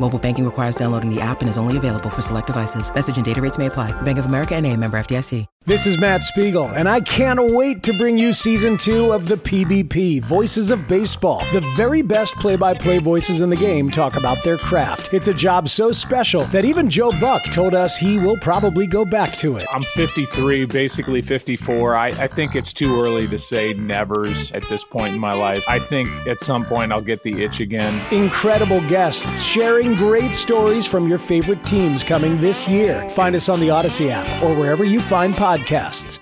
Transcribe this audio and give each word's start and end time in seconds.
Mobile 0.00 0.18
banking 0.18 0.44
requires 0.44 0.76
downloading 0.76 1.08
the 1.08 1.20
app 1.20 1.40
and 1.40 1.48
is 1.48 1.56
only 1.56 1.76
available 1.76 2.10
for 2.10 2.20
select 2.20 2.48
devices. 2.48 2.92
Message 2.94 3.16
and 3.16 3.24
data 3.24 3.40
rates 3.40 3.58
may 3.58 3.66
apply. 3.66 3.92
Bank 4.02 4.18
of 4.18 4.26
America 4.26 4.54
and 4.54 4.66
a 4.66 4.76
member 4.76 4.98
FDIC. 4.98 5.46
This 5.66 5.86
is 5.86 5.96
Matt 5.96 6.22
Spiegel, 6.22 6.66
and 6.66 6.86
I 6.86 7.00
can't 7.00 7.40
wait 7.54 7.82
to 7.84 7.96
bring 7.96 8.18
you 8.18 8.34
season 8.34 8.76
two 8.76 9.12
of 9.12 9.26
the 9.26 9.36
PBP 9.36 10.20
Voices 10.20 10.70
of 10.70 10.86
Baseball. 10.86 11.38
The 11.54 11.62
very 11.74 12.02
best 12.02 12.34
play 12.34 12.54
by 12.56 12.74
play 12.74 12.98
voices 12.98 13.40
in 13.40 13.48
the 13.48 13.56
game 13.56 13.90
talk 13.90 14.16
about 14.16 14.44
their 14.44 14.58
craft. 14.58 15.14
It's 15.14 15.28
a 15.28 15.32
job 15.32 15.70
so 15.70 15.90
special 15.90 16.42
that 16.42 16.66
even 16.66 16.90
Joe 16.90 17.18
Buck 17.18 17.44
told 17.44 17.74
us 17.74 17.96
he 17.96 18.18
will 18.18 18.36
probably 18.40 18.86
go 18.86 19.06
back 19.06 19.30
to 19.38 19.56
it. 19.56 19.66
I'm 19.72 19.84
53, 19.94 20.66
basically 20.66 21.22
54. 21.22 21.96
I, 21.96 22.08
I 22.08 22.26
think 22.26 22.54
it's 22.56 22.74
too 22.74 23.00
early 23.00 23.26
to 23.28 23.38
say 23.38 23.72
nevers 23.72 24.52
at 24.52 24.68
this 24.68 24.84
point 24.84 25.14
in 25.14 25.18
my 25.18 25.32
life. 25.32 25.64
I 25.66 25.78
think 25.78 26.10
at 26.26 26.42
some 26.42 26.66
point 26.66 26.92
I'll 26.92 27.00
get 27.00 27.22
the 27.22 27.42
itch 27.42 27.60
again. 27.60 28.02
Incredible 28.12 28.86
guests 28.86 29.42
sharing 29.84 29.96
great 29.96 30.34
stories 30.34 30.86
from 30.86 31.08
your 31.08 31.18
favorite 31.18 31.64
teams 31.66 32.02
coming 32.02 32.40
this 32.40 32.68
year. 32.68 33.08
Find 33.10 33.36
us 33.36 33.48
on 33.48 33.60
the 33.60 33.68
Audacy 33.68 34.08
app 34.10 34.42
or 34.42 34.54
wherever 34.54 34.84
you 34.84 35.00
find 35.00 35.34
podcasts 35.34 35.44
podcasts. 35.44 36.18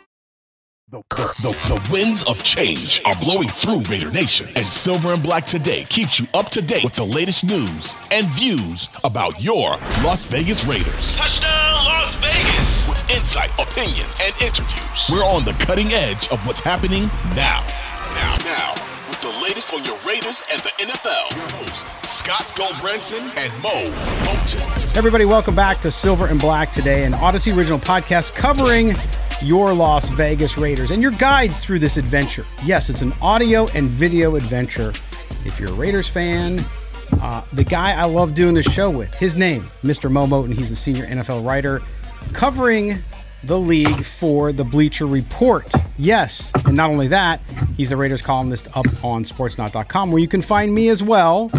The, 0.91 1.03
the, 1.41 1.53
the, 1.69 1.91
winds 1.91 2.23
of 2.25 2.43
change 2.45 3.01
are 3.07 3.15
blowing 3.17 3.49
through 3.49 3.81
Raider 3.83 4.11
Nation, 4.11 4.49
and 4.57 4.67
Silver 4.67 5.15
and 5.15 5.23
Black 5.23 5.47
Today 5.47 5.85
keeps 5.85 6.21
you 6.21 6.27
up 6.35 6.51
to 6.51 6.61
date 6.61 6.85
with 6.85 6.93
the 6.93 7.05
latest 7.05 7.45
news 7.45 7.97
and 8.11 8.27
views 8.27 8.91
about 9.03 9.43
your 9.43 9.71
Las 10.05 10.25
Vegas 10.27 10.67
Raiders. 10.67 11.17
Touchdown, 11.17 11.85
Las 11.87 12.15
Vegas! 12.17 12.89
With 12.89 13.11
insight, 13.11 13.51
opinions, 13.59 14.21
and 14.23 14.43
interviews. 14.43 15.09
We're 15.11 15.25
on 15.25 15.47
the 15.47 15.55
cutting 15.65 15.93
edge 15.93 16.29
of 16.29 16.47
what's 16.47 16.61
happening 16.61 17.05
now. 17.35 17.65
Now, 18.15 18.37
now, 18.45 18.75
with 18.75 18.92
the 19.23 19.29
latest 19.41 19.73
on 19.73 19.85
your 19.85 19.97
Raiders 20.05 20.43
and 20.51 20.61
the 20.63 20.71
NFL. 20.81 21.31
Your 21.37 21.49
host, 21.51 21.87
Scott 22.05 22.43
Gulbransen 22.57 23.21
and 23.37 23.63
Moe 23.63 23.89
Moton. 24.25 24.97
Everybody, 24.97 25.25
welcome 25.25 25.55
back 25.55 25.81
to 25.83 25.93
Silver 25.93 26.27
and 26.27 26.41
Black 26.41 26.73
Today, 26.73 27.05
an 27.05 27.13
Audacy 27.13 27.57
original 27.57 27.79
podcast 27.79 28.35
covering 28.35 28.97
your 29.41 29.73
Las 29.73 30.09
Vegas 30.09 30.59
Raiders 30.59 30.91
and 30.91 31.01
your 31.01 31.13
guides 31.13 31.65
through 31.65 31.79
this 31.79 31.99
adventure. 31.99 32.45
Yes, 32.65 32.91
it's 32.91 33.01
an 33.01 33.13
audio 33.23 33.69
and 33.77 33.89
video 33.91 34.35
adventure. 34.35 34.93
If 35.45 35.61
you're 35.61 35.71
a 35.71 35.75
Raiders 35.75 36.09
fan, 36.09 36.59
uh, 37.21 37.43
the 37.53 37.63
guy 37.63 37.93
I 37.93 38.07
love 38.07 38.35
doing 38.35 38.55
this 38.55 38.67
show 38.67 38.91
with, 38.91 39.15
his 39.15 39.37
name, 39.37 39.71
Mr. 39.85 40.11
Moe 40.11 40.27
Moton, 40.27 40.53
he's 40.53 40.73
a 40.73 40.77
senior 40.77 41.07
NFL 41.07 41.47
writer 41.47 41.81
covering 42.33 43.01
the 43.45 43.59
league 43.59 44.05
for 44.05 44.53
the 44.53 44.65
Bleacher 44.65 45.07
Report. 45.07 45.71
Yes, 45.99 46.53
and 46.65 46.77
not 46.77 46.91
only 46.91 47.09
that, 47.09 47.41
he's 47.77 47.93
a 47.93 47.97
Raiders 47.97 48.23
columnist 48.23 48.69
up 48.77 48.87
on 49.05 49.25
sportsnaut.com 49.25 50.13
where 50.13 50.21
you 50.21 50.29
can 50.29 50.43
find 50.43 50.75
me 50.75 50.89
as 50.89 51.03
well. 51.03 51.51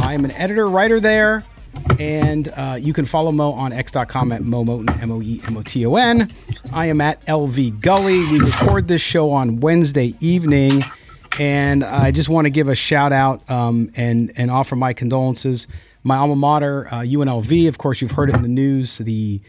I 0.00 0.14
am 0.14 0.24
an 0.24 0.32
editor, 0.32 0.66
writer 0.66 1.00
there. 1.00 1.44
And 1.98 2.48
uh, 2.56 2.76
you 2.80 2.92
can 2.92 3.04
follow 3.04 3.30
Moe 3.30 3.52
on 3.52 3.72
x.com 3.72 4.32
at 4.32 4.42
Moe 4.42 4.64
Moton, 4.64 5.02
M 5.02 5.10
O 5.10 5.20
E 5.20 5.40
M 5.46 5.56
O 5.56 5.62
T 5.62 5.84
O 5.86 5.96
N. 5.96 6.32
I 6.72 6.86
am 6.86 7.00
at 7.00 7.24
LV 7.26 7.80
Gully. 7.80 8.18
We 8.26 8.40
record 8.40 8.88
this 8.88 9.02
show 9.02 9.30
on 9.30 9.60
Wednesday 9.60 10.14
evening. 10.20 10.84
And 11.38 11.82
I 11.84 12.10
just 12.12 12.28
want 12.28 12.46
to 12.46 12.50
give 12.50 12.68
a 12.68 12.74
shout 12.74 13.12
out 13.12 13.48
um, 13.50 13.90
and, 13.96 14.32
and 14.36 14.50
offer 14.50 14.76
my 14.76 14.92
condolences. 14.92 15.66
My 16.04 16.16
alma 16.16 16.36
mater, 16.36 16.86
uh, 16.88 17.00
UNLV, 17.00 17.66
of 17.68 17.78
course, 17.78 18.00
you've 18.00 18.12
heard 18.12 18.28
it 18.28 18.36
in 18.36 18.42
the 18.42 18.48
news. 18.48 18.98
The 18.98 19.40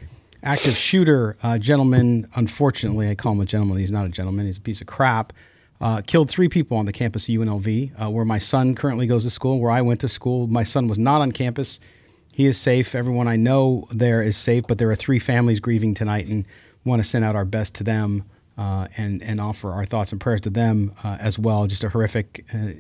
active 0.46 0.76
shooter 0.76 1.36
uh, 1.44 1.58
gentleman, 1.58 2.28
unfortunately, 2.36 3.10
I 3.10 3.16
call 3.16 3.34
him 3.34 3.42
a 3.42 3.46
gentleman. 3.46 3.78
He's 3.78 3.92
not 3.92 4.06
a 4.06 4.10
gentleman, 4.10 4.46
he's 4.46 4.58
a 4.58 4.62
piece 4.62 4.82
of 4.82 4.88
crap. 4.88 5.34
Uh, 5.82 6.02
killed 6.08 6.30
three 6.30 6.48
people 6.48 6.78
on 6.78 6.86
the 6.86 6.94
campus 6.94 7.28
of 7.28 7.36
UNLV, 7.36 8.02
uh, 8.02 8.10
where 8.10 8.24
my 8.24 8.38
son 8.38 8.76
currently 8.76 9.08
goes 9.08 9.26
to 9.26 9.30
school, 9.30 9.60
where 9.60 9.72
I 9.72 9.82
went 9.82 10.00
to 10.02 10.08
school. 10.08 10.48
My 10.48 10.64
son 10.64 10.88
was 10.88 10.98
not 10.98 11.22
on 11.22 11.34
campus 11.34 11.82
he 12.36 12.48
is 12.48 12.58
safe. 12.58 12.96
Everyone 12.96 13.30
I 13.30 13.38
know 13.38 13.88
there 13.92 14.22
is 14.22 14.36
safe, 14.36 14.66
but 14.68 14.78
there 14.78 14.92
are 14.92 14.96
three 14.96 15.20
families 15.20 15.62
grieving 15.62 15.94
tonight, 15.94 16.28
and 16.28 16.46
want 16.84 17.02
to 17.02 17.08
send 17.08 17.24
out 17.24 17.34
our 17.34 17.46
best 17.46 17.76
to 17.76 17.84
them 17.86 18.26
uh, 18.58 18.90
and 18.98 19.24
and 19.24 19.40
offer 19.40 19.72
our 19.72 19.86
thoughts 19.86 20.12
and 20.12 20.20
prayers 20.20 20.42
to 20.42 20.50
them 20.50 20.94
uh, 21.06 21.16
as 21.22 21.40
well. 21.40 21.66
Just 21.66 21.86
a 21.86 21.90
horrific 21.90 22.46
uh, 22.54 22.72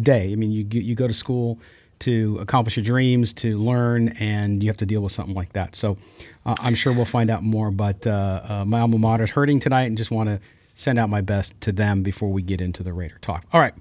day. 0.00 0.32
I 0.32 0.34
mean, 0.34 0.50
you 0.50 0.66
you 0.68 0.96
go 0.96 1.06
to 1.06 1.14
school 1.14 1.60
to 2.00 2.38
accomplish 2.40 2.76
your 2.76 2.84
dreams, 2.84 3.32
to 3.34 3.56
learn, 3.56 4.08
and 4.18 4.64
you 4.64 4.68
have 4.68 4.76
to 4.78 4.86
deal 4.86 5.00
with 5.00 5.12
something 5.12 5.36
like 5.36 5.52
that. 5.52 5.76
So 5.76 5.96
uh, 6.46 6.54
I'm 6.60 6.74
sure 6.74 6.92
we'll 6.92 7.04
find 7.04 7.28
out 7.28 7.42
more. 7.42 7.70
But 7.70 8.06
uh, 8.06 8.40
uh, 8.48 8.64
my 8.64 8.80
alma 8.80 8.96
mater 8.96 9.24
is 9.24 9.30
hurting 9.30 9.60
tonight, 9.60 9.84
and 9.84 9.98
just 9.98 10.10
want 10.10 10.28
to 10.28 10.40
send 10.74 10.98
out 10.98 11.10
my 11.10 11.20
best 11.20 11.60
to 11.62 11.72
them 11.72 12.02
before 12.02 12.30
we 12.30 12.42
get 12.42 12.60
into 12.60 12.82
the 12.82 12.92
Raider 12.92 13.18
talk. 13.20 13.44
All 13.52 13.60
right. 13.60 13.74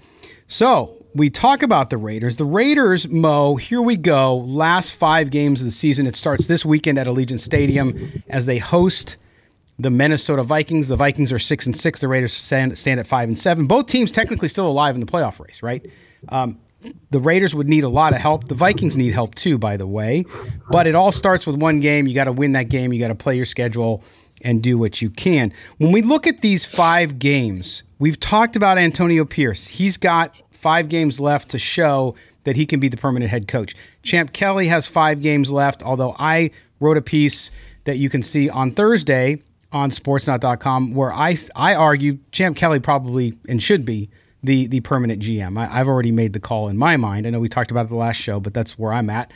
So 0.47 1.05
we 1.13 1.29
talk 1.29 1.63
about 1.63 1.89
the 1.89 1.97
Raiders. 1.97 2.37
The 2.37 2.45
Raiders, 2.45 3.07
Moe, 3.07 3.55
here 3.55 3.81
we 3.81 3.97
go. 3.97 4.37
Last 4.37 4.91
five 4.91 5.29
games 5.29 5.61
of 5.61 5.65
the 5.65 5.71
season. 5.71 6.07
It 6.07 6.15
starts 6.15 6.47
this 6.47 6.65
weekend 6.65 6.99
at 6.99 7.07
Allegiant 7.07 7.39
Stadium 7.39 8.23
as 8.29 8.45
they 8.45 8.57
host 8.57 9.17
the 9.77 9.89
Minnesota 9.89 10.43
Vikings. 10.43 10.87
The 10.87 10.95
Vikings 10.95 11.31
are 11.31 11.39
six 11.39 11.65
and 11.65 11.75
six. 11.75 11.99
The 11.99 12.07
Raiders 12.07 12.33
stand, 12.33 12.77
stand 12.77 12.99
at 12.99 13.07
five 13.07 13.27
and 13.27 13.37
seven. 13.37 13.67
Both 13.67 13.87
teams 13.87 14.11
technically 14.11 14.47
still 14.47 14.67
alive 14.67 14.95
in 14.95 15.01
the 15.01 15.07
playoff 15.07 15.39
race, 15.39 15.61
right? 15.61 15.85
Um, 16.29 16.59
the 17.09 17.19
Raiders 17.19 17.55
would 17.55 17.67
need 17.67 17.83
a 17.83 17.89
lot 17.89 18.13
of 18.13 18.21
help. 18.21 18.47
The 18.47 18.55
Vikings 18.55 18.97
need 18.97 19.13
help 19.13 19.35
too, 19.35 19.57
by 19.57 19.77
the 19.77 19.87
way. 19.87 20.25
But 20.69 20.87
it 20.87 20.95
all 20.95 21.11
starts 21.11 21.45
with 21.45 21.55
one 21.55 21.79
game. 21.79 22.07
You 22.07 22.15
got 22.15 22.25
to 22.25 22.31
win 22.31 22.53
that 22.53 22.69
game. 22.69 22.93
You 22.93 22.99
got 22.99 23.07
to 23.07 23.15
play 23.15 23.35
your 23.35 23.45
schedule 23.45 24.03
and 24.41 24.61
do 24.61 24.77
what 24.77 25.01
you 25.01 25.09
can. 25.09 25.53
When 25.77 25.91
we 25.91 26.01
look 26.01 26.27
at 26.27 26.41
these 26.41 26.65
five 26.65 27.19
games, 27.19 27.83
we've 27.99 28.19
talked 28.19 28.55
about 28.55 28.77
Antonio 28.77 29.25
Pierce. 29.25 29.67
He's 29.67 29.97
got 29.97 30.35
five 30.51 30.89
games 30.89 31.19
left 31.19 31.49
to 31.49 31.57
show 31.57 32.15
that 32.43 32.55
he 32.55 32.65
can 32.65 32.79
be 32.79 32.87
the 32.87 32.97
permanent 32.97 33.31
head 33.31 33.47
coach. 33.47 33.75
Champ 34.03 34.33
Kelly 34.33 34.67
has 34.67 34.87
five 34.87 35.21
games 35.21 35.51
left, 35.51 35.83
although 35.83 36.15
I 36.19 36.51
wrote 36.79 36.97
a 36.97 37.01
piece 37.01 37.49
that 37.85 37.97
you 37.97 38.09
can 38.09 38.21
see 38.21 38.49
on 38.49 38.71
Thursday 38.71 39.41
on 39.71 39.89
sportsnaut.com 39.89 40.93
where 40.93 41.13
I, 41.13 41.35
I 41.55 41.75
argue 41.75 42.19
Champ 42.31 42.55
Kelly 42.55 42.79
probably 42.79 43.37
and 43.47 43.61
should 43.61 43.85
be 43.85 44.09
the, 44.45 44.67
the 44.67 44.79
permanent 44.81 45.21
GM. 45.21 45.57
I, 45.57 45.65
have 45.67 45.87
already 45.87 46.11
made 46.11 46.33
the 46.33 46.39
call 46.39 46.67
in 46.67 46.77
my 46.77 46.97
mind. 46.97 47.25
I 47.27 47.29
know 47.29 47.39
we 47.39 47.49
talked 47.49 47.71
about 47.71 47.85
it 47.85 47.89
the 47.89 47.95
last 47.95 48.17
show, 48.17 48.39
but 48.39 48.53
that's 48.53 48.77
where 48.77 48.93
I'm 48.93 49.09
at. 49.09 49.31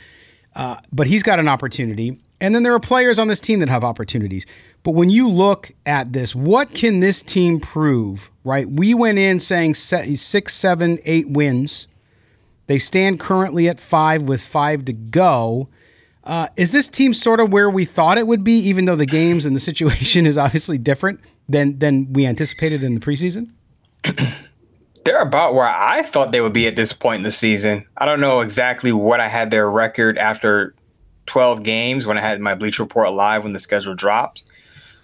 Uh, 0.54 0.76
but 0.92 1.06
he's 1.06 1.22
got 1.22 1.38
an 1.38 1.48
opportunity. 1.48 2.20
And 2.40 2.54
then 2.54 2.62
there 2.62 2.74
are 2.74 2.80
players 2.80 3.18
on 3.18 3.28
this 3.28 3.40
team 3.40 3.60
that 3.60 3.68
have 3.68 3.84
opportunities. 3.84 4.46
But 4.82 4.92
when 4.92 5.10
you 5.10 5.28
look 5.28 5.72
at 5.84 6.12
this, 6.12 6.34
what 6.34 6.72
can 6.72 7.00
this 7.00 7.22
team 7.22 7.60
prove, 7.60 8.30
right? 8.44 8.68
We 8.68 8.94
went 8.94 9.18
in 9.18 9.40
saying 9.40 9.74
six, 9.74 10.54
seven, 10.54 10.98
eight 11.04 11.28
wins. 11.28 11.86
They 12.66 12.78
stand 12.78 13.20
currently 13.20 13.68
at 13.68 13.78
five 13.78 14.22
with 14.22 14.42
five 14.42 14.86
to 14.86 14.92
go. 14.92 15.68
Uh, 16.24 16.48
is 16.56 16.72
this 16.72 16.88
team 16.88 17.12
sort 17.12 17.40
of 17.40 17.52
where 17.52 17.68
we 17.68 17.84
thought 17.84 18.16
it 18.16 18.26
would 18.26 18.44
be, 18.44 18.58
even 18.58 18.84
though 18.84 18.96
the 18.96 19.06
games 19.06 19.44
and 19.44 19.54
the 19.54 19.60
situation 19.60 20.26
is 20.26 20.38
obviously 20.38 20.78
different 20.78 21.20
than 21.48 21.78
than 21.78 22.12
we 22.12 22.26
anticipated 22.26 22.82
in 22.82 22.94
the 22.94 23.00
preseason? 23.00 23.50
They're 25.04 25.22
about 25.22 25.54
where 25.54 25.68
I 25.68 26.02
thought 26.02 26.30
they 26.30 26.40
would 26.40 26.52
be 26.52 26.66
at 26.66 26.76
this 26.76 26.92
point 26.92 27.18
in 27.18 27.22
the 27.22 27.30
season. 27.30 27.86
I 27.96 28.04
don't 28.04 28.20
know 28.20 28.40
exactly 28.40 28.92
what 28.92 29.20
I 29.20 29.28
had 29.28 29.50
their 29.50 29.70
record 29.70 30.18
after 30.18 30.74
12 31.26 31.62
games 31.62 32.06
when 32.06 32.18
I 32.18 32.20
had 32.20 32.40
my 32.40 32.54
Bleach 32.54 32.78
Report 32.78 33.12
live 33.12 33.44
when 33.44 33.52
the 33.52 33.58
schedule 33.58 33.94
dropped. 33.94 34.42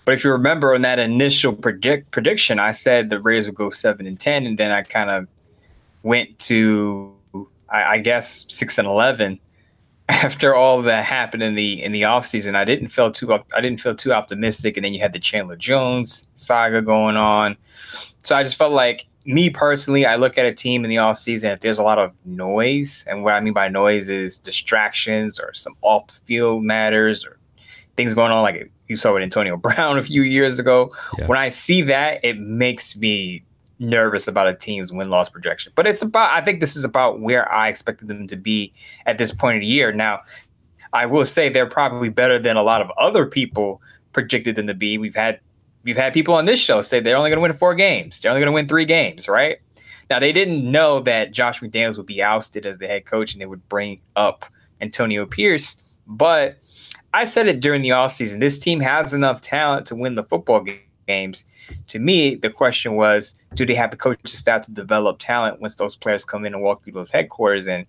But 0.06 0.14
if 0.14 0.22
you 0.22 0.30
remember 0.30 0.74
on 0.74 0.82
that 0.82 1.00
initial 1.00 1.52
predict 1.52 2.12
prediction, 2.12 2.60
I 2.60 2.70
said 2.70 3.10
the 3.10 3.20
Raiders 3.20 3.46
would 3.46 3.56
go 3.56 3.70
seven 3.70 4.06
and 4.06 4.18
ten, 4.18 4.46
and 4.46 4.56
then 4.56 4.70
I 4.70 4.82
kind 4.82 5.10
of 5.10 5.26
went 6.04 6.38
to 6.40 7.12
I, 7.68 7.82
I, 7.82 7.98
guess 7.98 8.46
six 8.48 8.78
and 8.78 8.86
eleven. 8.86 9.40
After 10.08 10.54
all 10.54 10.82
that 10.82 11.04
happened 11.04 11.42
in 11.42 11.56
the 11.56 11.82
in 11.82 11.90
the 11.90 12.02
offseason, 12.02 12.54
I 12.54 12.64
didn't 12.64 12.88
feel 12.88 13.10
too 13.10 13.32
I 13.32 13.60
didn't 13.60 13.80
feel 13.80 13.96
too 13.96 14.12
optimistic, 14.12 14.76
and 14.76 14.84
then 14.84 14.94
you 14.94 15.00
had 15.00 15.12
the 15.12 15.18
Chandler 15.18 15.56
Jones 15.56 16.28
saga 16.36 16.80
going 16.82 17.16
on. 17.16 17.56
So 18.22 18.36
I 18.36 18.44
just 18.44 18.54
felt 18.54 18.72
like 18.72 19.06
me 19.26 19.50
personally, 19.50 20.06
I 20.06 20.16
look 20.16 20.38
at 20.38 20.46
a 20.46 20.54
team 20.54 20.84
in 20.84 20.90
the 20.90 20.96
offseason, 20.96 21.52
if 21.52 21.60
there's 21.60 21.78
a 21.78 21.82
lot 21.82 21.98
of 21.98 22.14
noise, 22.24 23.04
and 23.08 23.24
what 23.24 23.34
I 23.34 23.40
mean 23.40 23.52
by 23.52 23.68
noise 23.68 24.08
is 24.08 24.38
distractions 24.38 25.38
or 25.40 25.52
some 25.52 25.74
off 25.82 26.06
the 26.06 26.14
field 26.24 26.64
matters 26.64 27.24
or 27.24 27.38
things 27.96 28.14
going 28.14 28.30
on, 28.30 28.42
like 28.42 28.70
you 28.88 28.96
saw 28.96 29.12
with 29.12 29.22
Antonio 29.22 29.56
Brown 29.56 29.98
a 29.98 30.02
few 30.02 30.22
years 30.22 30.58
ago. 30.58 30.94
Yeah. 31.18 31.26
When 31.26 31.38
I 31.38 31.48
see 31.48 31.82
that, 31.82 32.20
it 32.24 32.38
makes 32.38 32.96
me 32.96 33.42
nervous 33.78 34.26
about 34.26 34.48
a 34.48 34.54
team's 34.54 34.92
win 34.92 35.10
loss 35.10 35.28
projection. 35.28 35.72
But 35.74 35.86
it's 35.86 36.02
about, 36.02 36.30
I 36.30 36.44
think 36.44 36.60
this 36.60 36.76
is 36.76 36.84
about 36.84 37.20
where 37.20 37.50
I 37.52 37.68
expected 37.68 38.08
them 38.08 38.26
to 38.28 38.36
be 38.36 38.72
at 39.04 39.18
this 39.18 39.32
point 39.32 39.56
of 39.56 39.60
the 39.60 39.66
year. 39.66 39.92
Now, 39.92 40.20
I 40.92 41.06
will 41.06 41.24
say 41.24 41.48
they're 41.48 41.66
probably 41.66 42.08
better 42.08 42.38
than 42.38 42.56
a 42.56 42.62
lot 42.62 42.80
of 42.80 42.90
other 42.98 43.26
people 43.26 43.82
predicted 44.12 44.56
them 44.56 44.66
to 44.66 44.74
be. 44.74 44.96
We've 44.98 45.14
had 45.14 45.40
we've 45.86 45.96
had 45.96 46.12
people 46.12 46.34
on 46.34 46.44
this 46.44 46.60
show 46.60 46.82
say 46.82 47.00
they're 47.00 47.16
only 47.16 47.30
going 47.30 47.38
to 47.38 47.42
win 47.42 47.52
four 47.54 47.74
games. 47.74 48.20
They're 48.20 48.30
only 48.30 48.40
going 48.40 48.52
to 48.52 48.54
win 48.54 48.68
three 48.68 48.84
games, 48.84 49.28
right? 49.28 49.58
Now 50.10 50.18
they 50.18 50.32
didn't 50.32 50.70
know 50.70 51.00
that 51.00 51.32
Josh 51.32 51.60
McDaniels 51.60 51.96
would 51.96 52.06
be 52.06 52.22
ousted 52.22 52.66
as 52.66 52.78
the 52.78 52.86
head 52.86 53.06
coach 53.06 53.32
and 53.32 53.40
they 53.40 53.46
would 53.46 53.66
bring 53.68 54.00
up 54.16 54.44
Antonio 54.80 55.24
Pierce, 55.24 55.80
but 56.06 56.58
I 57.14 57.24
said 57.24 57.46
it 57.46 57.60
during 57.60 57.80
the 57.80 57.90
offseason. 57.90 58.40
This 58.40 58.58
team 58.58 58.80
has 58.80 59.14
enough 59.14 59.40
talent 59.40 59.86
to 59.86 59.94
win 59.94 60.16
the 60.16 60.24
football 60.24 60.66
games. 61.06 61.44
To 61.86 61.98
me, 61.98 62.34
the 62.34 62.50
question 62.50 62.94
was, 62.94 63.34
do 63.54 63.64
they 63.64 63.74
have 63.74 63.90
the 63.90 63.96
coaching 63.96 64.26
staff 64.26 64.66
to 64.66 64.70
develop 64.70 65.18
talent 65.18 65.60
once 65.60 65.76
those 65.76 65.96
players 65.96 66.24
come 66.24 66.44
in 66.44 66.52
and 66.52 66.62
walk 66.62 66.84
through 66.84 66.92
those 66.92 67.10
headquarters? 67.10 67.66
And 67.66 67.86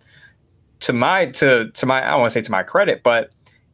to 0.79 0.93
my 0.93 1.25
to 1.25 1.71
to 1.71 1.85
my 1.85 2.01
I 2.01 2.15
want 2.15 2.31
to 2.31 2.33
say 2.33 2.41
to 2.41 2.51
my 2.51 2.63
credit, 2.63 3.03
but 3.03 3.31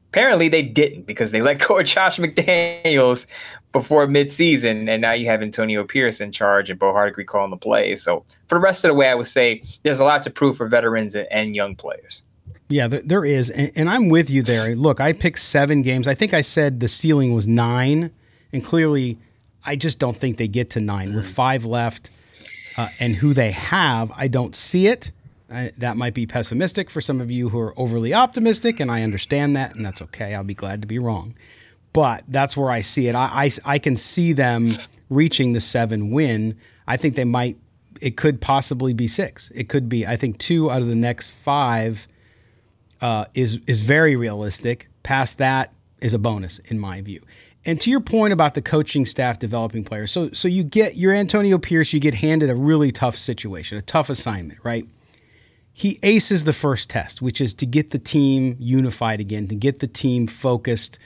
apparently 0.09 0.47
they 0.47 0.61
didn't 0.61 1.05
because 1.05 1.31
they 1.31 1.41
let 1.41 1.59
go 1.67 1.79
of 1.79 1.85
Josh 1.85 2.17
McDaniels 2.17 3.27
before 3.73 4.05
midseason, 4.07 4.87
and 4.87 5.01
now 5.01 5.11
you 5.11 5.25
have 5.25 5.41
Antonio 5.41 5.83
Pierce 5.83 6.21
in 6.21 6.31
charge 6.31 6.69
and 6.69 6.79
Bo 6.79 6.93
Hardegree 6.93 7.25
calling 7.25 7.49
the 7.49 7.57
plays. 7.57 8.03
So 8.03 8.23
for 8.47 8.55
the 8.55 8.61
rest 8.61 8.85
of 8.85 8.89
the 8.89 8.93
way, 8.93 9.09
I 9.09 9.15
would 9.15 9.27
say 9.27 9.63
there's 9.81 9.99
a 9.99 10.05
lot 10.05 10.23
to 10.23 10.29
prove 10.29 10.55
for 10.55 10.67
veterans 10.67 11.15
and 11.15 11.55
young 11.55 11.75
players. 11.75 12.23
Yeah, 12.69 12.87
there 12.87 13.25
is, 13.25 13.49
and, 13.49 13.71
and 13.75 13.89
I'm 13.89 14.09
with 14.09 14.29
you 14.29 14.41
there. 14.41 14.75
Look, 14.75 15.01
I 15.01 15.11
picked 15.11 15.39
seven 15.39 15.81
games. 15.81 16.07
I 16.07 16.15
think 16.15 16.33
I 16.33 16.41
said 16.41 16.79
the 16.79 16.87
ceiling 16.87 17.33
was 17.33 17.47
nine, 17.47 18.11
and 18.53 18.63
clearly, 18.63 19.17
I 19.65 19.75
just 19.75 19.99
don't 19.99 20.15
think 20.15 20.37
they 20.37 20.47
get 20.47 20.69
to 20.71 20.79
nine 20.79 21.13
with 21.13 21.29
five 21.29 21.65
left, 21.65 22.09
uh, 22.77 22.87
and 22.99 23.15
who 23.15 23.33
they 23.33 23.51
have. 23.51 24.11
I 24.15 24.27
don't 24.27 24.55
see 24.55 24.87
it. 24.87 25.11
I, 25.51 25.71
that 25.77 25.97
might 25.97 26.13
be 26.13 26.25
pessimistic 26.25 26.89
for 26.89 27.01
some 27.01 27.21
of 27.21 27.29
you 27.29 27.49
who 27.49 27.59
are 27.59 27.77
overly 27.77 28.13
optimistic, 28.13 28.79
and 28.79 28.89
I 28.89 29.03
understand 29.03 29.55
that, 29.55 29.75
and 29.75 29.85
that's 29.85 30.01
okay. 30.01 30.33
I'll 30.33 30.43
be 30.43 30.55
glad 30.55 30.81
to 30.81 30.87
be 30.87 30.99
wrong 30.99 31.35
but 31.93 32.23
that's 32.27 32.57
where 32.57 32.71
I 32.71 32.81
see 32.81 33.07
it. 33.07 33.15
I, 33.15 33.45
I, 33.45 33.51
I 33.65 33.79
can 33.79 33.95
see 33.95 34.33
them 34.33 34.77
reaching 35.09 35.53
the 35.53 35.61
seven 35.61 36.11
win. 36.11 36.57
I 36.87 36.97
think 36.97 37.15
they 37.15 37.23
might. 37.23 37.57
It 38.01 38.17
could 38.17 38.41
possibly 38.41 38.93
be 38.93 39.07
six. 39.07 39.51
It 39.55 39.69
could 39.69 39.87
be. 39.87 40.05
I 40.05 40.17
think 40.17 40.39
two 40.39 40.69
out 40.69 40.81
of 40.81 40.87
the 40.87 40.95
next 40.95 41.29
five 41.29 42.07
uh, 43.01 43.25
is 43.33 43.59
is 43.67 43.81
very 43.81 44.15
realistic. 44.15 44.89
Past 45.03 45.37
that 45.37 45.73
is 46.01 46.13
a 46.13 46.19
bonus 46.19 46.59
in 46.59 46.79
my 46.79 47.01
view. 47.01 47.21
And 47.65 47.79
to 47.81 47.89
your 47.89 48.01
point 48.01 48.33
about 48.33 48.55
the 48.55 48.61
coaching 48.61 49.05
staff 49.05 49.39
developing 49.39 49.83
players, 49.85 50.11
so 50.11 50.29
so 50.31 50.47
you 50.47 50.63
get 50.63 50.97
your 50.97 51.13
Antonio 51.13 51.57
Pierce, 51.57 51.93
you 51.93 51.99
get 51.99 52.15
handed 52.15 52.49
a 52.49 52.55
really 52.55 52.91
tough 52.91 53.15
situation, 53.15 53.77
a 53.77 53.81
tough 53.81 54.09
assignment, 54.09 54.59
right? 54.63 54.85
He 55.71 55.99
aces 56.03 56.43
the 56.43 56.53
first 56.53 56.89
test, 56.89 57.21
which 57.21 57.41
is 57.41 57.53
to 57.55 57.65
get 57.65 57.91
the 57.91 57.99
team 57.99 58.57
unified 58.59 59.19
again, 59.19 59.47
to 59.47 59.55
get 59.55 59.79
the 59.79 59.87
team 59.87 60.27
focused 60.27 60.99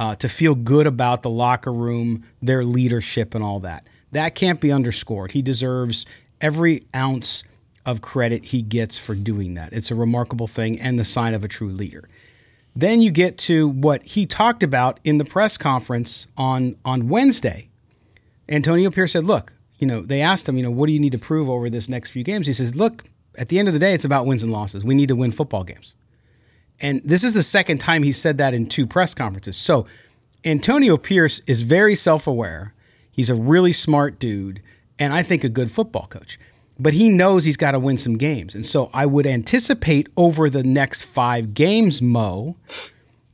uh, 0.00 0.14
to 0.16 0.28
feel 0.30 0.54
good 0.54 0.86
about 0.86 1.20
the 1.20 1.28
locker 1.28 1.72
room, 1.72 2.24
their 2.40 2.64
leadership, 2.64 3.34
and 3.34 3.44
all 3.44 3.60
that. 3.60 3.86
That 4.12 4.34
can't 4.34 4.58
be 4.58 4.72
underscored. 4.72 5.32
He 5.32 5.42
deserves 5.42 6.06
every 6.40 6.84
ounce 6.96 7.44
of 7.84 8.00
credit 8.00 8.46
he 8.46 8.62
gets 8.62 8.96
for 8.96 9.14
doing 9.14 9.54
that. 9.54 9.74
It's 9.74 9.90
a 9.90 9.94
remarkable 9.94 10.46
thing 10.46 10.80
and 10.80 10.98
the 10.98 11.04
sign 11.04 11.34
of 11.34 11.44
a 11.44 11.48
true 11.48 11.68
leader. 11.68 12.08
Then 12.74 13.02
you 13.02 13.10
get 13.10 13.36
to 13.38 13.68
what 13.68 14.02
he 14.02 14.24
talked 14.24 14.62
about 14.62 14.98
in 15.04 15.18
the 15.18 15.24
press 15.24 15.58
conference 15.58 16.26
on, 16.34 16.76
on 16.82 17.08
Wednesday. 17.08 17.68
Antonio 18.48 18.90
Pierce 18.90 19.12
said, 19.12 19.24
Look, 19.24 19.52
you 19.78 19.86
know, 19.86 20.00
they 20.00 20.22
asked 20.22 20.48
him, 20.48 20.56
you 20.56 20.62
know, 20.62 20.70
what 20.70 20.86
do 20.86 20.92
you 20.92 21.00
need 21.00 21.12
to 21.12 21.18
prove 21.18 21.50
over 21.50 21.68
this 21.68 21.90
next 21.90 22.10
few 22.10 22.24
games? 22.24 22.46
He 22.46 22.54
says, 22.54 22.74
Look, 22.74 23.04
at 23.36 23.50
the 23.50 23.58
end 23.58 23.68
of 23.68 23.74
the 23.74 23.80
day, 23.80 23.92
it's 23.92 24.04
about 24.06 24.24
wins 24.24 24.42
and 24.42 24.50
losses. 24.50 24.82
We 24.82 24.94
need 24.94 25.08
to 25.08 25.16
win 25.16 25.30
football 25.30 25.62
games. 25.62 25.94
And 26.80 27.02
this 27.04 27.24
is 27.24 27.34
the 27.34 27.42
second 27.42 27.78
time 27.78 28.02
he 28.02 28.12
said 28.12 28.38
that 28.38 28.54
in 28.54 28.66
two 28.66 28.86
press 28.86 29.14
conferences. 29.14 29.56
So 29.56 29.86
Antonio 30.44 30.96
Pierce 30.96 31.42
is 31.46 31.60
very 31.60 31.94
self 31.94 32.26
aware. 32.26 32.74
He's 33.10 33.30
a 33.30 33.34
really 33.34 33.72
smart 33.72 34.18
dude, 34.18 34.62
and 34.98 35.12
I 35.12 35.22
think 35.22 35.44
a 35.44 35.48
good 35.48 35.70
football 35.70 36.06
coach. 36.06 36.38
But 36.78 36.94
he 36.94 37.10
knows 37.10 37.44
he's 37.44 37.58
got 37.58 37.72
to 37.72 37.78
win 37.78 37.98
some 37.98 38.16
games. 38.16 38.54
And 38.54 38.64
so 38.64 38.88
I 38.94 39.04
would 39.04 39.26
anticipate 39.26 40.08
over 40.16 40.48
the 40.48 40.62
next 40.62 41.02
five 41.02 41.52
games, 41.52 42.00
Moe, 42.00 42.56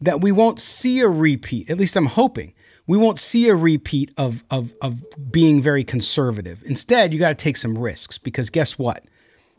that 0.01 0.21
we 0.21 0.33
won't 0.33 0.61
see 0.61 0.99
a 1.01 1.09
repeat. 1.09 1.71
At 1.71 1.79
least 1.79 1.95
I'm 1.95 2.07
hoping. 2.07 2.55
We 2.89 2.99
won't 2.99 3.19
see 3.19 3.49
a 3.49 3.55
repeat 3.55 4.13
of, 4.17 4.43
of, 4.51 4.73
of 4.83 5.05
being 5.31 5.63
very 5.63 5.85
conservative. 5.85 6.61
Instead, 6.65 7.13
you 7.13 7.21
got 7.21 7.29
to 7.29 7.35
take 7.37 7.57
some 7.57 7.79
risks 7.79 8.19
because 8.19 8.51
guess 8.51 8.79
what? 8.79 9.05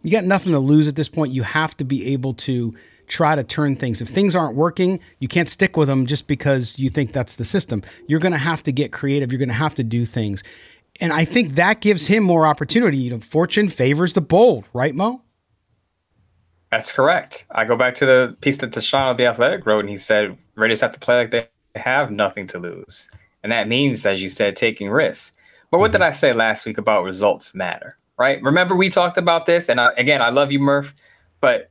You 0.03 0.11
got 0.11 0.25
nothing 0.25 0.51
to 0.51 0.59
lose 0.59 0.87
at 0.87 0.95
this 0.95 1.09
point. 1.09 1.33
You 1.33 1.43
have 1.43 1.75
to 1.77 1.85
be 1.85 2.13
able 2.13 2.33
to 2.33 2.73
try 3.07 3.36
to 3.36 3.44
turn 3.44 3.75
things. 3.75 4.01
If 4.01 4.09
things 4.09 4.36
aren't 4.36 4.56
working, 4.56 5.00
you 5.19 5.27
can't 5.27 5.50
stick 5.50 5.77
with 5.77 5.88
them 5.88 6.06
just 6.06 6.27
because 6.27 6.77
you 6.77 6.89
think 6.89 7.13
that's 7.13 7.38
the 7.38 7.45
system. 7.45 7.81
You're 8.07 8.19
going 8.19 8.33
to 8.33 8.38
have 8.38 8.63
to 8.63 8.71
get 8.71 8.92
creative. 8.92 9.31
You're 9.31 9.39
going 9.39 9.50
to 9.50 9.56
have 9.56 9.75
to 9.75 9.83
do 9.83 10.06
things. 10.06 10.44
And 11.00 11.13
I 11.13 11.25
think 11.25 11.56
that 11.56 11.81
gives 11.81 12.07
him 12.07 12.24
more 12.24 12.45
opportunity. 12.45 12.98
You 12.98 13.12
know, 13.12 13.19
fortune 13.19 13.69
favors 13.69 14.13
the 14.13 14.21
bold, 14.21 14.65
right, 14.74 14.94
Moe? 14.94 15.21
That's 16.71 16.92
correct. 16.92 17.45
I 17.51 17.65
go 17.65 17.77
back 17.77 17.95
to 17.95 18.06
the 18.06 18.38
piece 18.42 18.57
that 18.57 18.71
Tashan 18.71 19.12
of 19.12 19.18
the 19.18 19.25
Athletic 19.25 19.65
wrote, 19.65 19.80
and 19.80 19.89
he 19.89 19.98
said 19.98 20.38
Raiders 20.56 20.81
have 20.81 20.92
to 20.92 21.00
play 21.00 21.18
like 21.18 21.31
they 21.31 21.48
have 21.75 22.12
nothing 22.12 22.48
to 22.48 22.59
lose. 22.59 23.09
And 23.44 23.51
that 23.51 23.68
means, 23.69 24.06
as 24.06 24.21
you 24.21 24.30
said, 24.30 24.56
taking 24.56 24.89
risks. 24.89 25.31
But 25.71 25.80
what 25.80 25.92
mm-hmm. 25.92 25.94
did 25.94 26.01
I 26.01 26.12
say 26.12 26.33
last 26.33 26.65
week 26.65 26.77
about 26.77 27.04
results 27.04 27.56
matter, 27.56 27.98
right? 28.18 28.42
Remember, 28.42 28.75
we 28.75 28.89
talked 28.89 29.18
about 29.18 29.45
this. 29.45 29.69
And 29.69 29.80
I, 29.80 29.92
again, 29.98 30.21
I 30.21 30.30
love 30.30 30.51
you, 30.51 30.59
Murph, 30.59 30.94
but 31.39 31.69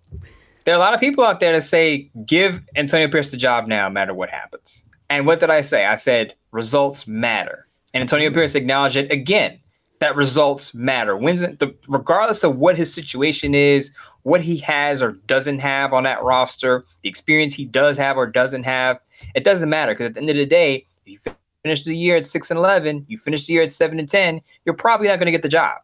there 0.66 0.74
are 0.74 0.78
a 0.78 0.80
lot 0.80 0.94
of 0.94 1.00
people 1.00 1.24
out 1.24 1.38
there 1.38 1.52
that 1.52 1.62
say, 1.62 2.10
give 2.26 2.60
Antonio 2.74 3.08
Pierce 3.08 3.30
the 3.30 3.36
job 3.36 3.68
now, 3.68 3.86
no 3.86 3.92
matter 3.92 4.12
what 4.12 4.30
happens. 4.30 4.84
And 5.08 5.24
what 5.24 5.38
did 5.38 5.48
I 5.48 5.60
say? 5.60 5.86
I 5.86 5.94
said, 5.94 6.34
results 6.50 7.06
matter. 7.06 7.66
And 7.94 8.02
Antonio 8.02 8.32
Pierce 8.32 8.56
acknowledged 8.56 8.96
it 8.96 9.10
again 9.12 9.58
that 10.00 10.16
results 10.16 10.74
matter. 10.74 11.16
Wins 11.16 11.40
the, 11.40 11.72
regardless 11.86 12.42
of 12.42 12.56
what 12.56 12.76
his 12.76 12.92
situation 12.92 13.54
is, 13.54 13.92
what 14.24 14.40
he 14.40 14.56
has 14.56 15.00
or 15.00 15.12
doesn't 15.28 15.60
have 15.60 15.92
on 15.92 16.02
that 16.02 16.20
roster, 16.24 16.84
the 17.02 17.08
experience 17.08 17.54
he 17.54 17.64
does 17.64 17.96
have 17.96 18.16
or 18.16 18.26
doesn't 18.26 18.64
have, 18.64 18.98
it 19.36 19.44
doesn't 19.44 19.70
matter 19.70 19.92
because 19.92 20.06
at 20.06 20.14
the 20.14 20.20
end 20.20 20.30
of 20.30 20.36
the 20.36 20.44
day, 20.44 20.84
if 21.06 21.20
you 21.24 21.32
finish 21.62 21.84
the 21.84 21.96
year 21.96 22.16
at 22.16 22.26
six 22.26 22.50
and 22.50 22.58
eleven, 22.58 23.06
you 23.08 23.18
finish 23.18 23.46
the 23.46 23.52
year 23.52 23.62
at 23.62 23.70
seven 23.70 24.00
and 24.00 24.08
ten, 24.08 24.40
you're 24.64 24.74
probably 24.74 25.06
not 25.06 25.20
going 25.20 25.26
to 25.26 25.32
get 25.32 25.42
the 25.42 25.48
job 25.48 25.76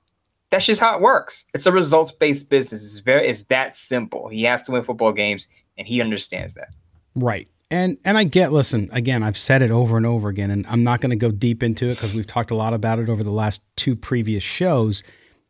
that's 0.53 0.67
just 0.67 0.83
how 0.83 0.95
it 0.95 1.01
works. 1.01 1.47
It's 1.55 1.65
a 1.65 1.73
results 1.73 2.13
based 2.13 2.51
business. 2.51 2.85
It's 2.85 2.99
very 2.99 3.27
it's 3.27 3.45
that 3.45 3.75
simple. 3.75 4.29
He 4.29 4.43
has 4.45 4.63
to 4.65 4.73
win 4.73 4.83
football 4.83 5.13
games, 5.13 5.49
and 5.79 5.89
he 5.89 6.01
understands 6.01 6.55
that. 6.55 6.69
Right. 7.17 7.49
And 7.71 7.97
and 8.05 8.19
I 8.19 8.25
get. 8.25 8.53
Listen, 8.53 8.91
again, 8.93 9.23
I've 9.23 9.39
said 9.39 9.63
it 9.63 9.71
over 9.71 9.97
and 9.97 10.05
over 10.05 10.29
again, 10.29 10.51
and 10.51 10.67
I'm 10.69 10.85
not 10.85 11.01
going 11.01 11.11
to 11.11 11.17
go 11.17 11.31
deep 11.31 11.63
into 11.63 11.89
it 11.89 11.95
because 11.95 12.13
we've 12.13 12.27
talked 12.27 12.51
a 12.51 12.55
lot 12.55 12.75
about 12.75 12.99
it 12.99 13.09
over 13.09 13.25
the 13.25 13.31
last 13.31 13.63
two 13.77 13.97
previous 13.97 14.45
shows. 14.45 15.03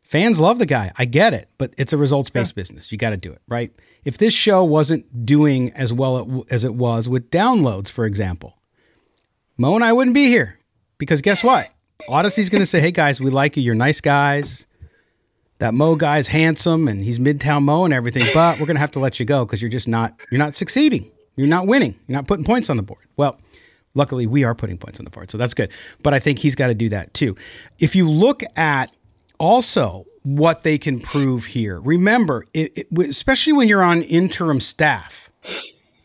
Fans 0.03 0.39
love 0.39 0.57
the 0.57 0.65
guy. 0.65 0.93
I 0.97 1.03
get 1.03 1.33
it, 1.33 1.49
but 1.57 1.73
it's 1.77 1.91
a 1.91 1.97
results 1.97 2.29
based 2.29 2.53
yeah. 2.53 2.61
business. 2.61 2.91
You 2.91 2.97
got 2.97 3.09
to 3.09 3.17
do 3.17 3.31
it 3.31 3.41
right. 3.49 3.73
If 4.05 4.17
this 4.19 4.33
show 4.33 4.63
wasn't 4.63 5.25
doing 5.25 5.73
as 5.73 5.91
well 5.91 6.45
as 6.49 6.63
it 6.63 6.75
was 6.75 7.09
with 7.09 7.29
downloads, 7.29 7.89
for 7.89 8.05
example, 8.05 8.57
Moe 9.57 9.75
and 9.75 9.83
I 9.83 9.91
wouldn't 9.91 10.15
be 10.15 10.27
here 10.27 10.59
because 10.97 11.19
guess 11.19 11.43
what? 11.43 11.69
Audacy's 12.09 12.49
going 12.49 12.61
to 12.61 12.65
say, 12.65 12.79
"Hey 12.79 12.91
guys, 12.91 13.19
we 13.19 13.31
like 13.31 13.57
you. 13.57 13.63
You're 13.63 13.75
nice 13.75 13.99
guys 13.99 14.65
that 15.63 15.73
Moe 15.73 15.95
guy's 15.95 16.27
handsome 16.27 16.89
and 16.89 17.01
he's 17.01 17.19
midtown 17.19 17.63
Moe 17.63 17.85
and 17.85 17.93
everything, 17.93 18.23
but 18.33 18.59
we're 18.59 18.65
gonna 18.65 18.79
have 18.79 18.91
to 18.91 18.99
let 18.99 19.17
you 19.17 19.25
go 19.25 19.45
because 19.45 19.61
you're 19.61 19.71
just 19.71 19.87
not 19.87 20.13
you're 20.29 20.37
not 20.37 20.55
succeeding. 20.55 21.09
You're 21.37 21.47
not 21.47 21.67
winning. 21.67 21.97
You're 22.05 22.17
not 22.17 22.27
putting 22.27 22.43
points 22.43 22.69
on 22.69 22.75
the 22.75 22.83
board. 22.83 22.99
Well, 23.15 23.39
luckily 23.93 24.27
we 24.27 24.43
are 24.43 24.53
putting 24.53 24.77
points 24.77 24.99
on 24.99 25.05
the 25.05 25.09
board, 25.09 25.31
so 25.31 25.37
that's 25.37 25.53
good. 25.53 25.71
But 26.01 26.13
I 26.13 26.19
think 26.19 26.39
he's 26.39 26.53
got 26.53 26.67
to 26.67 26.73
do 26.73 26.89
that 26.89 27.13
too. 27.13 27.37
If 27.79 27.95
you 27.95 28.09
look 28.09 28.43
at 28.57 28.93
also 29.39 30.05
what 30.23 30.63
they 30.63 30.77
can 30.77 30.99
prove 30.99 31.45
here, 31.45 31.79
remember, 31.79 32.43
it, 32.53 32.77
it, 32.91 33.09
especially 33.09 33.53
when 33.53 33.69
you're 33.69 33.83
on 33.83 34.01
interim 34.01 34.59
staff, 34.59 35.29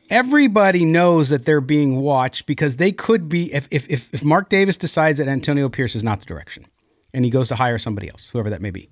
everybody 0.08 0.84
knows 0.84 1.30
that 1.30 1.46
they're 1.46 1.60
being 1.60 1.96
watched 1.96 2.46
because 2.46 2.76
they 2.76 2.92
could 2.92 3.28
be 3.28 3.52
if 3.52 3.66
if, 3.72 3.88
if 3.90 4.22
Mark 4.22 4.50
Davis 4.50 4.76
decides 4.76 5.18
that 5.18 5.26
Antonio 5.26 5.68
Pierce 5.68 5.96
is 5.96 6.04
not 6.04 6.20
the 6.20 6.26
direction 6.26 6.64
and 7.12 7.24
he 7.24 7.30
goes 7.32 7.48
to 7.48 7.56
hire 7.56 7.78
somebody 7.78 8.08
else, 8.08 8.28
whoever 8.28 8.50
that 8.50 8.62
may 8.62 8.70
be 8.70 8.88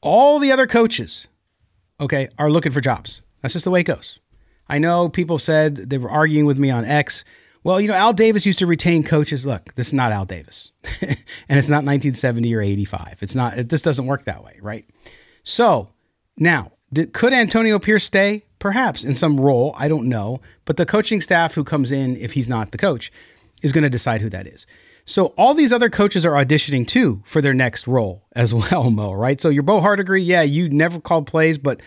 all 0.00 0.38
the 0.38 0.52
other 0.52 0.66
coaches, 0.66 1.28
okay, 2.00 2.28
are 2.38 2.50
looking 2.50 2.72
for 2.72 2.80
jobs. 2.80 3.22
That's 3.42 3.54
just 3.54 3.64
the 3.64 3.70
way 3.70 3.80
it 3.80 3.84
goes. 3.84 4.18
I 4.68 4.78
know 4.78 5.08
people 5.08 5.38
said 5.38 5.76
they 5.76 5.98
were 5.98 6.10
arguing 6.10 6.46
with 6.46 6.58
me 6.58 6.70
on 6.70 6.84
X. 6.84 7.24
Well, 7.64 7.80
you 7.80 7.88
know, 7.88 7.94
Al 7.94 8.12
Davis 8.12 8.46
used 8.46 8.58
to 8.60 8.66
retain 8.66 9.02
coaches. 9.02 9.46
Look, 9.46 9.74
this 9.74 9.88
is 9.88 9.94
not 9.94 10.12
Al 10.12 10.24
Davis, 10.24 10.72
and 11.00 11.58
it's 11.58 11.68
not 11.68 11.84
1970 11.84 12.54
or 12.54 12.60
85. 12.60 13.18
It's 13.20 13.34
not. 13.34 13.58
It, 13.58 13.68
this 13.68 13.82
doesn't 13.82 14.06
work 14.06 14.24
that 14.24 14.44
way, 14.44 14.58
right? 14.60 14.84
So 15.42 15.90
now, 16.36 16.72
did, 16.92 17.12
could 17.12 17.32
Antonio 17.32 17.78
Pierce 17.78 18.04
stay? 18.04 18.44
Perhaps 18.58 19.04
in 19.04 19.14
some 19.14 19.40
role. 19.40 19.74
I 19.78 19.88
don't 19.88 20.08
know. 20.08 20.40
But 20.64 20.76
the 20.76 20.86
coaching 20.86 21.20
staff 21.20 21.54
who 21.54 21.64
comes 21.64 21.92
in, 21.92 22.16
if 22.16 22.32
he's 22.32 22.48
not 22.48 22.72
the 22.72 22.78
coach, 22.78 23.12
is 23.62 23.72
going 23.72 23.84
to 23.84 23.90
decide 23.90 24.20
who 24.20 24.28
that 24.30 24.46
is. 24.46 24.66
So 25.08 25.26
all 25.38 25.54
these 25.54 25.72
other 25.72 25.88
coaches 25.88 26.26
are 26.26 26.32
auditioning 26.32 26.86
too 26.86 27.22
for 27.24 27.40
their 27.40 27.54
next 27.54 27.86
role 27.86 28.24
as 28.36 28.52
well, 28.70 28.90
Moe, 28.90 29.12
right? 29.12 29.40
So 29.40 29.48
your 29.48 29.62
Bo 29.62 29.80
Hardegree, 29.80 30.24
yeah, 30.24 30.42
you 30.42 30.68
never 30.68 31.00
called 31.00 31.26
plays, 31.26 31.56
but 31.56 31.80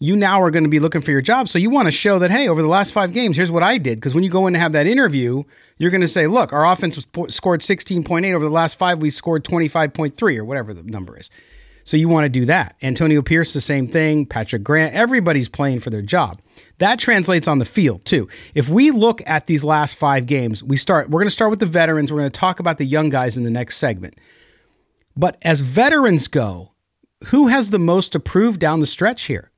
you 0.00 0.14
now 0.14 0.40
are 0.40 0.52
going 0.52 0.62
to 0.62 0.70
be 0.70 0.78
looking 0.78 1.00
for 1.00 1.10
your 1.10 1.20
job. 1.20 1.48
So 1.48 1.58
you 1.58 1.70
want 1.70 1.86
to 1.86 1.90
show 1.92 2.20
that, 2.20 2.30
hey, 2.30 2.46
over 2.48 2.62
the 2.62 2.68
last 2.68 2.92
five 2.92 3.12
games, 3.12 3.36
here's 3.36 3.50
what 3.50 3.64
I 3.64 3.78
did. 3.78 3.96
Because 3.96 4.14
when 4.14 4.22
you 4.22 4.30
go 4.30 4.46
in 4.46 4.52
to 4.52 4.60
have 4.60 4.72
that 4.74 4.86
interview, 4.86 5.42
you're 5.76 5.90
going 5.90 6.02
to 6.02 6.08
say, 6.08 6.28
look, 6.28 6.52
our 6.52 6.64
offense 6.64 7.04
scored 7.30 7.62
16.8. 7.62 8.32
Over 8.32 8.44
the 8.44 8.50
last 8.50 8.78
five, 8.78 9.00
we 9.00 9.10
scored 9.10 9.42
25.3 9.42 10.38
or 10.38 10.44
whatever 10.44 10.72
the 10.72 10.84
number 10.84 11.18
is. 11.18 11.30
So 11.88 11.96
you 11.96 12.06
want 12.06 12.26
to 12.26 12.28
do 12.28 12.44
that. 12.44 12.76
Antonio 12.82 13.22
Pierce, 13.22 13.54
the 13.54 13.62
same 13.62 13.88
thing. 13.88 14.26
Patrick 14.26 14.62
Grant, 14.62 14.94
everybody's 14.94 15.48
playing 15.48 15.80
for 15.80 15.88
their 15.88 16.02
job. 16.02 16.38
That 16.80 16.98
translates 16.98 17.48
on 17.48 17.60
the 17.60 17.64
field 17.64 18.04
too. 18.04 18.28
If 18.54 18.68
we 18.68 18.90
look 18.90 19.22
at 19.26 19.46
these 19.46 19.64
last 19.64 19.94
five 19.94 20.26
games, 20.26 20.62
we 20.62 20.76
start, 20.76 21.08
we're 21.08 21.20
going 21.20 21.28
to 21.28 21.34
start 21.34 21.48
with 21.48 21.60
the 21.60 21.64
veterans. 21.64 22.12
We're 22.12 22.18
going 22.18 22.30
to 22.30 22.38
talk 22.38 22.60
about 22.60 22.76
the 22.76 22.84
young 22.84 23.08
guys 23.08 23.38
in 23.38 23.42
the 23.42 23.50
next 23.50 23.78
segment. 23.78 24.18
But 25.16 25.38
as 25.40 25.60
veterans 25.60 26.28
go, 26.28 26.72
who 27.28 27.46
has 27.46 27.70
the 27.70 27.78
most 27.78 28.12
to 28.12 28.20
prove 28.20 28.58
down 28.58 28.80
the 28.80 28.86
stretch 28.86 29.22
here? 29.22 29.50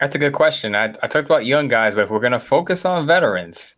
That's 0.00 0.16
a 0.16 0.18
good 0.18 0.32
question. 0.32 0.74
I, 0.74 0.86
I 0.86 1.06
talked 1.06 1.26
about 1.26 1.46
young 1.46 1.68
guys, 1.68 1.94
but 1.94 2.02
if 2.02 2.10
we're 2.10 2.18
going 2.18 2.32
to 2.32 2.40
focus 2.40 2.84
on 2.84 3.06
veterans, 3.06 3.76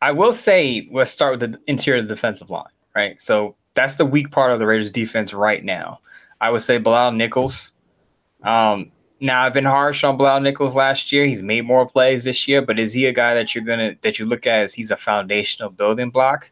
I 0.00 0.10
will 0.10 0.32
say 0.32 0.88
let's 0.90 1.12
start 1.12 1.38
with 1.38 1.52
the 1.52 1.60
interior 1.68 2.02
defensive 2.02 2.50
line, 2.50 2.64
right? 2.96 3.22
So 3.22 3.54
that's 3.74 3.96
the 3.96 4.06
weak 4.06 4.30
part 4.30 4.52
of 4.52 4.58
the 4.58 4.66
Raiders 4.66 4.90
defense 4.90 5.32
right 5.32 5.64
now. 5.64 6.00
I 6.40 6.50
would 6.50 6.62
say 6.62 6.78
Bilal 6.78 7.12
Nichols. 7.12 7.70
Um, 8.42 8.90
now 9.20 9.42
I've 9.42 9.54
been 9.54 9.64
harsh 9.64 10.02
on 10.02 10.16
Bilal 10.16 10.40
Nichols 10.40 10.74
last 10.74 11.12
year. 11.12 11.24
He's 11.24 11.42
made 11.42 11.64
more 11.64 11.88
plays 11.88 12.24
this 12.24 12.48
year, 12.48 12.60
but 12.60 12.78
is 12.78 12.92
he 12.92 13.06
a 13.06 13.12
guy 13.12 13.34
that 13.34 13.54
you're 13.54 13.64
gonna 13.64 13.94
that 14.02 14.18
you 14.18 14.26
look 14.26 14.46
at 14.46 14.60
as 14.62 14.74
he's 14.74 14.90
a 14.90 14.96
foundational 14.96 15.70
building 15.70 16.10
block? 16.10 16.50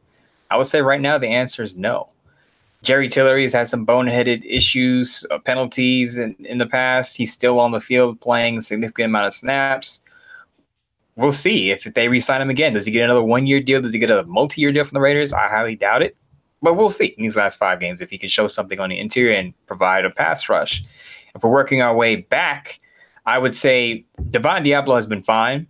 I 0.50 0.56
would 0.56 0.66
say 0.66 0.80
right 0.80 1.00
now 1.00 1.18
the 1.18 1.28
answer 1.28 1.62
is 1.62 1.76
no. 1.76 2.08
Jerry 2.82 3.08
Tillery 3.08 3.42
has 3.42 3.52
had 3.52 3.68
some 3.68 3.84
boneheaded 3.84 4.42
issues, 4.46 5.26
uh, 5.30 5.38
penalties 5.38 6.16
in, 6.16 6.34
in 6.38 6.58
the 6.58 6.66
past. 6.66 7.16
He's 7.16 7.32
still 7.32 7.60
on 7.60 7.72
the 7.72 7.80
field 7.80 8.20
playing 8.20 8.56
a 8.56 8.62
significant 8.62 9.06
amount 9.06 9.26
of 9.26 9.34
snaps. 9.34 10.00
We'll 11.16 11.32
see 11.32 11.70
if 11.70 11.84
they 11.84 12.08
re-sign 12.08 12.40
him 12.40 12.48
again. 12.48 12.72
Does 12.72 12.86
he 12.86 12.92
get 12.92 13.04
another 13.04 13.22
one-year 13.22 13.60
deal? 13.60 13.82
Does 13.82 13.92
he 13.92 13.98
get 13.98 14.10
a 14.10 14.22
multi-year 14.24 14.72
deal 14.72 14.84
from 14.84 14.94
the 14.94 15.00
Raiders? 15.00 15.34
I 15.34 15.48
highly 15.48 15.76
doubt 15.76 16.00
it. 16.00 16.16
But 16.62 16.74
we'll 16.74 16.90
see 16.90 17.06
in 17.06 17.22
these 17.22 17.36
last 17.36 17.58
five 17.58 17.80
games 17.80 18.00
if 18.00 18.10
he 18.10 18.18
can 18.18 18.28
show 18.28 18.46
something 18.46 18.80
on 18.80 18.90
the 18.90 18.98
interior 18.98 19.36
and 19.38 19.54
provide 19.66 20.04
a 20.04 20.10
pass 20.10 20.48
rush. 20.48 20.84
If 21.34 21.42
we're 21.42 21.50
working 21.50 21.80
our 21.80 21.94
way 21.94 22.16
back, 22.16 22.80
I 23.26 23.38
would 23.38 23.56
say 23.56 24.04
Divine 24.28 24.64
Deablo 24.64 24.96
has 24.96 25.06
been 25.06 25.22
fine, 25.22 25.66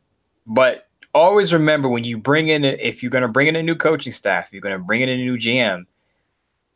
but 0.47 0.89
always 1.15 1.53
remember 1.53 1.89
when 1.89 2.05
you 2.05 2.19
bring 2.19 2.49
in, 2.49 2.65
if 2.65 3.03
you're 3.03 3.11
going 3.11 3.23
to 3.23 3.29
bring 3.29 3.47
in 3.47 3.57
a 3.57 3.63
new 3.63 3.75
coaching 3.75 4.13
staff, 4.13 4.53
you're 4.53 4.63
going 4.63 4.77
to 4.77 4.85
bring 4.85 5.01
in 5.01 5.09
a 5.09 5.17
new 5.17 5.37
GM, 5.37 5.85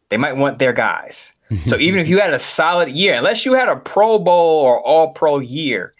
they 0.08 0.16
might 0.16 0.36
want 0.36 0.58
their 0.58 0.72
guys. 0.72 1.34
so 1.64 1.76
even 1.78 2.00
if 2.00 2.08
you 2.08 2.20
had 2.20 2.32
a 2.32 2.38
solid 2.38 2.88
year, 2.88 3.14
unless 3.14 3.44
you 3.44 3.54
had 3.54 3.68
a 3.68 3.76
Pro 3.76 4.18
Bowl 4.18 4.60
or 4.60 4.80
All 4.80 5.12
Pro 5.12 5.38
year, 5.38 5.92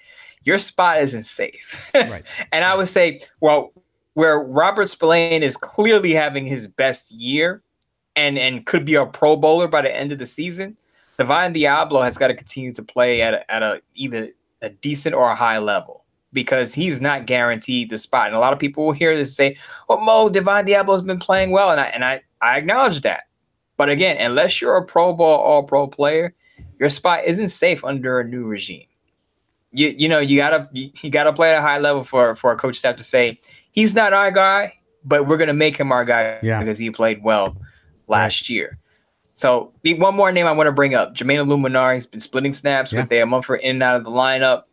your 0.42 0.58
spot 0.58 1.00
isn't 1.00 1.24
safe. 1.24 1.90
Right. 1.94 2.24
and 2.52 2.64
I 2.64 2.74
would 2.74 2.88
say, 2.88 3.20
well, 3.40 3.72
where 4.14 4.38
Robert 4.38 4.88
Spillane 4.88 5.42
is 5.42 5.56
clearly 5.56 6.12
having 6.12 6.44
his 6.44 6.66
best 6.66 7.10
year 7.10 7.62
and 8.16 8.38
and 8.38 8.66
could 8.66 8.84
be 8.84 8.94
a 8.94 9.06
Pro 9.06 9.36
Bowler 9.36 9.68
by 9.68 9.82
the 9.82 9.94
end 9.94 10.12
of 10.12 10.18
the 10.18 10.26
season, 10.26 10.76
Divine 11.18 11.54
Deablo 11.54 12.02
has 12.02 12.18
got 12.18 12.28
to 12.28 12.34
continue 12.34 12.72
to 12.72 12.82
play 12.82 13.22
at 13.22 13.34
a, 13.34 13.50
at 13.50 13.62
a 13.62 13.80
either 13.94 14.30
a 14.62 14.70
decent 14.70 15.14
or 15.14 15.30
a 15.30 15.34
high 15.34 15.58
level 15.58 16.04
because 16.32 16.74
he's 16.74 17.00
not 17.00 17.26
guaranteed 17.26 17.90
the 17.90 17.98
spot. 17.98 18.26
And 18.26 18.36
a 18.36 18.40
lot 18.40 18.52
of 18.52 18.58
people 18.58 18.86
will 18.86 18.92
hear 18.92 19.16
this 19.16 19.34
say, 19.34 19.56
"Well, 19.88 20.00
Moe 20.00 20.28
Divine 20.28 20.66
Deablo's 20.66 21.02
been 21.02 21.18
playing 21.18 21.50
well," 21.50 21.70
and 21.70 21.80
I 21.80 21.86
and 21.86 22.04
I 22.04 22.22
I 22.40 22.58
acknowledge 22.58 23.00
that. 23.02 23.24
But 23.76 23.88
again, 23.88 24.16
unless 24.18 24.60
you're 24.60 24.76
a 24.76 24.84
Pro 24.84 25.12
Bowl 25.12 25.36
All 25.36 25.64
Pro 25.64 25.86
player, 25.86 26.34
your 26.78 26.88
spot 26.88 27.24
isn't 27.24 27.48
safe 27.48 27.84
under 27.84 28.20
a 28.20 28.24
new 28.24 28.44
regime. 28.44 28.86
You 29.72 29.88
you 29.88 30.08
know 30.08 30.18
you 30.18 30.36
gotta 30.36 30.68
you, 30.72 30.90
you 31.00 31.10
gotta 31.10 31.32
play 31.32 31.54
at 31.54 31.58
a 31.58 31.62
high 31.62 31.78
level 31.78 32.04
for 32.04 32.34
for 32.36 32.52
a 32.52 32.56
coach 32.56 32.76
staff 32.76 32.96
to 32.96 33.04
say 33.04 33.40
he's 33.72 33.94
not 33.94 34.12
our 34.12 34.30
guy, 34.30 34.74
but 35.04 35.26
we're 35.26 35.36
gonna 35.36 35.52
make 35.54 35.76
him 35.76 35.92
our 35.92 36.04
guy 36.04 36.38
yeah. 36.42 36.60
because 36.60 36.78
he 36.78 36.90
played 36.90 37.22
well 37.22 37.56
last 38.08 38.48
year. 38.48 38.78
So 39.22 39.72
one 39.82 40.14
more 40.14 40.30
name 40.30 40.46
I 40.46 40.52
want 40.52 40.68
to 40.68 40.72
bring 40.72 40.94
up: 40.94 41.14
Jermaine 41.14 41.44
Eluemunor. 41.44 41.94
He's 41.94 42.06
been 42.06 42.20
splitting 42.20 42.52
snaps 42.52 42.92
yeah. 42.92 43.00
with 43.00 43.10
Thayer 43.10 43.26
Munford 43.26 43.60
in 43.60 43.76
and 43.76 43.82
out 43.82 43.96
of 43.96 44.04
the 44.04 44.10
lineup. 44.10 44.64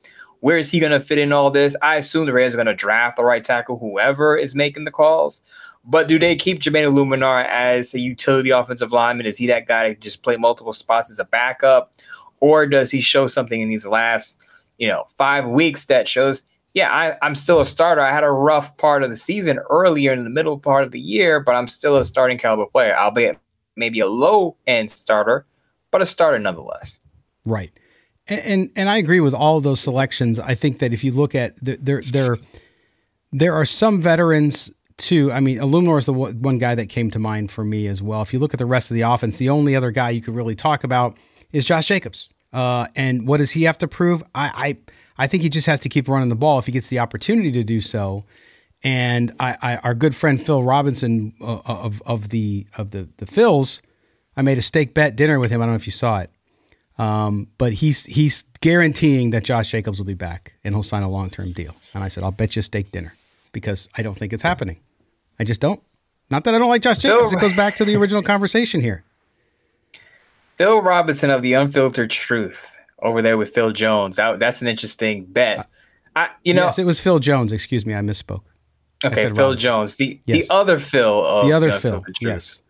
Where 0.42 0.58
is 0.58 0.72
he 0.72 0.80
going 0.80 0.92
to 0.92 1.00
fit 1.00 1.20
in 1.20 1.32
all 1.32 1.52
this? 1.52 1.76
I 1.82 1.98
assume 1.98 2.26
the 2.26 2.34
Raiders 2.34 2.56
are 2.56 2.58
going 2.58 2.66
to 2.66 2.74
draft 2.74 3.18
the 3.18 3.24
right 3.24 3.44
tackle, 3.44 3.78
whoever 3.78 4.36
is 4.36 4.56
making 4.56 4.86
the 4.86 4.92
calls. 4.92 5.44
But 5.84 6.08
do 6.08 6.20
they 6.20 6.36
keep 6.36 6.60
Jermaine 6.60 6.92
Eluemunor 6.92 7.48
as 7.48 7.94
a 7.94 8.00
utility 8.00 8.52
offensive 8.52 8.92
lineman? 8.92 9.26
Is 9.26 9.38
he 9.38 9.48
that 9.48 9.68
guy 9.68 9.90
to 9.90 9.96
just 9.96 10.24
play 10.24 10.38
multiple 10.38 10.74
spots 10.74 11.10
as 11.10 11.20
a 11.20 11.26
backup? 11.26 11.94
Or 12.40 12.66
does 12.66 12.92
he 12.92 13.02
show 13.02 13.28
something 13.28 13.62
in 13.62 13.70
these 13.70 13.86
last, 13.86 14.42
you 14.78 14.88
know, 14.88 15.06
five 15.18 15.48
weeks 15.48 15.86
that 15.86 16.08
shows, 16.08 16.46
yeah, 16.74 16.90
I, 16.90 17.18
I'm 17.26 17.36
still 17.36 17.60
a 17.60 17.66
starter. 17.66 18.02
I 18.02 18.12
had 18.12 18.24
a 18.24 18.32
rough 18.32 18.78
part 18.78 19.04
of 19.04 19.10
the 19.10 19.16
season 19.16 19.60
earlier 19.70 20.14
in 20.14 20.24
the 20.24 20.30
middle 20.30 20.58
part 20.58 20.84
of 20.84 20.92
the 20.92 21.00
year, 21.00 21.40
but 21.40 21.54
I'm 21.54 21.68
still 21.68 21.98
a 21.98 22.04
starting 22.04 22.38
caliber 22.38 22.66
player, 22.66 22.98
albeit 22.98 23.38
maybe 23.76 24.00
a 24.00 24.08
low 24.08 24.56
end 24.68 24.90
starter, 24.90 25.46
but 25.92 26.02
a 26.02 26.06
starter 26.06 26.40
nonetheless. 26.40 27.00
Right. 27.46 27.72
And, 28.28 28.42
and, 28.42 28.72
and 28.76 28.90
I 28.90 28.98
agree 28.98 29.20
with 29.20 29.34
all 29.34 29.58
of 29.58 29.64
those 29.64 29.80
selections. 29.80 30.40
I 30.40 30.56
think 30.56 30.80
that 30.80 30.94
if 30.94 31.04
you 31.04 31.12
look 31.12 31.36
at 31.36 31.56
there 31.62 32.02
there 32.02 32.38
there 33.34 33.54
are 33.54 33.66
some 33.66 34.02
veterans 34.02 34.72
too. 34.98 35.32
I 35.32 35.40
mean, 35.40 35.58
Eluemunor 35.58 35.98
is 35.98 36.06
the 36.06 36.14
one 36.14 36.58
guy 36.58 36.76
that 36.76 36.88
came 36.88 37.12
to 37.12 37.20
mind 37.20 37.52
for 37.52 37.66
me 37.66 37.88
as 37.88 38.02
well. 38.02 38.22
If 38.22 38.34
you 38.34 38.40
look 38.40 38.54
at 38.54 38.60
the 38.60 38.66
rest 38.66 38.92
of 38.92 38.96
the 38.96 39.02
offense, 39.02 39.38
the 39.38 39.50
only 39.50 39.76
other 39.76 39.92
guy 39.92 40.12
you 40.12 40.22
could 40.22 40.36
really 40.36 40.56
talk 40.56 40.84
about 40.84 41.18
is 41.52 41.66
Josh 41.66 41.88
Jacobs. 41.88 42.30
Uh, 42.54 42.88
and 42.96 43.28
what 43.28 43.38
does 43.38 43.52
he 43.52 43.64
have 43.64 43.78
to 43.80 43.88
prove? 43.88 44.24
I, 44.36 44.52
I 44.56 44.78
I 45.22 45.28
think 45.28 45.44
he 45.44 45.50
just 45.50 45.68
has 45.68 45.80
to 45.82 45.90
keep 45.90 46.08
running 46.08 46.30
the 46.30 46.36
ball 46.36 46.58
if 46.58 46.66
he 46.66 46.72
gets 46.72 46.88
the 46.88 46.98
opportunity 46.98 47.52
to 47.52 47.64
do 47.64 47.80
so. 47.80 48.26
And 48.84 49.32
I, 49.40 49.56
I 49.62 49.78
our 49.78 49.94
good 49.94 50.16
friend 50.16 50.44
Phil 50.44 50.64
Robinson 50.64 51.36
uh, 51.40 51.60
of 51.64 52.02
of 52.08 52.30
the 52.30 52.66
of 52.76 52.90
the 52.90 53.08
the 53.18 53.28
Phils, 53.28 53.82
I 54.36 54.42
made 54.42 54.58
a 54.58 54.64
steak 54.64 54.96
bet 54.96 55.16
dinner 55.16 55.40
with 55.40 55.52
him. 55.52 55.62
I 55.62 55.66
don't 55.66 55.74
know 55.74 55.76
if 55.76 55.86
you 55.86 55.92
saw 55.92 56.22
it. 56.22 56.32
Um, 56.98 57.50
but 57.60 57.74
he's 57.74 58.08
he's 58.08 58.46
guaranteeing 58.62 59.30
that 59.30 59.44
Josh 59.44 59.70
Jacobs 59.70 60.00
will 60.00 60.08
be 60.08 60.16
back 60.16 60.56
and 60.64 60.74
he'll 60.74 60.82
sign 60.82 61.04
a 61.04 61.10
long 61.10 61.30
term 61.30 61.52
deal. 61.52 61.76
And 61.94 62.04
I 62.04 62.08
said, 62.08 62.24
I'll 62.24 62.32
bet 62.32 62.56
you 62.56 62.62
a 62.62 62.64
steak 62.64 62.92
dinner 62.92 63.14
because 63.52 63.90
I 63.96 64.02
don't 64.02 64.18
think 64.18 64.34
it's 64.34 64.42
happening. 64.42 64.80
I 65.40 65.44
just 65.44 65.62
don't. 65.62 65.84
Not 66.32 66.46
that 66.46 66.56
I 66.56 66.58
don't 66.58 66.70
like 66.70 66.82
Josh 66.82 66.98
Jacobs. 66.98 67.32
Phil, 67.32 67.38
it 67.38 67.42
goes 67.42 67.56
back 67.56 67.76
to 67.76 67.86
the 67.86 67.96
original 67.96 68.24
conversation 68.24 68.82
here. 68.82 69.04
Phil 70.58 70.82
Robinson 70.82 71.30
of 71.30 71.44
the 71.44 71.54
Unfiltered 71.54 72.10
Truth 72.10 72.76
over 73.02 73.22
there 73.22 73.38
with 73.38 73.54
Phil 73.54 73.72
Jones. 73.72 74.16
That, 74.16 74.40
that's 74.40 74.62
an 74.62 74.68
interesting 74.68 75.26
bet. 75.26 75.60
Uh, 75.60 75.64
I, 76.16 76.30
you 76.44 76.54
know, 76.54 76.66
yes, 76.66 76.80
it 76.80 76.86
was 76.86 77.00
Phil 77.00 77.20
Jones. 77.20 77.54
Excuse 77.54 77.86
me, 77.86 77.94
I 77.96 78.00
misspoke. 78.02 78.44
Okay, 79.04 79.16
Phil 79.16 79.30
Robinson. 79.32 79.58
Jones, 79.58 79.96
the 79.96 80.20
yes. 80.26 80.48
the 80.48 80.54
other 80.54 80.80
Phil. 80.80 81.46
the 81.46 81.54
other 81.54 81.72
Phil. 81.72 82.04
Yes. 82.20 82.62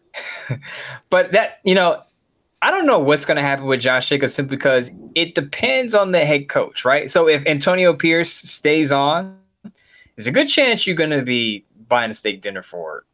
but 1.09 1.31
that 1.31 1.59
you 1.63 1.75
know, 1.75 2.01
I 2.61 2.69
don't 2.69 2.85
know 2.85 2.99
what's 2.99 3.25
going 3.25 3.37
to 3.37 3.41
happen 3.41 3.65
with 3.65 3.81
Josh 3.81 4.09
Jacobs 4.09 4.33
simply 4.33 4.57
because 4.57 4.91
it 5.15 5.35
depends 5.35 5.95
on 5.95 6.11
the 6.11 6.23
head 6.23 6.47
coach, 6.47 6.85
right? 6.85 7.09
So 7.09 7.27
if 7.27 7.45
Antonio 7.47 7.93
Pierce 7.93 8.31
stays 8.31 8.91
on, 8.91 9.37
there's 10.15 10.27
a 10.27 10.31
good 10.31 10.47
chance 10.47 10.85
you're 10.85 10.95
going 10.95 11.09
to 11.09 11.23
be 11.23 11.65
buying 11.87 12.11
a 12.11 12.13
steak 12.13 12.41
dinner 12.41 12.61
for 12.61 13.05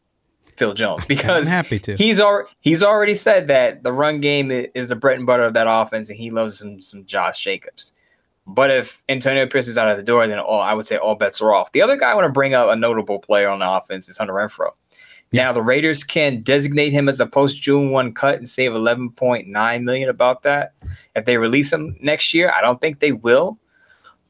Phil 0.57 0.73
Jones 0.73 1.05
because 1.05 1.47
I'm 1.47 1.51
happy 1.51 1.79
to. 1.79 1.95
He's 1.95 2.19
already 2.19 2.49
he's 2.59 2.83
already 2.83 3.15
said 3.15 3.47
that 3.47 3.83
the 3.83 3.93
run 3.93 4.19
game 4.19 4.51
is 4.51 4.89
the 4.89 4.95
bread 4.95 5.17
and 5.17 5.25
butter 5.25 5.43
of 5.43 5.53
that 5.53 5.67
offense, 5.69 6.09
and 6.09 6.17
he 6.17 6.31
loves 6.31 6.57
some 6.57 6.81
some 6.81 7.05
Josh 7.05 7.41
Jacobs. 7.43 7.93
But 8.45 8.71
if 8.71 9.03
Antonio 9.09 9.45
Pierce 9.45 9.67
is 9.67 9.77
out 9.77 9.89
of 9.89 9.97
the 9.97 10.03
door, 10.03 10.25
then 10.27 10.39
all 10.39 10.59
I 10.59 10.73
would 10.73 10.85
say 10.85 10.97
all 10.97 11.15
bets 11.15 11.41
are 11.41 11.53
off. 11.53 11.71
The 11.73 11.81
other 11.81 11.97
guy 11.97 12.11
I 12.11 12.15
want 12.15 12.25
to 12.25 12.31
bring 12.31 12.53
up 12.53 12.69
a 12.69 12.75
notable 12.75 13.19
player 13.19 13.49
on 13.49 13.59
the 13.59 13.69
offense 13.69 14.09
is 14.09 14.17
Hunter 14.17 14.33
Renfrow. 14.33 14.71
Yeah. 15.31 15.43
Now 15.43 15.53
the 15.53 15.61
Raiders 15.61 16.03
can 16.03 16.41
designate 16.41 16.93
him 16.93 17.09
as 17.09 17.19
a 17.19 17.25
post 17.25 17.61
June 17.61 17.91
one 17.91 18.13
cut 18.13 18.35
and 18.35 18.47
save 18.47 18.73
eleven 18.73 19.11
point 19.11 19.47
nine 19.47 19.85
million 19.85 20.09
about 20.09 20.43
that. 20.43 20.73
If 21.15 21.25
they 21.25 21.37
release 21.37 21.71
him 21.71 21.97
next 22.01 22.33
year, 22.33 22.51
I 22.51 22.61
don't 22.61 22.79
think 22.79 22.99
they 22.99 23.11
will. 23.11 23.59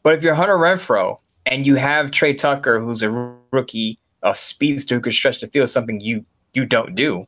But 0.04 0.16
if 0.16 0.24
you're 0.24 0.34
Hunter 0.34 0.58
Renfrow 0.58 1.18
and 1.46 1.66
you 1.66 1.76
have 1.76 2.12
Tre 2.12 2.34
Tucker, 2.34 2.80
who's 2.80 3.04
a 3.04 3.12
rookie 3.52 4.00
a 4.32 4.36
speedster 4.36 4.96
who 4.96 5.02
could 5.02 5.14
stretch 5.14 5.42
the 5.42 5.48
field, 5.48 5.70
something 5.70 6.00
you 6.00 6.26
you 6.54 6.66
don't 6.66 6.96
do. 6.96 7.24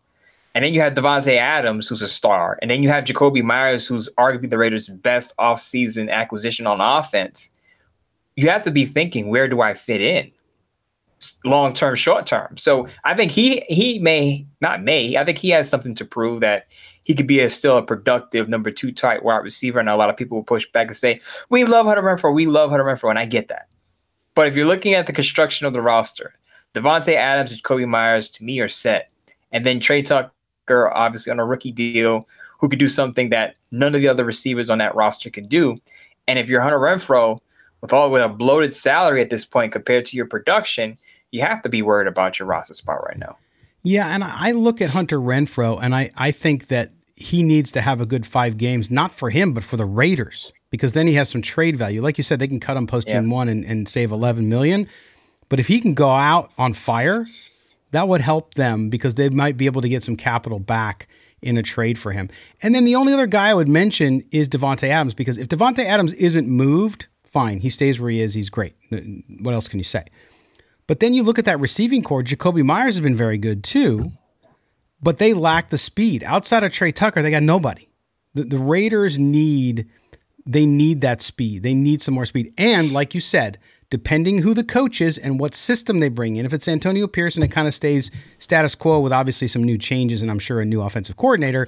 And 0.56 0.66
then 0.66 0.74
you 0.74 0.82
have 0.82 0.94
Davante 0.94 1.38
Adams, 1.38 1.88
who's 1.88 2.02
a 2.02 2.08
star. 2.08 2.58
And 2.62 2.72
then 2.72 2.82
you 2.82 2.90
have 2.90 3.04
Jakobi 3.04 3.44
Meyers, 3.44 3.86
who's 3.86 4.10
arguably 4.18 4.50
the 4.50 4.58
Raiders' 4.58 4.88
best 4.88 5.36
offseason 5.38 6.10
acquisition 6.10 6.66
on 6.66 6.82
offense. 6.82 7.52
You 8.36 8.50
have 8.50 8.64
to 8.64 8.72
be 8.72 8.86
thinking, 8.86 9.30
where 9.30 9.48
do 9.48 9.62
I 9.62 9.74
fit 9.74 10.02
in? 10.02 10.32
Long 11.46 11.74
term, 11.74 11.96
short 11.96 12.26
term. 12.26 12.58
So 12.58 12.88
I 13.04 13.14
think 13.14 13.32
he 13.32 13.64
he 13.68 14.00
may 14.00 14.48
not 14.62 14.82
may. 14.82 15.18
I 15.18 15.26
think 15.26 15.38
he 15.38 15.50
has 15.50 15.70
something 15.70 15.94
to 15.96 16.06
prove 16.06 16.40
that 16.40 16.68
he 17.04 17.14
could 17.14 17.28
be 17.28 17.42
a, 17.42 17.50
still 17.50 17.78
a 17.78 17.84
productive 17.84 18.48
number 18.48 18.72
two 18.72 18.92
tight 18.92 19.24
wide 19.24 19.44
receiver. 19.44 19.80
And 19.80 19.90
a 19.90 19.98
lot 19.98 20.10
of 20.10 20.16
people 20.16 20.38
will 20.38 20.46
push 20.46 20.66
back 20.72 20.88
and 20.88 20.96
say, 20.96 21.20
"We 21.50 21.66
love 21.66 21.86
Hunter 21.86 22.02
Renfrow. 22.02 22.34
We 22.34 22.48
love 22.48 22.70
Hunter 22.70 22.86
Renfrow," 22.86 23.10
and 23.10 23.20
I 23.20 23.26
get 23.26 23.50
that. 23.50 23.68
But 24.34 24.48
if 24.48 24.56
you're 24.56 24.66
looking 24.66 24.94
at 24.94 25.08
the 25.08 25.14
construction 25.14 25.68
of 25.68 25.74
the 25.74 25.82
roster, 25.82 26.34
Davante 26.74 27.16
Adams 27.16 27.52
and 27.52 27.64
Kobe 27.64 27.86
Myers 27.86 28.30
to 28.30 28.44
me 28.44 28.60
are 28.60 28.70
set. 28.70 29.12
And 29.52 29.66
then 29.66 29.80
Tre 29.80 30.02
Tucker, 30.02 30.92
obviously 30.94 31.32
on 31.32 31.40
a 31.40 31.46
rookie 31.46 31.72
deal, 31.72 32.28
who 32.60 32.70
could 32.70 32.80
do 32.80 32.88
something 32.88 33.30
that 33.30 33.56
none 33.72 33.96
of 33.96 34.02
the 34.02 34.08
other 34.08 34.26
receivers 34.26 34.70
on 34.70 34.78
that 34.80 34.96
roster 34.96 35.30
can 35.30 35.46
do. 35.46 35.78
And 36.28 36.38
if 36.38 36.50
you're 36.50 36.62
Hunter 36.62 36.80
Renfrow, 36.80 37.40
with 37.82 37.94
all 37.94 38.12
with 38.12 38.22
a 38.22 38.30
bloated 38.30 38.76
salary 38.76 39.22
at 39.22 39.30
this 39.30 39.46
point 39.46 39.72
compared 39.72 40.06
to 40.06 40.18
your 40.18 40.26
production, 40.26 40.98
you 41.32 41.42
have 41.42 41.62
to 41.62 41.70
be 41.70 41.82
worried 41.82 42.08
about 42.08 42.38
your 42.38 42.48
roster 42.48 42.74
spot 42.74 43.04
right 43.06 43.18
now. 43.18 43.38
Yeah, 43.84 44.14
and 44.14 44.24
I 44.24 44.52
look 44.52 44.82
at 44.82 44.90
Hunter 44.90 45.20
Renfrow 45.20 45.82
and 45.82 45.96
I, 45.96 46.12
I 46.18 46.32
think 46.32 46.68
that 46.68 46.92
he 47.16 47.44
needs 47.44 47.72
to 47.72 47.82
have 47.82 48.02
a 48.02 48.06
good 48.06 48.28
five 48.28 48.58
games, 48.58 48.92
not 48.92 49.12
for 49.12 49.30
him, 49.30 49.54
but 49.54 49.64
for 49.64 49.78
the 49.78 49.86
Raiders, 49.86 50.52
because 50.70 50.92
then 50.94 51.08
he 51.08 51.14
has 51.14 51.30
some 51.30 51.42
trade 51.42 51.78
value. 51.78 52.02
Like 52.02 52.18
you 52.18 52.24
said, 52.24 52.40
they 52.40 52.48
can 52.48 52.60
cut 52.60 52.76
him 52.76 52.88
post 52.88 53.08
June 53.08 53.30
yeah. 53.30 53.34
one 53.34 53.48
and, 53.48 53.64
and 53.64 53.88
save 53.88 54.12
eleven 54.12 54.50
million. 54.50 54.88
But 55.50 55.60
if 55.60 55.68
he 55.68 55.80
can 55.80 55.94
go 55.96 56.12
out 56.12 56.52
on 56.58 56.74
fire, 56.74 57.28
that 57.92 58.08
would 58.08 58.22
help 58.22 58.54
them 58.54 58.90
because 58.90 59.16
they 59.16 59.30
might 59.30 59.58
be 59.58 59.66
able 59.66 59.82
to 59.82 59.90
get 59.90 60.04
some 60.04 60.16
capital 60.16 60.60
back 60.60 61.08
in 61.42 61.58
a 61.58 61.64
trade 61.64 61.98
for 61.98 62.12
him. 62.12 62.30
And 62.62 62.76
then 62.76 62.86
the 62.86 62.96
only 62.96 63.14
other 63.14 63.28
guy 63.28 63.50
I 63.50 63.54
would 63.54 63.68
mention 63.68 64.24
is 64.32 64.48
Davante 64.48 64.88
Adams 64.88 65.14
because 65.14 65.38
if 65.38 65.48
Davante 65.48 65.84
Adams 65.84 66.14
isn't 66.14 66.48
moved, 66.48 67.08
fine, 67.24 67.60
he 67.60 67.70
stays 67.70 68.00
where 68.00 68.10
he 68.10 68.22
is. 68.22 68.34
He's 68.34 68.50
great. 68.50 68.76
What 69.40 69.54
else 69.54 69.68
can 69.68 69.80
you 69.80 69.84
say? 69.84 70.06
But 70.88 71.00
then 71.00 71.14
you 71.14 71.24
look 71.24 71.40
at 71.40 71.46
that 71.46 71.60
receiving 71.60 72.04
corps. 72.04 72.24
Jakobi 72.24 72.64
Meyers 72.64 72.96
has 72.96 73.02
been 73.02 73.16
very 73.16 73.38
good 73.38 73.64
too, 73.64 74.12
but 75.02 75.18
they 75.18 75.34
lack 75.34 75.70
the 75.70 75.78
speed. 75.78 76.24
Outside 76.24 76.64
of 76.64 76.72
Tre 76.72 76.92
Tucker, 76.92 77.22
they 77.22 77.32
got 77.32 77.44
nobody. 77.44 77.88
The, 78.34 78.44
the 78.44 78.58
Raiders 78.58 79.18
need 79.18 79.88
they 80.46 80.66
need 80.66 81.02
that 81.02 81.22
speed. 81.22 81.62
They 81.62 81.76
need 81.76 82.02
some 82.02 82.16
more 82.16 82.26
speed. 82.26 82.54
And 82.58 82.92
like 82.92 83.14
you 83.14 83.22
said, 83.22 83.60
depending 83.90 84.40
who 84.40 84.54
the 84.54 84.64
coach 84.64 85.02
is 85.02 85.18
and 85.18 85.40
what 85.40 85.56
system 85.56 86.00
they 86.00 86.10
bring 86.10 86.36
in. 86.36 86.46
If 86.46 86.54
it's 86.54 86.68
Antonio 86.68 87.08
Pearson, 87.08 87.44
it 87.44 87.52
kind 87.52 87.68
of 87.68 87.74
stays 87.74 88.12
status 88.38 88.76
quo 88.76 89.00
with 89.00 89.12
obviously 89.12 89.48
some 89.48 89.64
new 89.64 89.78
changes 89.78 90.22
and 90.22 90.30
I'm 90.30 90.40
sure 90.40 90.62
a 90.62 90.66
new 90.66 90.82
offensive 90.82 91.18
coordinator. 91.18 91.68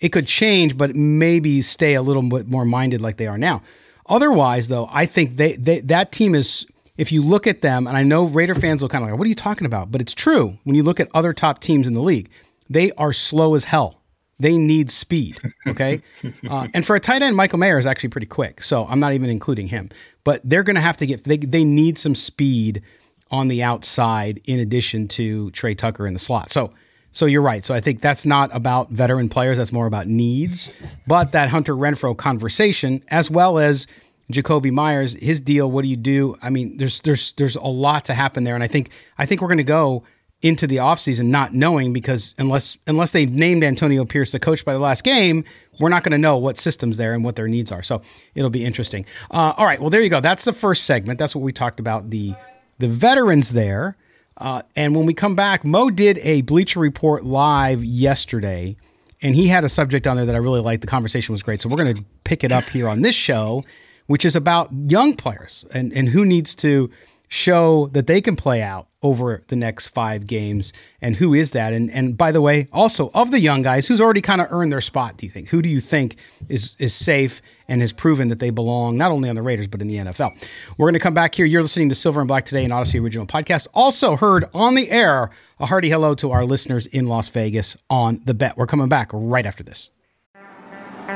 It 0.00 0.10
could 0.10 0.26
change, 0.26 0.76
but 0.76 0.94
maybe 0.94 1.62
stay 1.62 1.94
a 1.94 2.02
little 2.02 2.22
bit 2.22 2.48
more 2.48 2.64
minded 2.64 3.00
like 3.00 3.16
they 3.16 3.26
are 3.26 3.38
now. 3.38 3.62
Otherwise, 4.06 4.68
though, 4.68 4.88
I 4.90 5.06
think 5.06 5.36
they, 5.36 5.54
they 5.54 5.80
that 5.80 6.12
team 6.12 6.34
is. 6.34 6.66
If 6.98 7.10
you 7.10 7.22
look 7.22 7.46
at 7.46 7.62
them, 7.62 7.86
and 7.86 7.96
I 7.96 8.02
know 8.02 8.24
Raider 8.24 8.54
fans 8.54 8.82
will 8.82 8.88
kind 8.88 9.02
of 9.02 9.10
like, 9.10 9.18
"What 9.18 9.24
are 9.24 9.28
you 9.28 9.34
talking 9.34 9.64
about?" 9.64 9.90
But 9.90 10.02
it's 10.02 10.12
true 10.12 10.58
when 10.64 10.76
you 10.76 10.82
look 10.82 11.00
at 11.00 11.08
other 11.14 11.32
top 11.32 11.60
teams 11.60 11.86
in 11.86 11.94
the 11.94 12.02
league. 12.02 12.28
They 12.68 12.90
are 12.92 13.12
slow 13.12 13.54
as 13.54 13.64
hell. 13.64 14.01
They 14.42 14.58
need 14.58 14.90
speed. 14.90 15.38
Okay. 15.68 16.02
uh, 16.50 16.66
and 16.74 16.84
for 16.84 16.96
a 16.96 17.00
tight 17.00 17.22
end, 17.22 17.36
Michael 17.36 17.60
Mayer 17.60 17.78
is 17.78 17.86
actually 17.86 18.08
pretty 18.08 18.26
quick. 18.26 18.62
So 18.62 18.86
I'm 18.86 18.98
not 18.98 19.12
even 19.12 19.30
including 19.30 19.68
him. 19.68 19.88
But 20.24 20.40
they're 20.42 20.64
going 20.64 20.74
to 20.74 20.82
have 20.82 20.96
to 20.96 21.06
get, 21.06 21.22
they, 21.22 21.36
they 21.36 21.64
need 21.64 21.96
some 21.96 22.16
speed 22.16 22.82
on 23.30 23.46
the 23.46 23.62
outside 23.62 24.40
in 24.44 24.58
addition 24.58 25.06
to 25.08 25.52
Tre 25.52 25.76
Tucker 25.76 26.08
in 26.08 26.12
the 26.12 26.18
slot. 26.18 26.50
So, 26.50 26.72
so 27.12 27.26
you're 27.26 27.42
right. 27.42 27.64
So 27.64 27.72
I 27.72 27.80
think 27.80 28.00
that's 28.00 28.26
not 28.26 28.50
about 28.52 28.90
veteran 28.90 29.28
players. 29.28 29.58
That's 29.58 29.72
more 29.72 29.86
about 29.86 30.08
needs. 30.08 30.70
But 31.06 31.30
that 31.32 31.48
Hunter 31.48 31.74
Renfrow 31.74 32.16
conversation, 32.16 33.04
as 33.12 33.30
well 33.30 33.60
as 33.60 33.86
Jakobi 34.32 34.72
Meyers, 34.72 35.12
his 35.14 35.40
deal. 35.40 35.70
What 35.70 35.82
do 35.82 35.88
you 35.88 35.96
do? 35.96 36.34
I 36.42 36.50
mean, 36.50 36.78
there's 36.78 37.00
there's 37.00 37.32
there's 37.32 37.56
a 37.56 37.62
lot 37.62 38.06
to 38.06 38.14
happen 38.14 38.44
there, 38.44 38.54
and 38.54 38.64
I 38.64 38.66
think 38.66 38.90
I 39.18 39.26
think 39.26 39.40
we're 39.40 39.48
going 39.48 39.58
to 39.58 39.64
go 39.64 40.04
into 40.42 40.66
the 40.66 40.76
offseason 40.76 41.26
not 41.26 41.54
knowing 41.54 41.92
because 41.92 42.34
unless 42.36 42.76
unless 42.86 43.12
they've 43.12 43.30
named 43.30 43.62
Antonio 43.62 44.04
Pierce 44.04 44.32
the 44.32 44.40
coach 44.40 44.64
by 44.64 44.72
the 44.72 44.80
last 44.80 45.04
game, 45.04 45.44
we're 45.80 45.88
not 45.88 46.02
going 46.02 46.12
to 46.12 46.18
know 46.18 46.36
what 46.36 46.58
systems 46.58 46.96
there 46.96 47.14
and 47.14 47.24
what 47.24 47.36
their 47.36 47.48
needs 47.48 47.70
are. 47.72 47.82
So 47.82 48.02
it'll 48.34 48.50
be 48.50 48.64
interesting. 48.64 49.06
Uh, 49.30 49.54
all 49.56 49.64
right, 49.64 49.80
well 49.80 49.90
there 49.90 50.02
you 50.02 50.08
go. 50.10 50.20
That's 50.20 50.44
the 50.44 50.52
first 50.52 50.84
segment. 50.84 51.18
That's 51.18 51.34
what 51.34 51.42
we 51.42 51.52
talked 51.52 51.80
about 51.80 52.10
the 52.10 52.34
the 52.78 52.88
veterans 52.88 53.52
there. 53.52 53.96
Uh, 54.36 54.62
and 54.74 54.96
when 54.96 55.06
we 55.06 55.14
come 55.14 55.36
back, 55.36 55.64
Moe 55.64 55.90
did 55.90 56.18
a 56.18 56.40
Bleacher 56.42 56.80
Report 56.80 57.24
live 57.24 57.84
yesterday, 57.84 58.76
and 59.20 59.36
he 59.36 59.46
had 59.46 59.62
a 59.62 59.68
subject 59.68 60.06
on 60.06 60.16
there 60.16 60.26
that 60.26 60.34
I 60.34 60.38
really 60.38 60.60
liked. 60.60 60.80
The 60.80 60.88
conversation 60.88 61.32
was 61.32 61.42
great, 61.42 61.60
so 61.60 61.68
we're 61.68 61.76
going 61.76 61.94
to 61.96 62.04
pick 62.24 62.42
it 62.42 62.50
up 62.50 62.64
here 62.64 62.88
on 62.88 63.02
this 63.02 63.14
show, 63.14 63.64
which 64.06 64.24
is 64.24 64.34
about 64.34 64.70
young 64.72 65.14
players 65.14 65.64
and 65.72 65.92
and 65.92 66.08
who 66.08 66.24
needs 66.24 66.54
to 66.56 66.90
show 67.32 67.86
that 67.94 68.06
they 68.06 68.20
can 68.20 68.36
play 68.36 68.60
out 68.60 68.88
over 69.02 69.42
the 69.48 69.56
next 69.56 69.88
five 69.88 70.26
games. 70.26 70.70
And 71.00 71.16
who 71.16 71.32
is 71.32 71.52
that? 71.52 71.72
And 71.72 71.90
and 71.90 72.14
by 72.16 72.30
the 72.30 72.42
way, 72.42 72.68
also 72.74 73.10
of 73.14 73.30
the 73.30 73.40
young 73.40 73.62
guys, 73.62 73.86
who's 73.86 74.02
already 74.02 74.20
kind 74.20 74.42
of 74.42 74.48
earned 74.50 74.70
their 74.70 74.82
spot? 74.82 75.16
Do 75.16 75.24
you 75.24 75.32
think? 75.32 75.48
Who 75.48 75.62
do 75.62 75.68
you 75.70 75.80
think 75.80 76.16
is 76.50 76.76
is 76.78 76.94
safe 76.94 77.40
and 77.68 77.80
has 77.80 77.90
proven 77.90 78.28
that 78.28 78.38
they 78.38 78.50
belong 78.50 78.98
not 78.98 79.10
only 79.10 79.30
on 79.30 79.34
the 79.34 79.40
Raiders 79.40 79.66
but 79.66 79.80
in 79.80 79.88
the 79.88 79.96
NFL? 79.96 80.46
We're 80.76 80.86
going 80.88 80.92
to 80.92 81.00
come 81.00 81.14
back 81.14 81.34
here. 81.34 81.46
You're 81.46 81.62
listening 81.62 81.88
to 81.88 81.94
Silver 81.94 82.20
and 82.20 82.28
Black 82.28 82.44
today, 82.44 82.66
an 82.66 82.70
Audacy 82.70 83.00
original 83.00 83.26
podcast. 83.26 83.66
Also 83.72 84.14
heard 84.14 84.44
on 84.52 84.74
the 84.74 84.90
air. 84.90 85.30
A 85.58 85.66
hearty 85.66 85.88
hello 85.88 86.14
to 86.16 86.32
our 86.32 86.44
listeners 86.44 86.86
in 86.86 87.06
Las 87.06 87.30
Vegas 87.30 87.78
on 87.88 88.20
the 88.26 88.34
bet. 88.34 88.58
We're 88.58 88.66
coming 88.66 88.88
back 88.88 89.08
right 89.12 89.46
after 89.46 89.62
this. 89.62 89.88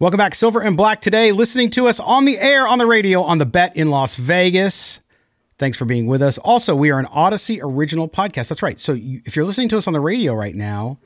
Welcome 0.00 0.16
back, 0.16 0.34
Silver 0.34 0.62
and 0.62 0.78
Black 0.78 1.02
today, 1.02 1.30
listening 1.30 1.68
to 1.72 1.86
us 1.86 2.00
on 2.00 2.24
the 2.24 2.38
air, 2.38 2.66
on 2.66 2.78
the 2.78 2.86
radio, 2.86 3.22
on 3.22 3.36
the 3.36 3.44
bet 3.44 3.76
in 3.76 3.90
Las 3.90 4.16
Vegas. 4.16 5.00
Thanks 5.58 5.76
for 5.76 5.84
being 5.84 6.06
with 6.06 6.22
us. 6.22 6.38
Also, 6.38 6.74
we 6.74 6.90
are 6.90 6.98
an 6.98 7.04
Audacy 7.04 7.60
original 7.62 8.08
podcast. 8.08 8.48
That's 8.48 8.62
right. 8.62 8.80
So 8.80 8.94
you, 8.94 9.20
if 9.26 9.36
you're 9.36 9.44
listening 9.44 9.68
to 9.68 9.76
us 9.76 9.86
on 9.86 9.92
the 9.92 10.00
radio 10.00 10.32
right 10.32 10.54
now, 10.54 10.98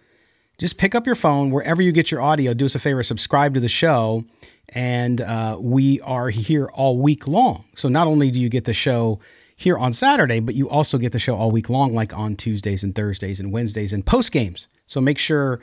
just 0.58 0.78
pick 0.78 0.94
up 0.94 1.06
your 1.06 1.16
phone 1.16 1.50
wherever 1.50 1.82
you 1.82 1.90
get 1.90 2.12
your 2.12 2.22
audio. 2.22 2.54
Do 2.54 2.66
us 2.66 2.76
a 2.76 2.78
favor, 2.78 3.02
subscribe 3.02 3.54
to 3.54 3.60
the 3.60 3.66
show. 3.66 4.26
And 4.68 5.20
uh, 5.20 5.58
we 5.60 6.00
are 6.02 6.28
here 6.28 6.66
all 6.66 6.96
week 6.96 7.26
long. 7.26 7.64
So 7.74 7.88
not 7.88 8.06
only 8.06 8.30
do 8.30 8.38
you 8.40 8.48
get 8.48 8.64
the 8.64 8.74
show 8.74 9.18
here 9.56 9.76
on 9.76 9.92
Saturday, 9.92 10.38
but 10.38 10.54
you 10.54 10.70
also 10.70 10.98
get 10.98 11.10
the 11.10 11.18
show 11.18 11.34
all 11.36 11.50
week 11.50 11.68
long, 11.68 11.90
like 11.92 12.14
on 12.14 12.36
Tuesdays 12.36 12.84
and 12.84 12.94
Thursdays 12.94 13.40
and 13.40 13.50
Wednesdays 13.50 13.92
and 13.92 14.06
post 14.06 14.30
games. 14.30 14.68
So 14.86 15.00
make 15.00 15.18
sure 15.18 15.58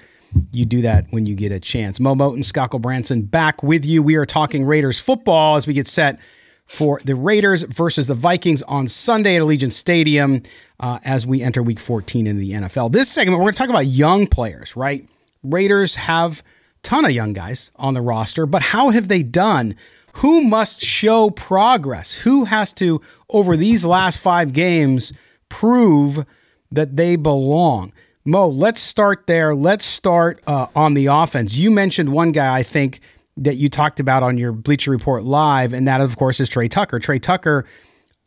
you 0.51 0.65
do 0.65 0.81
that 0.81 1.05
when 1.11 1.25
you 1.25 1.35
get 1.35 1.51
a 1.51 1.59
chance. 1.59 1.99
Moe 1.99 2.15
Moton, 2.15 2.43
Scott 2.43 2.71
Branson 2.81 3.23
back 3.23 3.63
with 3.63 3.85
you. 3.85 4.01
We 4.01 4.15
are 4.15 4.25
talking 4.25 4.65
Raiders 4.65 4.99
football 4.99 5.55
as 5.55 5.67
we 5.67 5.73
get 5.73 5.87
set 5.87 6.19
for 6.65 7.01
the 7.03 7.15
Raiders 7.15 7.63
versus 7.63 8.07
the 8.07 8.13
Vikings 8.13 8.61
on 8.63 8.87
Sunday 8.87 9.35
at 9.35 9.41
Allegiant 9.41 9.73
Stadium 9.73 10.41
uh, 10.79 10.99
as 11.03 11.25
we 11.25 11.41
enter 11.41 11.61
week 11.61 11.79
14 11.79 12.27
in 12.27 12.37
the 12.37 12.51
NFL. 12.51 12.91
This 12.91 13.09
segment, 13.09 13.39
we're 13.39 13.45
going 13.45 13.53
to 13.53 13.57
talk 13.57 13.69
about 13.69 13.87
young 13.87 14.25
players, 14.25 14.75
right? 14.75 15.07
Raiders 15.43 15.95
have 15.95 16.41
ton 16.81 17.05
of 17.05 17.11
young 17.11 17.33
guys 17.33 17.71
on 17.75 17.93
the 17.93 18.01
roster, 18.01 18.45
but 18.45 18.61
how 18.61 18.89
have 18.89 19.07
they 19.07 19.23
done? 19.23 19.75
Who 20.15 20.41
must 20.41 20.81
show 20.81 21.29
progress? 21.29 22.13
Who 22.19 22.45
has 22.45 22.73
to, 22.73 23.01
over 23.29 23.55
these 23.55 23.85
last 23.85 24.17
five 24.19 24.53
games, 24.53 25.13
prove 25.49 26.25
that 26.71 26.95
they 26.95 27.15
belong? 27.15 27.93
Moe, 28.23 28.49
let's 28.49 28.79
start 28.79 29.25
there. 29.25 29.55
Let's 29.55 29.85
start 29.85 30.41
uh, 30.45 30.67
on 30.75 30.93
the 30.93 31.07
offense. 31.07 31.55
You 31.55 31.71
mentioned 31.71 32.11
one 32.11 32.31
guy, 32.31 32.55
I 32.55 32.63
think, 32.63 32.99
that 33.37 33.55
you 33.55 33.67
talked 33.67 33.99
about 33.99 34.21
on 34.21 34.37
your 34.37 34.51
Bleacher 34.51 34.91
Report 34.91 35.23
live, 35.23 35.73
and 35.73 35.87
that, 35.87 36.01
of 36.01 36.17
course, 36.17 36.39
is 36.39 36.47
Tre 36.47 36.67
Tucker. 36.67 36.99
Tre 36.99 37.17
Tucker, 37.17 37.65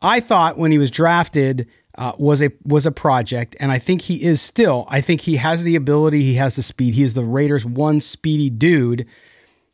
I 0.01 0.19
thought 0.19 0.57
when 0.57 0.71
he 0.71 0.77
was 0.77 0.91
drafted, 0.91 1.67
uh, 1.97 2.11
was 2.17 2.41
a 2.41 2.51
was 2.63 2.85
a 2.85 2.91
project, 2.91 3.55
and 3.59 3.71
I 3.71 3.79
think 3.79 4.01
he 4.01 4.21
is 4.21 4.41
still. 4.41 4.85
I 4.89 4.99
think 4.99 5.21
he 5.21 5.37
has 5.37 5.63
the 5.63 5.77
ability, 5.77 6.23
he 6.23 6.33
has 6.35 6.57
the 6.57 6.61
speed. 6.61 6.95
He 6.95 7.03
is 7.03 7.13
the 7.13 7.23
Raiders' 7.23 7.65
one 7.65 8.01
speedy 8.01 8.49
dude. 8.49 9.05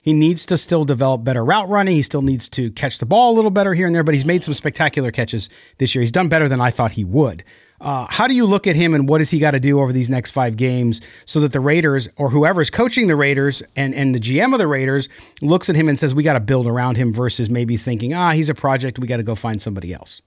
He 0.01 0.13
needs 0.13 0.45
to 0.47 0.57
still 0.57 0.83
develop 0.83 1.23
better 1.23 1.43
route 1.43 1.69
running. 1.69 1.95
He 1.95 2.01
still 2.01 2.21
needs 2.23 2.49
to 2.49 2.71
catch 2.71 2.97
the 2.97 3.05
ball 3.05 3.33
a 3.33 3.35
little 3.35 3.51
better 3.51 3.73
here 3.73 3.85
and 3.85 3.95
there, 3.95 4.03
but 4.03 4.15
he's 4.15 4.25
made 4.25 4.43
some 4.43 4.53
spectacular 4.53 5.11
catches 5.11 5.49
this 5.77 5.93
year. 5.93 6.01
He's 6.01 6.11
done 6.11 6.27
better 6.27 6.49
than 6.49 6.61
I 6.61 6.71
thought 6.71 6.93
he 6.93 7.03
would. 7.03 7.43
Uh, 7.81 8.05
how 8.09 8.27
do 8.27 8.35
you 8.35 8.45
look 8.45 8.67
at 8.67 8.75
him 8.75 8.93
and 8.93 9.09
what 9.09 9.17
does 9.17 9.31
he 9.31 9.39
got 9.39 9.51
to 9.51 9.59
do 9.59 9.79
over 9.79 9.91
these 9.91 10.09
next 10.09 10.31
five 10.31 10.55
games 10.55 11.01
so 11.25 11.39
that 11.39 11.51
the 11.51 11.59
Raiders 11.59 12.07
or 12.15 12.29
whoever's 12.29 12.69
coaching 12.69 13.07
the 13.07 13.15
Raiders 13.15 13.63
and, 13.75 13.95
and 13.95 14.13
the 14.13 14.19
GM 14.19 14.53
of 14.53 14.59
the 14.59 14.67
Raiders 14.67 15.09
looks 15.41 15.67
at 15.67 15.75
him 15.75 15.89
and 15.89 15.97
says, 15.97 16.13
we 16.13 16.21
got 16.21 16.33
to 16.33 16.39
build 16.39 16.67
around 16.67 16.97
him 16.97 17.11
versus 17.11 17.49
maybe 17.49 17.77
thinking, 17.77 18.13
ah, 18.13 18.31
he's 18.31 18.49
a 18.49 18.53
project. 18.53 18.99
We 18.99 19.07
got 19.07 19.17
to 19.17 19.23
go 19.23 19.33
find 19.33 19.59
somebody 19.59 19.93
else? 19.93 20.21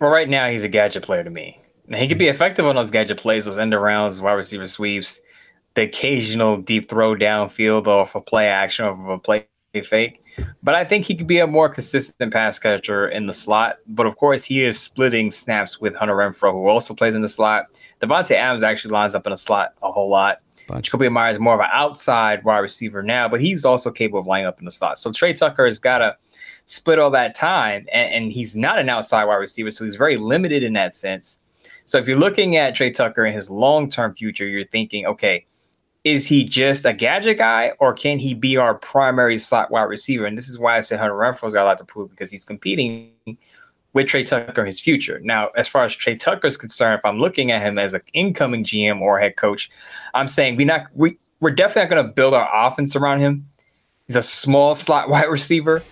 Well, 0.00 0.10
right 0.10 0.28
now, 0.28 0.50
he's 0.50 0.64
a 0.64 0.68
gadget 0.68 1.04
player 1.04 1.22
to 1.22 1.30
me. 1.30 1.60
He 1.94 2.08
could 2.08 2.18
be 2.18 2.26
effective 2.26 2.66
on 2.66 2.74
those 2.74 2.90
gadget 2.90 3.18
plays, 3.18 3.44
those 3.44 3.58
end 3.58 3.72
arounds, 3.72 4.20
wide 4.20 4.32
receiver 4.32 4.66
sweeps, 4.66 5.20
the 5.74 5.82
occasional 5.82 6.56
deep 6.56 6.88
throw 6.88 7.14
downfield 7.14 7.86
off 7.86 8.16
a 8.16 8.20
play 8.20 8.48
action 8.48 8.86
or 8.86 9.12
a 9.12 9.18
play 9.18 9.46
fake. 9.84 10.21
But 10.62 10.74
I 10.74 10.84
think 10.84 11.04
he 11.04 11.14
could 11.14 11.26
be 11.26 11.40
a 11.40 11.46
more 11.46 11.68
consistent 11.68 12.32
pass 12.32 12.58
catcher 12.58 13.08
in 13.08 13.26
the 13.26 13.32
slot. 13.32 13.78
But 13.86 14.06
of 14.06 14.16
course, 14.16 14.44
he 14.44 14.64
is 14.64 14.78
splitting 14.78 15.30
snaps 15.30 15.80
with 15.80 15.94
Hunter 15.94 16.14
Renfrow, 16.14 16.52
who 16.52 16.68
also 16.68 16.94
plays 16.94 17.14
in 17.14 17.22
the 17.22 17.28
slot. 17.28 17.66
Davante 18.00 18.32
Adams 18.32 18.62
actually 18.62 18.92
lines 18.92 19.14
up 19.14 19.26
in 19.26 19.32
a 19.32 19.36
slot 19.36 19.74
a 19.82 19.90
whole 19.90 20.08
lot. 20.08 20.38
Bunch. 20.68 20.90
Jakobi 20.90 21.10
Meyers 21.10 21.36
is 21.36 21.40
more 21.40 21.54
of 21.54 21.60
an 21.60 21.68
outside 21.72 22.44
wide 22.44 22.58
receiver 22.58 23.02
now, 23.02 23.28
but 23.28 23.40
he's 23.40 23.64
also 23.64 23.90
capable 23.90 24.20
of 24.20 24.26
lining 24.26 24.46
up 24.46 24.58
in 24.58 24.64
the 24.64 24.70
slot. 24.70 24.98
So 24.98 25.10
Tre 25.10 25.32
Tucker 25.32 25.66
has 25.66 25.78
got 25.78 25.98
to 25.98 26.16
split 26.66 26.98
all 26.98 27.10
that 27.10 27.34
time, 27.34 27.86
and, 27.92 28.14
and 28.14 28.32
he's 28.32 28.54
not 28.54 28.78
an 28.78 28.88
outside 28.88 29.24
wide 29.24 29.36
receiver, 29.36 29.70
so 29.70 29.84
he's 29.84 29.96
very 29.96 30.16
limited 30.16 30.62
in 30.62 30.72
that 30.74 30.94
sense. 30.94 31.40
So 31.84 31.98
if 31.98 32.06
you're 32.06 32.18
looking 32.18 32.56
at 32.56 32.74
Tre 32.74 32.90
Tucker 32.90 33.24
and 33.24 33.34
his 33.34 33.50
long 33.50 33.88
term 33.88 34.14
future, 34.14 34.46
you're 34.46 34.66
thinking, 34.66 35.04
okay, 35.06 35.46
is 36.04 36.26
he 36.26 36.44
just 36.44 36.84
a 36.84 36.92
gadget 36.92 37.38
guy 37.38 37.72
or 37.78 37.92
can 37.92 38.18
he 38.18 38.34
be 38.34 38.56
our 38.56 38.74
primary 38.74 39.38
slot 39.38 39.70
wide 39.70 39.84
receiver? 39.84 40.26
And 40.26 40.36
this 40.36 40.48
is 40.48 40.58
why 40.58 40.76
I 40.76 40.80
said 40.80 40.98
Hunter 40.98 41.14
Renfrow's 41.14 41.54
got 41.54 41.62
a 41.62 41.64
lot 41.64 41.78
to 41.78 41.84
prove 41.84 42.10
because 42.10 42.30
he's 42.30 42.44
competing 42.44 43.12
with 43.92 44.08
Tre 44.08 44.24
Tucker 44.24 44.62
in 44.62 44.66
his 44.66 44.80
future. 44.80 45.20
Now, 45.22 45.48
as 45.56 45.68
far 45.68 45.84
as 45.84 45.94
Tre 45.94 46.16
Tucker 46.16 46.48
is 46.48 46.56
concerned, 46.56 46.98
if 46.98 47.04
I'm 47.04 47.20
looking 47.20 47.52
at 47.52 47.62
him 47.62 47.78
as 47.78 47.94
an 47.94 48.00
incoming 48.14 48.64
GM 48.64 49.00
or 49.00 49.20
head 49.20 49.36
coach, 49.36 49.70
I'm 50.14 50.28
saying 50.28 50.56
we 50.56 50.64
not 50.64 50.86
we 50.94 51.18
we're 51.40 51.50
definitely 51.50 51.82
not 51.82 51.90
going 51.90 52.06
to 52.06 52.12
build 52.12 52.34
our 52.34 52.48
offense 52.52 52.96
around 52.96 53.20
him. 53.20 53.48
He's 54.06 54.16
a 54.16 54.22
small 54.22 54.74
slot 54.74 55.08
wide 55.08 55.28
receiver 55.28 55.82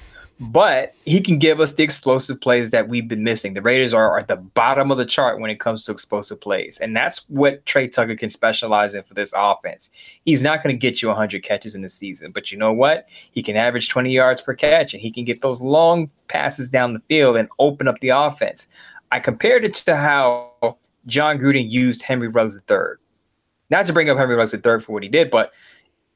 but 0.40 0.94
he 1.04 1.20
can 1.20 1.38
give 1.38 1.60
us 1.60 1.74
the 1.74 1.82
explosive 1.82 2.40
plays 2.40 2.70
that 2.70 2.88
we've 2.88 3.06
been 3.06 3.22
missing. 3.22 3.52
The 3.52 3.60
Raiders 3.60 3.92
are 3.92 4.16
at 4.16 4.26
the 4.26 4.36
bottom 4.36 4.90
of 4.90 4.96
the 4.96 5.04
chart 5.04 5.38
when 5.38 5.50
it 5.50 5.60
comes 5.60 5.84
to 5.84 5.92
explosive 5.92 6.40
plays, 6.40 6.78
and 6.78 6.96
that's 6.96 7.28
what 7.28 7.66
Tre 7.66 7.86
Tucker 7.86 8.16
can 8.16 8.30
specialize 8.30 8.94
in 8.94 9.02
for 9.02 9.12
this 9.12 9.34
offense. 9.36 9.90
He's 10.24 10.42
not 10.42 10.62
going 10.62 10.74
to 10.74 10.78
get 10.78 11.02
you 11.02 11.08
100 11.08 11.42
catches 11.42 11.74
in 11.74 11.82
the 11.82 11.90
season, 11.90 12.32
but 12.32 12.50
you 12.50 12.56
know 12.56 12.72
what? 12.72 13.06
He 13.32 13.42
can 13.42 13.54
average 13.54 13.90
20 13.90 14.10
yards 14.10 14.40
per 14.40 14.54
catch, 14.54 14.94
and 14.94 15.02
he 15.02 15.10
can 15.10 15.24
get 15.24 15.42
those 15.42 15.60
long 15.60 16.10
passes 16.28 16.70
down 16.70 16.94
the 16.94 17.00
field 17.00 17.36
and 17.36 17.48
open 17.58 17.86
up 17.86 18.00
the 18.00 18.08
offense. 18.08 18.66
I 19.12 19.20
compared 19.20 19.64
it 19.64 19.74
to 19.74 19.94
how 19.94 20.78
Jon 21.04 21.38
Gruden 21.38 21.70
used 21.70 22.02
Henry 22.02 22.28
Ruggs 22.28 22.56
III. 22.70 22.78
Not 23.68 23.84
to 23.86 23.92
bring 23.92 24.08
up 24.08 24.16
Henry 24.16 24.36
Ruggs 24.36 24.54
III 24.54 24.80
for 24.80 24.92
what 24.92 25.02
he 25.02 25.08
did, 25.10 25.30
but 25.30 25.52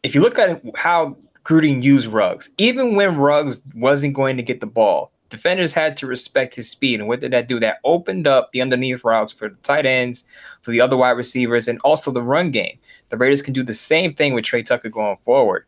if 0.03 0.15
you 0.15 0.23
look 0.23 0.39
at 0.39 0.63
how 0.77 1.17
Gruden 1.45 1.83
used 1.83 2.09
Ruggs. 2.09 2.51
Even 2.59 2.95
when 2.95 3.17
Ruggs 3.17 3.61
wasn't 3.75 4.15
going 4.15 4.37
to 4.39 4.43
get 4.43 4.61
the 4.61 4.67
ball, 4.67 5.13
defenders 5.29 5.75
had 5.75 5.97
to 5.99 6.07
respect 6.07 6.55
his 6.55 6.71
speed. 6.71 7.01
And 7.01 7.09
what 7.09 7.21
did 7.21 7.33
that 7.33 7.49
do? 7.49 7.61
That 7.61 7.81
opened 7.85 8.27
up 8.27 8.53
the 8.53 8.63
underneath 8.63 9.05
routes 9.05 9.33
for 9.33 9.51
the 9.51 9.57
tight 9.57 9.85
ends, 9.85 10.25
for 10.63 10.71
the 10.71 10.81
other 10.81 10.97
wide 10.97 11.11
receivers, 11.11 11.69
and 11.69 11.79
also 11.81 12.11
the 12.11 12.23
run 12.23 12.51
game. 12.51 12.79
The 13.11 13.17
Raiders 13.17 13.43
can 13.43 13.53
do 13.53 13.63
the 13.63 13.75
same 13.75 14.15
thing 14.15 14.33
with 14.33 14.45
Tre 14.45 14.63
Tucker 14.63 14.89
going 14.89 15.19
forward. 15.19 15.67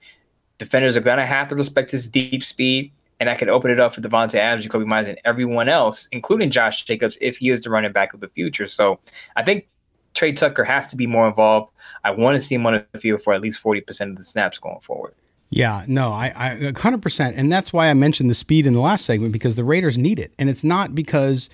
Defenders 0.59 0.97
are 0.97 1.01
going 1.01 1.19
to 1.19 1.27
have 1.27 1.49
to 1.49 1.55
respect 1.55 1.91
his 1.91 2.09
deep 2.09 2.43
speed, 2.43 2.91
and 3.21 3.29
that 3.29 3.39
can 3.39 3.51
open 3.51 3.71
it 3.71 3.79
up 3.79 3.95
for 3.95 4.01
Davante 4.01 4.37
Adams, 4.37 4.67
Jakobi 4.67 4.87
Meyers, 4.87 5.09
and 5.09 5.19
everyone 5.27 5.69
else, 5.69 6.09
including 6.12 6.51
Josh 6.51 6.85
Jacobs, 6.85 7.19
if 7.21 7.37
he 7.39 7.51
is 7.51 7.61
the 7.61 7.71
running 7.71 7.93
back 7.93 8.15
of 8.15 8.21
the 8.21 8.29
future. 8.29 8.67
So 8.67 8.99
I 9.37 9.43
think 9.43 9.69
Tre 10.15 10.33
Tucker 10.33 10.65
has 10.65 10.87
to 10.89 10.97
be 10.97 11.07
more 11.07 11.29
involved. 11.29 11.71
I 12.03 12.12
want 12.12 12.35
to 12.35 12.41
see 12.41 12.55
him 12.55 12.65
on 12.67 12.83
the 12.93 12.99
field 12.99 13.23
for 13.23 13.35
at 13.35 13.43
least 13.43 13.62
40% 13.62 14.11
of 14.11 14.17
the 14.17 14.23
snaps 14.23 14.59
going 14.59 14.81
forward. 14.81 15.15
Yeah, 15.50 15.85
no, 15.87 16.12
I, 16.12 16.32
I 16.35 16.50
100%. 16.72 17.35
And 17.37 17.52
that's 17.52 17.72
why 17.72 17.88
I 17.88 17.94
mentioned 17.94 18.28
the 18.28 18.35
speed 18.35 18.66
in 18.66 18.72
the 18.72 18.80
last 18.80 19.04
segment 19.04 19.32
because 19.32 19.56
the 19.56 19.64
Raiders 19.64 19.96
need 19.96 20.18
it. 20.18 20.32
And 20.38 20.50
it's 20.50 20.64
not 20.64 20.94
because 20.94 21.50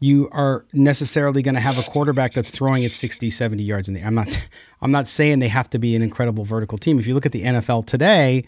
you 0.00 0.28
are 0.32 0.66
necessarily 0.72 1.40
going 1.40 1.54
to 1.54 1.60
have 1.60 1.78
a 1.78 1.82
quarterback 1.82 2.34
that's 2.34 2.50
throwing 2.50 2.82
it 2.82 2.92
60, 2.92 3.30
70 3.30 3.62
yards 3.62 3.88
in 3.88 3.94
the 3.94 4.02
I'm 4.02 4.14
not 4.14 4.38
I'm 4.82 4.90
not 4.90 5.06
saying 5.06 5.38
they 5.38 5.48
have 5.48 5.70
to 5.70 5.78
be 5.78 5.96
an 5.96 6.02
incredible 6.02 6.44
vertical 6.44 6.76
team. 6.76 6.98
If 6.98 7.06
you 7.06 7.14
look 7.14 7.24
at 7.24 7.32
the 7.32 7.42
NFL 7.42 7.86
today, 7.86 8.44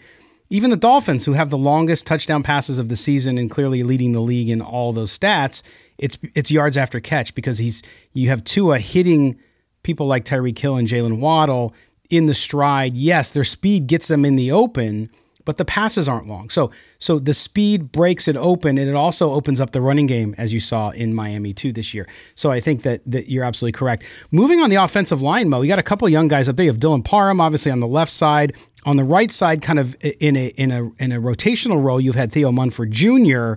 even 0.49 0.69
the 0.69 0.77
Dolphins 0.77 1.25
who 1.25 1.33
have 1.33 1.49
the 1.49 1.57
longest 1.57 2.05
touchdown 2.05 2.43
passes 2.43 2.77
of 2.77 2.89
the 2.89 2.95
season 2.95 3.37
and 3.37 3.49
clearly 3.49 3.81
leading 3.83 4.11
the 4.11 4.21
league 4.21 4.49
in 4.49 4.61
all 4.61 4.93
those 4.93 5.17
stats, 5.17 5.63
it's 5.97 6.17
it's 6.35 6.51
yards 6.51 6.77
after 6.77 6.99
catch 6.99 7.33
because 7.33 7.57
he's 7.57 7.81
you 8.13 8.29
have 8.29 8.43
Tua 8.43 8.77
hitting 8.77 9.39
people 9.81 10.05
like 10.05 10.25
Tyreek 10.25 10.59
Hill 10.59 10.75
and 10.75 10.87
Jaylen 10.87 11.19
Waddle 11.19 11.73
in 12.09 12.25
the 12.25 12.33
stride. 12.33 12.97
Yes, 12.97 13.31
their 13.31 13.43
speed 13.43 13.87
gets 13.87 14.07
them 14.07 14.25
in 14.25 14.35
the 14.35 14.51
open, 14.51 15.09
but 15.47 15.55
the 15.55 15.63
passes 15.63 16.09
aren't 16.09 16.27
long. 16.27 16.49
So 16.49 16.71
so 16.99 17.19
the 17.19 17.33
speed 17.33 17.91
breaks 17.93 18.27
it 18.27 18.35
open 18.35 18.77
and 18.77 18.89
it 18.89 18.95
also 18.95 19.31
opens 19.31 19.61
up 19.61 19.71
the 19.71 19.79
running 19.81 20.05
game 20.05 20.35
as 20.37 20.53
you 20.53 20.59
saw 20.59 20.89
in 20.89 21.13
Miami 21.13 21.53
too 21.53 21.71
this 21.71 21.93
year. 21.93 22.05
So 22.35 22.51
I 22.51 22.59
think 22.59 22.81
that 22.81 23.01
that 23.05 23.29
you're 23.29 23.45
absolutely 23.45 23.77
correct. 23.77 24.03
Moving 24.29 24.59
on 24.59 24.69
the 24.69 24.75
offensive 24.75 25.21
line, 25.21 25.47
Moe, 25.47 25.61
you 25.61 25.69
got 25.69 25.79
a 25.79 25.83
couple 25.83 26.09
young 26.09 26.27
guys 26.27 26.49
up 26.49 26.57
there. 26.57 26.65
You 26.65 26.71
have 26.71 26.81
Dylan 26.81 27.03
Parham 27.03 27.39
obviously 27.39 27.71
on 27.71 27.79
the 27.79 27.87
left 27.87 28.11
side. 28.11 28.55
On 28.85 28.97
the 28.97 29.05
right 29.05 29.31
side, 29.31 29.61
kind 29.61 29.79
of 29.79 29.95
in 30.01 30.35
a 30.35 30.47
in 30.49 30.71
a 30.71 30.91
in 30.99 31.13
a 31.13 31.21
rotational 31.21 31.81
role, 31.81 31.99
you've 31.99 32.15
had 32.15 32.31
Thayer 32.31 32.51
Munford 32.51 32.91
Jr. 32.91 33.53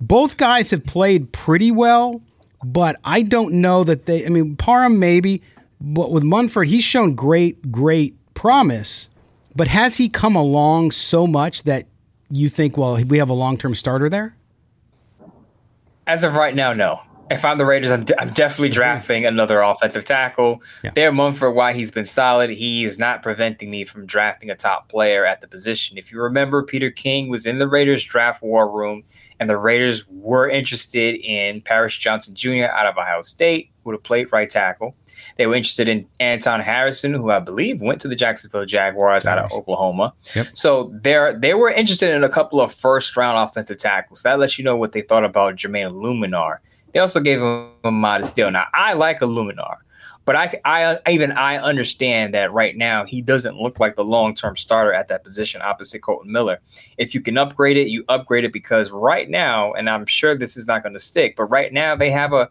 Both 0.00 0.36
guys 0.36 0.72
have 0.72 0.84
played 0.84 1.32
pretty 1.32 1.70
well, 1.70 2.22
but 2.64 2.96
I 3.04 3.22
don't 3.22 3.54
know 3.54 3.84
that 3.84 4.06
they 4.06 4.26
I 4.26 4.30
mean 4.30 4.56
Parham 4.56 4.98
maybe 4.98 5.42
but 5.80 6.12
with 6.12 6.22
Munford, 6.22 6.68
he's 6.68 6.84
shown 6.84 7.14
great, 7.14 7.72
great 7.72 8.14
promise. 8.34 9.08
But 9.56 9.68
has 9.68 9.96
he 9.96 10.08
come 10.08 10.36
along 10.36 10.92
so 10.92 11.26
much 11.26 11.64
that 11.64 11.86
you 12.30 12.48
think, 12.48 12.76
well, 12.76 13.02
we 13.04 13.18
have 13.18 13.30
a 13.30 13.34
long 13.34 13.56
term 13.56 13.74
starter 13.74 14.08
there? 14.08 14.36
As 16.06 16.24
of 16.24 16.34
right 16.34 16.54
now, 16.54 16.72
no. 16.72 17.00
If 17.30 17.44
I'm 17.44 17.58
the 17.58 17.64
Raiders, 17.64 17.92
I'm, 17.92 18.04
I'm 18.18 18.30
definitely 18.30 18.70
mm-hmm. 18.70 18.74
drafting 18.74 19.26
another 19.26 19.60
offensive 19.60 20.04
tackle. 20.04 20.60
Yeah. 20.82 20.90
There, 20.96 21.12
Munford, 21.12 21.54
why 21.54 21.72
he's 21.72 21.92
been 21.92 22.04
solid, 22.04 22.50
he 22.50 22.84
is 22.84 22.98
not 22.98 23.22
preventing 23.22 23.70
me 23.70 23.84
from 23.84 24.04
drafting 24.04 24.50
a 24.50 24.56
top 24.56 24.88
player 24.88 25.24
at 25.24 25.40
the 25.40 25.46
position. 25.46 25.96
If 25.96 26.10
you 26.10 26.20
remember, 26.20 26.64
Peter 26.64 26.90
King 26.90 27.28
was 27.28 27.46
in 27.46 27.60
the 27.60 27.68
Raiders 27.68 28.04
draft 28.04 28.42
war 28.42 28.68
room, 28.68 29.04
and 29.38 29.48
the 29.48 29.56
Raiders 29.56 30.04
were 30.08 30.48
interested 30.48 31.20
in 31.20 31.60
Paris 31.60 31.96
Johnson 31.96 32.34
Jr. 32.34 32.64
out 32.64 32.86
of 32.86 32.98
Ohio 32.98 33.22
State, 33.22 33.70
who 33.84 33.90
would 33.90 33.94
have 33.94 34.02
played 34.02 34.32
right 34.32 34.50
tackle. 34.50 34.96
They 35.36 35.46
were 35.46 35.54
interested 35.54 35.88
in 35.88 36.06
Anton 36.18 36.60
Harrison, 36.60 37.14
who 37.14 37.30
I 37.30 37.40
believe 37.40 37.80
went 37.80 38.00
to 38.02 38.08
the 38.08 38.16
Jacksonville 38.16 38.66
Jaguars 38.66 39.26
out 39.26 39.38
of 39.38 39.52
Oklahoma. 39.52 40.12
Yep. 40.34 40.48
So 40.54 40.92
they 41.02 41.34
they 41.38 41.54
were 41.54 41.70
interested 41.70 42.14
in 42.14 42.24
a 42.24 42.28
couple 42.28 42.60
of 42.60 42.72
first 42.72 43.16
round 43.16 43.38
offensive 43.38 43.78
tackles. 43.78 44.22
That 44.22 44.38
lets 44.38 44.58
you 44.58 44.64
know 44.64 44.76
what 44.76 44.92
they 44.92 45.02
thought 45.02 45.24
about 45.24 45.56
Jermaine 45.56 45.92
Eluemunor. 45.92 46.58
They 46.92 47.00
also 47.00 47.20
gave 47.20 47.40
him 47.40 47.70
a 47.84 47.90
modest 47.90 48.34
deal. 48.34 48.50
Now 48.50 48.66
I 48.74 48.94
like 48.94 49.20
Eluemunor. 49.20 49.76
But 50.26 50.36
I, 50.36 50.60
I, 50.64 51.10
even 51.10 51.32
I 51.32 51.56
understand 51.58 52.34
that 52.34 52.52
right 52.52 52.76
now 52.76 53.04
he 53.04 53.20
doesn't 53.22 53.56
look 53.56 53.80
like 53.80 53.96
the 53.96 54.04
long 54.04 54.34
term 54.34 54.56
starter 54.56 54.92
at 54.92 55.08
that 55.08 55.24
position 55.24 55.60
opposite 55.62 56.02
Kolton 56.02 56.30
Miller. 56.30 56.60
If 56.98 57.14
you 57.14 57.20
can 57.20 57.38
upgrade 57.38 57.76
it, 57.76 57.88
you 57.88 58.04
upgrade 58.08 58.44
it 58.44 58.52
because 58.52 58.90
right 58.90 59.28
now, 59.28 59.72
and 59.72 59.88
I'm 59.88 60.06
sure 60.06 60.36
this 60.36 60.56
is 60.56 60.68
not 60.68 60.82
going 60.82 60.92
to 60.92 61.00
stick, 61.00 61.34
but 61.36 61.44
right 61.44 61.72
now 61.72 61.96
they 61.96 62.10
have 62.10 62.32
a 62.32 62.48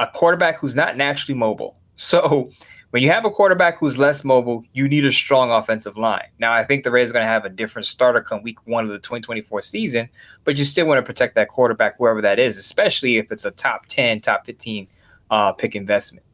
a 0.00 0.08
quarterback 0.08 0.58
who's 0.58 0.74
not 0.74 0.96
naturally 0.96 1.38
mobile. 1.38 1.78
So 1.94 2.50
when 2.90 3.02
you 3.02 3.10
have 3.10 3.24
a 3.24 3.30
quarterback 3.30 3.78
who's 3.78 3.98
less 3.98 4.24
mobile, 4.24 4.64
you 4.72 4.88
need 4.88 5.04
a 5.04 5.12
strong 5.12 5.50
offensive 5.50 5.96
line. 5.96 6.26
Now, 6.38 6.52
I 6.52 6.64
think 6.64 6.82
the 6.82 6.90
Rays 6.90 7.10
are 7.10 7.12
going 7.12 7.22
to 7.22 7.28
have 7.28 7.44
a 7.44 7.50
different 7.50 7.86
starter 7.86 8.20
come 8.20 8.42
week 8.42 8.66
one 8.66 8.84
of 8.84 8.90
the 8.90 8.98
2024 8.98 9.62
season, 9.62 10.08
but 10.44 10.58
you 10.58 10.64
still 10.64 10.86
want 10.86 10.98
to 10.98 11.02
protect 11.02 11.34
that 11.36 11.48
quarterback, 11.48 11.98
whoever 11.98 12.20
that 12.22 12.38
is, 12.38 12.58
especially 12.58 13.18
if 13.18 13.30
it's 13.30 13.44
a 13.44 13.50
top 13.52 13.86
10, 13.86 14.20
top 14.20 14.46
15 14.46 14.88
uh, 15.30 15.52
pick 15.52 15.76
investment. 15.76 16.24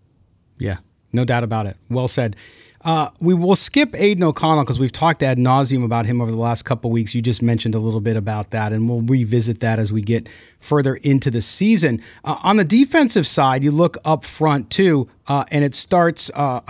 Yeah, 0.57 0.79
no 1.13 1.25
doubt 1.25 1.45
about 1.45 1.67
it. 1.67 1.77
Well 1.91 2.09
said. 2.09 2.37
Uh, 2.87 3.11
we 3.19 3.35
will 3.35 3.57
skip 3.57 3.97
Aidan 3.97 4.23
O'Connell 4.23 4.63
because 4.63 4.79
we've 4.79 4.93
talked 4.93 5.21
ad 5.21 5.39
nauseum 5.39 5.85
about 5.85 6.07
him 6.07 6.21
over 6.21 6.31
the 6.31 6.37
last 6.37 6.63
couple 6.63 6.89
weeks. 6.89 7.17
You 7.17 7.21
just 7.21 7.43
mentioned 7.43 7.75
a 7.75 7.81
little 7.81 8.01
bit 8.01 8.17
about 8.17 8.51
that, 8.51 8.73
and 8.73 8.89
we'll 8.89 9.01
revisit 9.01 9.59
that 9.59 9.81
as 9.81 9.93
we 9.93 10.03
get 10.03 10.29
further 10.61 10.95
into 10.95 11.29
the 11.29 11.41
season. 11.41 12.01
Uh, 12.25 12.37
on 12.45 12.59
the 12.59 12.65
defensive 12.65 13.27
side, 13.27 13.65
you 13.65 13.73
look 13.73 13.97
up 14.05 14.25
front 14.25 14.71
too, 14.71 15.09
uh, 15.27 15.45
and 15.51 15.65
it 15.65 15.75
starts 15.75 16.31
uh, 16.35 16.61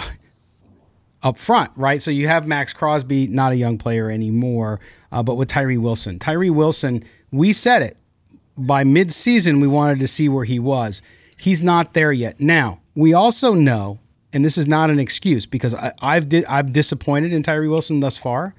up 1.22 1.36
front, 1.36 1.70
right? 1.76 2.00
So 2.00 2.10
you 2.10 2.28
have 2.28 2.46
Maxx 2.46 2.72
Crosby, 2.72 3.26
not 3.26 3.52
a 3.52 3.56
young 3.56 3.76
player 3.76 4.10
anymore, 4.10 4.80
uh, 5.12 5.22
but 5.22 5.34
with 5.34 5.48
Tyree 5.48 5.76
Wilson. 5.76 6.18
Tyree 6.18 6.48
Wilson, 6.48 7.04
we 7.30 7.52
said 7.52 7.82
it 7.82 7.98
by 8.56 8.84
midseason, 8.84 9.60
we 9.60 9.68
wanted 9.68 10.00
to 10.00 10.06
see 10.06 10.30
where 10.30 10.44
he 10.44 10.58
was. 10.58 11.02
He's 11.36 11.62
not 11.62 11.92
there 11.92 12.10
yet. 12.10 12.40
Now, 12.40 12.80
we 12.94 13.12
also 13.12 13.52
know 13.52 13.98
and 14.36 14.44
this 14.44 14.58
is 14.58 14.66
not 14.66 14.90
an 14.90 14.98
excuse 14.98 15.46
because 15.46 15.74
I, 15.74 16.14
have 16.14 16.28
di- 16.28 16.46
I'm 16.46 16.70
disappointed 16.70 17.32
in 17.32 17.42
Tyree 17.42 17.68
Wilson 17.68 18.00
thus 18.00 18.18
far. 18.18 18.54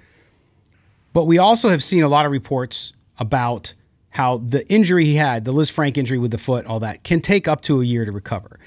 But 1.14 1.26
we 1.26 1.38
also 1.38 1.70
have 1.70 1.84
seen 1.84 2.02
a 2.02 2.08
lot 2.08 2.26
of 2.26 2.32
reports 2.32 2.94
about 3.20 3.76
how 4.10 4.40
the 4.40 4.68
injury 4.72 5.06
he 5.06 5.18
had, 5.18 5.46
the 5.46 5.52
Liz 5.52 5.70
Lisfranc 5.70 5.96
injury 5.96 6.18
with 6.18 6.32
the 6.32 6.40
foot, 6.40 6.66
all 6.66 6.80
that, 6.80 7.04
can 7.04 7.22
take 7.22 7.48
up 7.48 7.62
to 7.62 7.80
a 7.80 7.86
year 7.86 8.06
to 8.06 8.12
recover. 8.12 8.60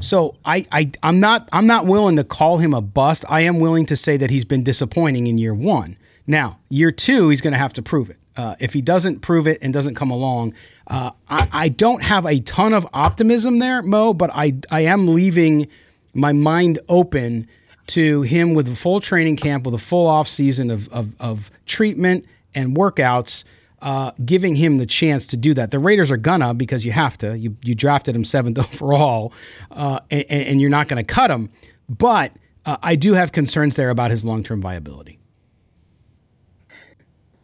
So 0.00 0.36
I, 0.46 0.66
I 0.72 0.90
I'm 1.02 1.20
not 1.20 1.46
I'm 1.52 1.66
not 1.66 1.84
willing 1.84 2.16
to 2.16 2.24
call 2.24 2.56
him 2.56 2.72
a 2.72 2.80
bust. 2.80 3.26
I 3.28 3.42
am 3.42 3.60
willing 3.60 3.84
to 3.86 3.96
say 3.96 4.16
that 4.16 4.30
he's 4.30 4.46
been 4.46 4.64
disappointing 4.64 5.26
in 5.26 5.36
year 5.36 5.54
one. 5.54 5.98
Now, 6.26 6.58
year 6.70 6.90
two, 6.90 7.28
he's 7.28 7.42
going 7.42 7.52
to 7.52 7.58
have 7.58 7.74
to 7.74 7.82
prove 7.82 8.08
it. 8.08 8.16
Uh, 8.34 8.54
if 8.60 8.72
he 8.72 8.80
doesn't 8.80 9.20
prove 9.20 9.46
it 9.46 9.58
and 9.60 9.74
doesn't 9.74 9.94
come 9.94 10.10
along, 10.10 10.54
uh, 10.86 11.10
I, 11.28 11.48
I 11.52 11.68
don't 11.68 12.02
have 12.02 12.24
a 12.24 12.40
ton 12.40 12.72
of 12.72 12.86
optimism 12.94 13.58
there, 13.58 13.82
Moe. 13.82 14.14
But 14.14 14.30
I 14.32 14.54
I 14.70 14.80
am 14.80 15.08
leaving 15.08 15.68
my 16.16 16.32
mind 16.32 16.78
open 16.88 17.46
to 17.88 18.22
him 18.22 18.54
with 18.54 18.68
a 18.68 18.74
full 18.74 19.00
training 19.00 19.36
camp, 19.36 19.64
with 19.64 19.74
a 19.74 19.78
full 19.78 20.06
off 20.06 20.26
season 20.26 20.70
of 20.70 20.88
of, 20.88 21.20
of 21.20 21.50
treatment 21.66 22.24
and 22.54 22.76
workouts 22.76 23.44
uh, 23.82 24.10
giving 24.24 24.56
him 24.56 24.78
the 24.78 24.86
chance 24.86 25.26
to 25.28 25.36
do 25.36 25.54
that. 25.54 25.70
The 25.70 25.78
Raiders 25.78 26.10
are 26.10 26.16
gonna 26.16 26.54
because 26.54 26.84
you 26.84 26.92
have 26.92 27.18
to. 27.18 27.36
You 27.38 27.56
you 27.62 27.74
drafted 27.74 28.16
him 28.16 28.24
seventh 28.24 28.58
overall, 28.74 29.32
uh, 29.70 30.00
and, 30.10 30.24
and, 30.30 30.60
you're 30.60 30.70
not 30.70 30.88
to 30.88 31.04
cut 31.04 31.30
him. 31.30 31.50
But 31.88 32.32
uh, 32.64 32.78
I 32.82 32.96
do 32.96 33.12
have 33.12 33.32
concerns 33.32 33.76
there 33.76 33.90
about 33.90 34.10
his 34.10 34.24
long 34.24 34.42
term 34.42 34.60
viability. 34.60 35.18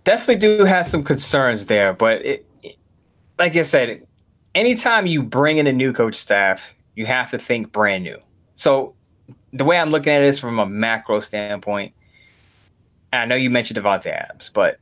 Definitely 0.05 0.37
do 0.37 0.65
have 0.65 0.87
some 0.87 1.05
concerns 1.05 1.67
there, 1.67 1.93
but 1.93 2.25
it, 2.25 2.47
it, 2.65 2.77
like 3.39 3.55
I 3.55 3.63
said, 3.63 4.05
anytime 4.55 5.07
you 5.07 5.23
bring 5.23 5.59
in 5.59 5.69
a 5.69 5.73
new 5.73 5.93
coach 5.93 6.17
staff, 6.17 6.75
you 6.97 7.07
have 7.07 7.31
to 7.31 7.39
think 7.39 7.71
brand 7.71 8.03
new. 8.03 8.19
So 8.55 8.95
the 9.53 9.65
way 9.65 9.79
I'm 9.79 9.91
looking 9.91 10.13
at 10.13 10.23
it 10.23 10.27
is 10.27 10.39
from 10.39 10.59
a 10.59 10.67
macro 10.67 11.21
standpoint. 11.21 11.95
I 13.13 13.27
know 13.27 13.35
you 13.35 13.51
mentioned 13.51 13.79
Davante 13.79 14.07
Adams, 14.07 14.51
but 14.53 14.79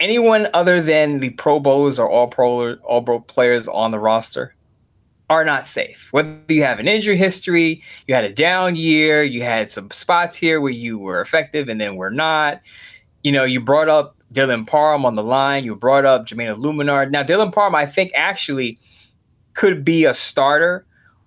anyone 0.00 0.48
other 0.52 0.80
than 0.80 1.18
the 1.18 1.30
Pro 1.30 1.60
Bowlers 1.60 1.98
or 1.98 2.08
All 2.08 2.26
Pro 2.26 2.74
All 2.76 3.02
Pro 3.02 3.20
players 3.20 3.68
on 3.68 3.90
the 3.90 3.98
roster 3.98 4.54
are 5.30 5.44
not 5.44 5.66
safe. 5.66 6.08
Whether 6.10 6.38
you 6.48 6.62
have 6.62 6.78
an 6.78 6.88
injury 6.88 7.16
history, 7.16 7.82
you 8.06 8.14
had 8.14 8.24
a 8.24 8.32
down 8.32 8.76
year, 8.76 9.22
you 9.22 9.42
had 9.42 9.70
some 9.70 9.90
spots 9.90 10.36
here 10.36 10.60
where 10.60 10.72
you 10.72 10.98
were 10.98 11.20
effective 11.20 11.68
and 11.68 11.80
then 11.80 11.96
were 11.96 12.10
not. 12.10 12.60
You 13.22 13.32
know, 13.32 13.44
you 13.44 13.60
brought 13.60 13.88
up 13.88 14.16
Dylan 14.34 14.66
Parham 14.66 15.06
on 15.06 15.14
the 15.14 15.22
line. 15.22 15.64
You 15.64 15.74
brought 15.76 16.04
up 16.04 16.26
Jermaine 16.26 16.54
Eluemunor. 16.54 17.10
Now, 17.10 17.22
Dylan 17.22 17.52
Parham, 17.52 17.74
I 17.74 17.86
think 17.86 18.12
actually 18.14 18.78
could 19.54 19.84
be 19.84 20.04
a 20.04 20.12
starter, 20.12 20.84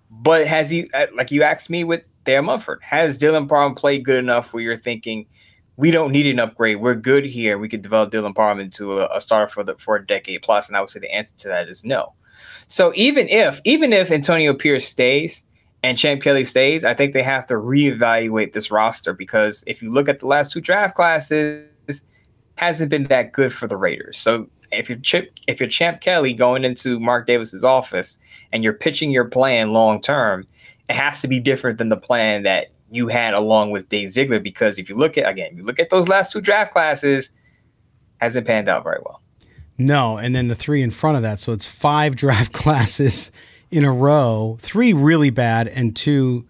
but 0.10 0.48
has 0.48 0.70
he, 0.70 0.89
uh, 0.93 1.08
like 1.15 1.32
you 1.32 1.43
asked 1.43 1.70
me 1.70 1.84
with 1.84 2.04
Thayer 2.26 2.41
Munford, 2.41 2.80
has 2.82 3.17
Dylan 3.17 3.48
Parham 3.48 3.76
played 3.76 4.04
good 4.04 4.17
enough 4.17 4.54
where 4.54 4.63
you're 4.63 4.78
thinking– 4.78 5.26
we 5.78 5.91
don't 5.91 6.12
need 6.12 6.26
an 6.26 6.39
upgrade. 6.39 6.82
We're 6.82 6.96
good 6.96 7.24
here. 7.24 7.58
We 7.58 7.70
could 7.70 7.84
develop 7.84 8.12
Dylan 8.12 8.36
Parham 8.36 8.60
into 8.60 9.00
a, 9.00 9.15
a 9.15 9.22
starter 9.22 9.48
for 9.48 9.63
the 9.63 9.76
for 9.76 9.96
a 9.96 10.06
decade 10.06 10.41
plus. 10.41 10.67
And 10.67 10.76
I 10.76 10.82
would 10.82 10.89
say 10.89 11.00
the 11.00 11.13
answer 11.13 11.34
to 11.38 11.48
that 11.50 11.70
is 11.70 11.86
no. 11.86 12.13
So 12.67 12.91
even 12.96 13.30
if 13.30 13.62
even 13.63 13.93
if 13.93 14.12
Antonio 14.12 14.54
Pierce 14.54 14.88
stays 14.88 15.46
and 15.84 15.98
Champ 15.98 16.24
Kelly 16.24 16.43
stays, 16.43 16.84
I 16.84 16.96
think 16.96 17.13
they 17.13 17.24
have 17.24 17.46
to 17.46 17.54
reevaluate 17.54 18.54
this 18.54 18.72
roster 18.72 19.13
because 19.13 19.63
if 19.67 19.82
you 19.82 19.93
look 19.93 20.10
at 20.10 20.20
the 20.20 20.28
last 20.28 20.52
two 20.52 20.62
draft 20.62 20.96
classes, 20.96 21.70
hasn't 22.56 22.89
been 22.89 23.04
that 23.06 23.32
good 23.34 23.54
for 23.54 23.67
the 23.67 23.78
Raiders. 23.78 24.17
So 24.17 24.50
if 24.71 24.89
you're 24.89 24.97
Chip, 24.99 25.34
if 25.47 25.60
you're 25.60 25.69
Champ 25.69 26.01
Kelly 26.01 26.34
going 26.34 26.63
into 26.63 26.99
Mark 26.99 27.27
Davis's 27.27 27.63
office 27.63 28.19
and 28.51 28.63
you're 28.63 28.73
pitching 28.73 29.12
your 29.12 29.25
plan 29.25 29.73
long 29.73 30.01
term, 30.01 30.47
it 30.89 30.95
has 30.95 31.21
to 31.21 31.27
be 31.27 31.39
different 31.39 31.77
than 31.77 31.89
the 31.89 31.97
plan 31.97 32.43
that 32.43 32.67
you 32.89 33.08
had 33.08 33.34
along 33.34 33.71
with 33.71 33.89
Dave 33.89 34.12
Ziegler 34.12 34.39
because 34.39 34.80
if 34.80 34.89
you 34.89 34.95
look 34.95 35.17
at 35.17 35.30
again, 35.30 35.56
you 35.56 35.63
look 35.63 35.80
at 35.80 35.89
those 35.89 36.08
last 36.08 36.32
two 36.32 36.41
draft 36.41 36.71
classes, 36.71 37.32
hasn't 38.19 38.47
panned 38.47 38.69
out 38.69 38.84
very 38.84 38.99
well. 39.06 39.21
No, 39.77 40.17
and 40.17 40.36
then 40.36 40.47
the 40.47 40.56
three 40.56 40.82
in 40.82 40.91
front 40.91 41.17
of 41.17 41.23
that, 41.23 41.39
so 41.39 41.51
it's 41.51 41.65
five 41.65 42.15
draft 42.17 42.53
classes 42.53 43.32
in 43.69 43.84
a 43.84 43.91
row, 43.91 44.58
three 44.60 44.93
really 44.93 45.30
bad 45.30 45.67
and 45.67 45.95
two 45.95 46.45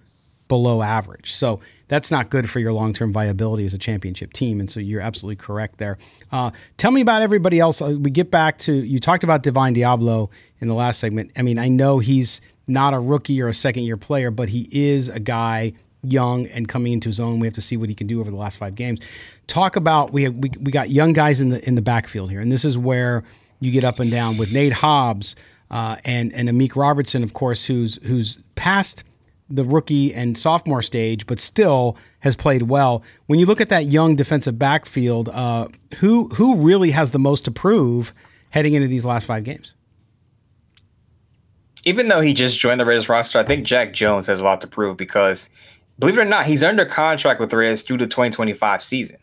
below 0.47 0.81
average. 0.81 1.33
So 1.33 1.59
that's 1.87 2.11
not 2.11 2.29
good 2.29 2.49
for 2.49 2.59
your 2.59 2.73
long 2.73 2.93
term 2.93 3.13
viability 3.13 3.65
as 3.65 3.73
a 3.73 3.77
championship 3.77 4.33
team. 4.33 4.59
And 4.59 4.69
so 4.69 4.79
you're 4.79 5.01
absolutely 5.01 5.37
correct 5.37 5.77
there. 5.77 5.97
Uh, 6.31 6.51
tell 6.77 6.91
me 6.91 7.01
about 7.01 7.21
everybody 7.21 7.59
else. 7.59 7.81
Uh, 7.81 7.97
we 7.99 8.11
get 8.11 8.31
back 8.31 8.57
to 8.59 8.73
you 8.73 8.99
talked 8.99 9.23
about 9.23 9.43
Divine 9.43 9.75
Deablo 9.75 10.29
in 10.59 10.67
the 10.67 10.73
last 10.73 10.99
segment. 10.99 11.31
I 11.37 11.41
mean, 11.41 11.59
I 11.59 11.67
know 11.67 11.99
he's 11.99 12.41
not 12.67 12.93
a 12.93 12.99
rookie 12.99 13.41
or 13.41 13.47
a 13.47 13.53
second 13.53 13.83
year 13.83 13.97
player, 13.97 14.31
but 14.31 14.49
he 14.49 14.67
is 14.71 15.09
a 15.09 15.19
guy 15.19 15.73
young 16.03 16.45
and 16.47 16.67
coming 16.67 16.93
into 16.93 17.09
his 17.09 17.19
own. 17.19 17.39
We 17.39 17.47
have 17.47 17.53
to 17.55 17.61
see 17.61 17.77
what 17.77 17.89
he 17.89 17.95
can 17.95 18.07
do 18.07 18.19
over 18.19 18.29
the 18.29 18.37
last 18.37 18.57
five 18.57 18.75
games. 18.75 18.99
Talk 19.47 19.75
about 19.75 20.11
we 20.11 20.23
have, 20.23 20.37
we, 20.37 20.51
we 20.59 20.71
got 20.71 20.89
young 20.89 21.13
guys 21.13 21.41
in 21.41 21.49
the 21.49 21.65
in 21.67 21.75
the 21.75 21.81
backfield 21.81 22.29
here, 22.29 22.41
and 22.41 22.51
this 22.51 22.65
is 22.65 22.77
where 22.77 23.23
you 23.59 23.71
get 23.71 23.83
up 23.83 23.99
and 23.99 24.11
down 24.11 24.37
with 24.37 24.51
Nate 24.51 24.73
Hobbs 24.73 25.35
uh, 25.71 25.95
and 26.05 26.33
and 26.33 26.49
Amik 26.49 26.75
Robertson, 26.75 27.23
of 27.23 27.33
course, 27.33 27.65
who's 27.65 27.95
who's 28.03 28.43
past 28.55 29.03
the 29.49 29.63
rookie 29.63 30.13
and 30.13 30.37
sophomore 30.37 30.81
stage, 30.81 31.25
but 31.25 31.39
still 31.39 31.97
has 32.19 32.35
played 32.35 32.63
well. 32.63 33.03
When 33.27 33.39
you 33.39 33.45
look 33.45 33.61
at 33.61 33.69
that 33.69 33.91
young 33.91 34.15
defensive 34.15 34.59
backfield, 34.59 35.29
uh, 35.29 35.67
who 35.97 36.27
who 36.29 36.55
really 36.55 36.91
has 36.91 37.11
the 37.11 37.19
most 37.19 37.45
to 37.45 37.51
prove 37.51 38.13
heading 38.49 38.73
into 38.73 38.87
these 38.87 39.05
last 39.05 39.25
five 39.25 39.43
games? 39.43 39.73
Even 41.85 42.09
though 42.09 42.21
he 42.21 42.33
just 42.33 42.59
joined 42.59 42.79
the 42.79 42.85
Raiders 42.85 43.07
roster, 43.07 43.39
I 43.39 43.45
think 43.45 43.65
Jack 43.65 43.93
Jones 43.93 44.27
has 44.27 44.41
a 44.41 44.43
lot 44.43 44.59
to 44.61 44.67
prove 44.67 44.97
because 44.97 45.49
believe 45.99 46.17
it 46.17 46.21
or 46.21 46.25
not, 46.25 46.45
he's 46.45 46.63
under 46.63 46.85
contract 46.85 47.39
with 47.39 47.49
the 47.49 47.57
Raiders 47.57 47.83
through 47.83 47.99
the 47.99 48.07
2025 48.07 48.83
season. 48.83 49.17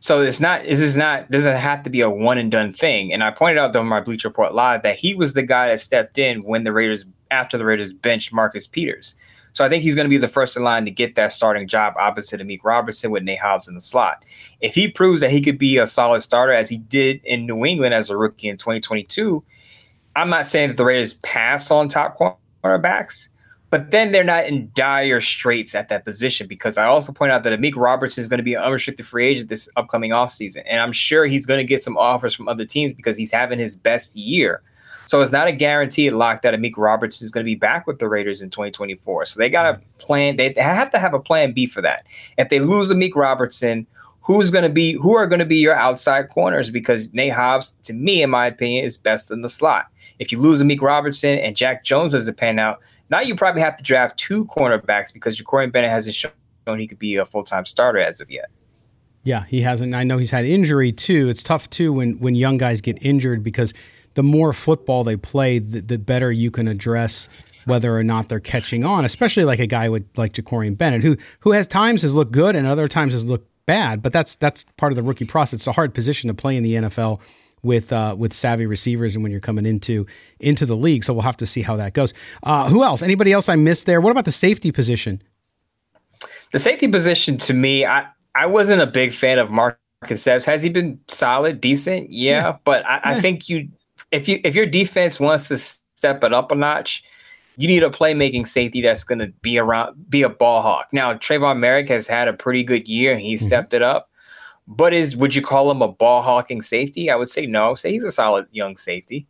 So 0.00 0.22
it's 0.22 0.40
not 0.40 0.64
this 0.64 0.80
is 0.80 0.96
not 0.96 1.30
doesn't 1.30 1.56
have 1.56 1.82
to 1.82 1.90
be 1.90 2.00
a 2.02 2.10
one 2.10 2.38
and 2.38 2.50
done 2.50 2.72
thing. 2.72 3.12
And 3.12 3.22
I 3.22 3.30
pointed 3.30 3.58
out 3.58 3.72
during 3.72 3.88
my 3.88 4.00
Bleacher 4.00 4.28
Report 4.28 4.54
live 4.54 4.82
that 4.82 4.96
he 4.96 5.14
was 5.14 5.34
the 5.34 5.42
guy 5.42 5.68
that 5.68 5.80
stepped 5.80 6.18
in 6.18 6.44
when 6.44 6.64
the 6.64 6.72
Raiders 6.72 7.04
after 7.30 7.58
the 7.58 7.64
Raiders 7.64 7.92
benched 7.92 8.32
Marcus 8.32 8.66
Peters. 8.66 9.16
So 9.58 9.64
I 9.64 9.68
think 9.68 9.82
he's 9.82 9.96
going 9.96 10.04
to 10.04 10.08
be 10.08 10.18
the 10.18 10.28
first 10.28 10.56
in 10.56 10.62
line 10.62 10.84
to 10.84 10.90
get 10.92 11.16
that 11.16 11.32
starting 11.32 11.66
job 11.66 11.94
opposite 11.98 12.40
Amik 12.40 12.60
Robertson 12.62 13.10
with 13.10 13.24
Nate 13.24 13.40
Hobbs 13.40 13.66
in 13.66 13.74
the 13.74 13.80
slot. 13.80 14.24
If 14.60 14.76
he 14.76 14.86
proves 14.86 15.20
that 15.20 15.32
he 15.32 15.40
could 15.40 15.58
be 15.58 15.78
a 15.78 15.86
solid 15.88 16.20
starter 16.20 16.52
as 16.52 16.68
he 16.68 16.76
did 16.76 17.20
in 17.24 17.44
New 17.44 17.64
England 17.64 17.92
as 17.92 18.08
a 18.08 18.16
rookie 18.16 18.46
in 18.46 18.56
2022, 18.56 19.42
I'm 20.14 20.30
not 20.30 20.46
saying 20.46 20.68
that 20.68 20.76
the 20.76 20.84
Raiders 20.84 21.14
pass 21.14 21.72
on 21.72 21.88
top 21.88 22.16
cornerbacks, 22.62 23.30
but 23.70 23.90
then 23.90 24.12
they're 24.12 24.22
not 24.22 24.46
in 24.46 24.70
dire 24.76 25.20
straits 25.20 25.74
at 25.74 25.88
that 25.88 26.04
position 26.04 26.46
because 26.46 26.78
I 26.78 26.84
also 26.84 27.10
point 27.10 27.32
out 27.32 27.42
that 27.42 27.58
Amik 27.58 27.74
Robertson 27.74 28.22
is 28.22 28.28
going 28.28 28.38
to 28.38 28.44
be 28.44 28.54
an 28.54 28.62
unrestricted 28.62 29.06
free 29.08 29.26
agent 29.26 29.48
this 29.48 29.68
upcoming 29.74 30.12
offseason. 30.12 30.62
And 30.66 30.80
I'm 30.80 30.92
sure 30.92 31.26
he's 31.26 31.46
going 31.46 31.58
to 31.58 31.64
get 31.64 31.82
some 31.82 31.96
offers 31.96 32.32
from 32.32 32.46
other 32.46 32.64
teams 32.64 32.94
because 32.94 33.16
he's 33.16 33.32
having 33.32 33.58
his 33.58 33.74
best 33.74 34.14
year. 34.14 34.62
So 35.08 35.22
it's 35.22 35.32
not 35.32 35.48
a 35.48 35.52
guaranteed 35.52 36.12
lock 36.12 36.42
that 36.42 36.52
Amik 36.52 36.74
Robertson 36.76 37.24
is 37.24 37.30
going 37.30 37.42
to 37.42 37.48
be 37.48 37.54
back 37.54 37.86
with 37.86 37.98
the 37.98 38.06
Raiders 38.06 38.42
in 38.42 38.50
2024. 38.50 39.24
So 39.24 39.38
they 39.38 39.48
got 39.48 39.62
to 39.62 39.80
plan, 39.96 40.36
they 40.36 40.52
have 40.58 40.90
to 40.90 40.98
have 40.98 41.14
a 41.14 41.18
plan 41.18 41.52
B 41.54 41.64
for 41.64 41.80
that. 41.80 42.04
If 42.36 42.50
they 42.50 42.60
lose 42.60 42.92
Amik 42.92 43.14
Robertson, 43.14 43.86
who's 44.20 44.50
going 44.50 44.64
to 44.64 44.68
be, 44.68 44.92
who 44.92 45.16
are 45.16 45.26
going 45.26 45.38
to 45.38 45.46
be 45.46 45.56
your 45.56 45.74
outside 45.74 46.28
corners? 46.28 46.68
Because 46.68 47.14
Nate 47.14 47.32
Hobbs, 47.32 47.70
to 47.84 47.94
me, 47.94 48.22
in 48.22 48.28
my 48.28 48.48
opinion, 48.48 48.84
is 48.84 48.98
best 48.98 49.30
in 49.30 49.40
the 49.40 49.48
slot. 49.48 49.86
If 50.18 50.30
you 50.30 50.38
lose 50.38 50.62
Amik 50.62 50.82
Robertson 50.82 51.38
and 51.38 51.56
Jack 51.56 51.84
Jones 51.84 52.12
doesn't 52.12 52.36
pan 52.36 52.58
out, 52.58 52.78
now 53.08 53.20
you 53.20 53.34
probably 53.34 53.62
have 53.62 53.78
to 53.78 53.82
draft 53.82 54.18
two 54.18 54.44
cornerbacks 54.44 55.10
because 55.10 55.40
Jakorian 55.40 55.72
Bennett 55.72 55.90
hasn't 55.90 56.16
shown 56.16 56.32
he 56.78 56.86
could 56.86 56.98
be 56.98 57.16
a 57.16 57.24
full 57.24 57.44
time 57.44 57.64
starter 57.64 57.98
as 57.98 58.20
of 58.20 58.30
yet. 58.30 58.50
Yeah, 59.22 59.46
he 59.46 59.62
hasn't. 59.62 59.94
I 59.94 60.04
know 60.04 60.18
he's 60.18 60.32
had 60.32 60.44
injury 60.44 60.92
too. 60.92 61.30
It's 61.30 61.42
tough 61.42 61.70
too 61.70 61.94
when 61.94 62.18
when 62.18 62.34
young 62.34 62.58
guys 62.58 62.82
get 62.82 62.98
injured 63.02 63.42
because 63.42 63.72
the 64.18 64.24
more 64.24 64.52
football 64.52 65.04
they 65.04 65.16
play, 65.16 65.60
the, 65.60 65.80
the 65.80 65.96
better 65.96 66.32
you 66.32 66.50
can 66.50 66.66
address 66.66 67.28
whether 67.66 67.96
or 67.96 68.02
not 68.02 68.28
they're 68.28 68.40
catching 68.40 68.84
on. 68.84 69.04
Especially 69.04 69.44
like 69.44 69.60
a 69.60 69.66
guy 69.68 69.88
with 69.88 70.08
like 70.16 70.32
Jakorian 70.32 70.76
Bennett, 70.76 71.02
who 71.02 71.16
who 71.38 71.52
has 71.52 71.68
times 71.68 72.02
has 72.02 72.14
looked 72.14 72.32
good 72.32 72.56
and 72.56 72.66
other 72.66 72.88
times 72.88 73.12
has 73.12 73.24
looked 73.24 73.48
bad. 73.64 74.02
But 74.02 74.12
that's 74.12 74.34
that's 74.34 74.64
part 74.76 74.90
of 74.90 74.96
the 74.96 75.04
rookie 75.04 75.24
process. 75.24 75.60
It's 75.60 75.66
a 75.68 75.72
hard 75.72 75.94
position 75.94 76.26
to 76.26 76.34
play 76.34 76.56
in 76.56 76.64
the 76.64 76.74
NFL 76.74 77.20
with 77.62 77.92
uh, 77.92 78.16
with 78.18 78.32
savvy 78.32 78.66
receivers 78.66 79.14
and 79.14 79.22
when 79.22 79.30
you're 79.30 79.40
coming 79.40 79.66
into 79.66 80.04
into 80.40 80.66
the 80.66 80.74
league. 80.76 81.04
So 81.04 81.12
we'll 81.12 81.22
have 81.22 81.36
to 81.36 81.46
see 81.46 81.62
how 81.62 81.76
that 81.76 81.94
goes. 81.94 82.12
Uh, 82.42 82.68
who 82.68 82.82
else? 82.82 83.02
Anybody 83.02 83.30
else 83.30 83.48
I 83.48 83.54
missed 83.54 83.86
there? 83.86 84.00
What 84.00 84.10
about 84.10 84.24
the 84.24 84.32
safety 84.32 84.72
position? 84.72 85.22
The 86.50 86.58
safety 86.58 86.88
position 86.88 87.38
to 87.38 87.54
me, 87.54 87.86
I 87.86 88.08
I 88.34 88.46
wasn't 88.46 88.82
a 88.82 88.86
big 88.88 89.12
fan 89.12 89.38
of 89.38 89.48
Marcus 89.48 90.26
Epps. 90.26 90.44
Has 90.44 90.64
he 90.64 90.70
been 90.70 90.98
solid, 91.06 91.60
decent? 91.60 92.10
Yeah, 92.10 92.30
yeah. 92.30 92.56
but 92.64 92.84
I, 92.84 93.00
I 93.04 93.20
think 93.20 93.48
you 93.48 93.68
if 94.10 94.28
you 94.28 94.40
if 94.44 94.54
your 94.54 94.66
defense 94.66 95.20
wants 95.20 95.48
to 95.48 95.58
step 95.58 96.24
it 96.24 96.32
up 96.32 96.52
a 96.52 96.54
notch, 96.54 97.02
you 97.56 97.66
need 97.66 97.82
a 97.82 97.90
playmaking 97.90 98.46
safety 98.46 98.80
that's 98.80 99.04
going 99.04 99.18
to 99.18 99.28
be 99.42 99.58
around, 99.58 100.08
be 100.08 100.22
a 100.22 100.28
ball 100.28 100.62
hawk. 100.62 100.88
Now, 100.92 101.14
Tre'von 101.14 101.58
Moehrig 101.58 101.88
has 101.88 102.06
had 102.06 102.28
a 102.28 102.32
pretty 102.32 102.62
good 102.62 102.86
year 102.86 103.12
and 103.12 103.20
he's 103.20 103.40
mm-hmm. 103.40 103.48
stepped 103.48 103.74
it 103.74 103.82
up. 103.82 104.10
But 104.68 104.92
is 104.92 105.16
would 105.16 105.34
you 105.34 105.42
call 105.42 105.70
him 105.70 105.82
a 105.82 105.88
ball 105.88 106.22
hawking 106.22 106.62
safety? 106.62 107.10
I 107.10 107.16
would 107.16 107.28
say 107.28 107.46
no. 107.46 107.74
Say 107.74 107.92
he's 107.92 108.04
a 108.04 108.12
solid 108.12 108.46
young 108.52 108.76
safety. 108.76 109.26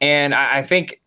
And 0.00 0.34
I, 0.34 0.58
I 0.58 0.62
think 0.62 1.00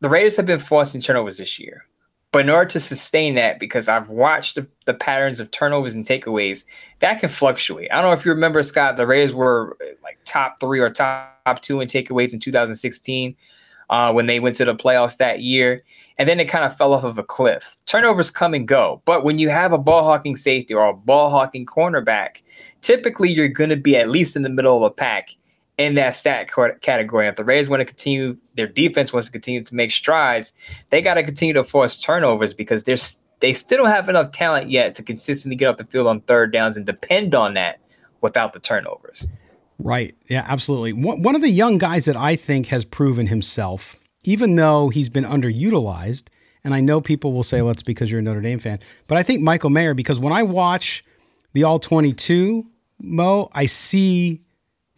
the 0.00 0.08
Raiders 0.08 0.36
have 0.36 0.46
been 0.46 0.60
forcing 0.60 1.00
turnovers 1.00 1.38
this 1.38 1.58
year. 1.58 1.84
But 2.32 2.42
in 2.42 2.50
order 2.50 2.70
to 2.70 2.80
sustain 2.80 3.34
that, 3.34 3.58
because 3.58 3.88
I've 3.88 4.08
watched 4.08 4.54
the, 4.54 4.66
the 4.86 4.94
patterns 4.94 5.40
of 5.40 5.50
turnovers 5.50 5.94
and 5.94 6.04
takeaways, 6.04 6.64
that 7.00 7.18
can 7.18 7.28
fluctuate. 7.28 7.90
I 7.90 7.96
don't 7.96 8.10
know 8.10 8.12
if 8.12 8.24
you 8.24 8.30
remember, 8.30 8.62
Scott, 8.62 8.96
the 8.96 9.06
Raiders 9.06 9.34
were 9.34 9.76
like 10.02 10.18
top 10.24 10.60
three 10.60 10.78
or 10.78 10.90
top 10.90 11.60
two 11.60 11.80
in 11.80 11.88
takeaways 11.88 12.32
in 12.32 12.38
2016 12.38 13.36
uh, 13.90 14.12
when 14.12 14.26
they 14.26 14.38
went 14.38 14.54
to 14.56 14.64
the 14.64 14.74
playoffs 14.74 15.16
that 15.16 15.40
year. 15.40 15.82
And 16.18 16.28
then 16.28 16.38
it 16.38 16.44
kind 16.44 16.64
of 16.64 16.76
fell 16.76 16.92
off 16.92 17.02
of 17.02 17.18
a 17.18 17.24
cliff. 17.24 17.76
Turnovers 17.86 18.30
come 18.30 18.54
and 18.54 18.68
go. 18.68 19.02
But 19.06 19.24
when 19.24 19.38
you 19.38 19.48
have 19.48 19.72
a 19.72 19.78
ball 19.78 20.04
hawking 20.04 20.36
safety 20.36 20.72
or 20.72 20.86
a 20.86 20.94
ball 20.94 21.30
hawking 21.30 21.66
cornerback, 21.66 22.42
typically 22.80 23.30
you're 23.30 23.48
going 23.48 23.70
to 23.70 23.76
be 23.76 23.96
at 23.96 24.08
least 24.08 24.36
in 24.36 24.42
the 24.42 24.48
middle 24.48 24.76
of 24.76 24.82
a 24.82 24.90
pack 24.90 25.30
in 25.80 25.94
that 25.94 26.10
stat 26.10 26.50
category. 26.82 27.26
If 27.26 27.36
the 27.36 27.44
Raiders 27.44 27.70
want 27.70 27.80
to 27.80 27.86
continue, 27.86 28.36
their 28.54 28.66
defense 28.66 29.14
wants 29.14 29.28
to 29.28 29.32
continue 29.32 29.64
to 29.64 29.74
make 29.74 29.90
strides, 29.90 30.52
they 30.90 31.00
got 31.00 31.14
to 31.14 31.22
continue 31.22 31.54
to 31.54 31.64
force 31.64 31.98
turnovers 31.98 32.52
because 32.52 32.84
there's 32.84 33.22
they 33.40 33.54
still 33.54 33.78
don't 33.78 33.86
have 33.86 34.10
enough 34.10 34.30
talent 34.32 34.70
yet 34.70 34.94
to 34.96 35.02
consistently 35.02 35.56
get 35.56 35.68
off 35.68 35.78
the 35.78 35.86
field 35.86 36.06
on 36.06 36.20
third 36.20 36.52
downs 36.52 36.76
and 36.76 36.84
depend 36.84 37.34
on 37.34 37.54
that 37.54 37.80
without 38.20 38.52
the 38.52 38.60
turnovers. 38.60 39.26
Right. 39.78 40.14
Yeah, 40.28 40.44
absolutely. 40.46 40.92
One 40.92 41.34
of 41.34 41.40
the 41.40 41.48
young 41.48 41.78
guys 41.78 42.04
that 42.04 42.16
I 42.16 42.36
think 42.36 42.66
has 42.66 42.84
proven 42.84 43.28
himself, 43.28 43.96
even 44.24 44.56
though 44.56 44.90
he's 44.90 45.08
been 45.08 45.24
underutilized, 45.24 46.24
and 46.62 46.74
I 46.74 46.82
know 46.82 47.00
people 47.00 47.32
will 47.32 47.42
say, 47.42 47.62
well, 47.62 47.70
it's 47.70 47.82
because 47.82 48.10
you're 48.10 48.20
a 48.20 48.22
Notre 48.22 48.42
Dame 48.42 48.58
fan, 48.58 48.80
but 49.06 49.16
I 49.16 49.22
think 49.22 49.40
Michael 49.40 49.70
Mayer, 49.70 49.94
because 49.94 50.20
when 50.20 50.34
I 50.34 50.42
watch 50.42 51.02
the 51.54 51.64
All 51.64 51.78
22, 51.78 52.66
Moe, 53.00 53.48
I 53.54 53.64
see 53.64 54.42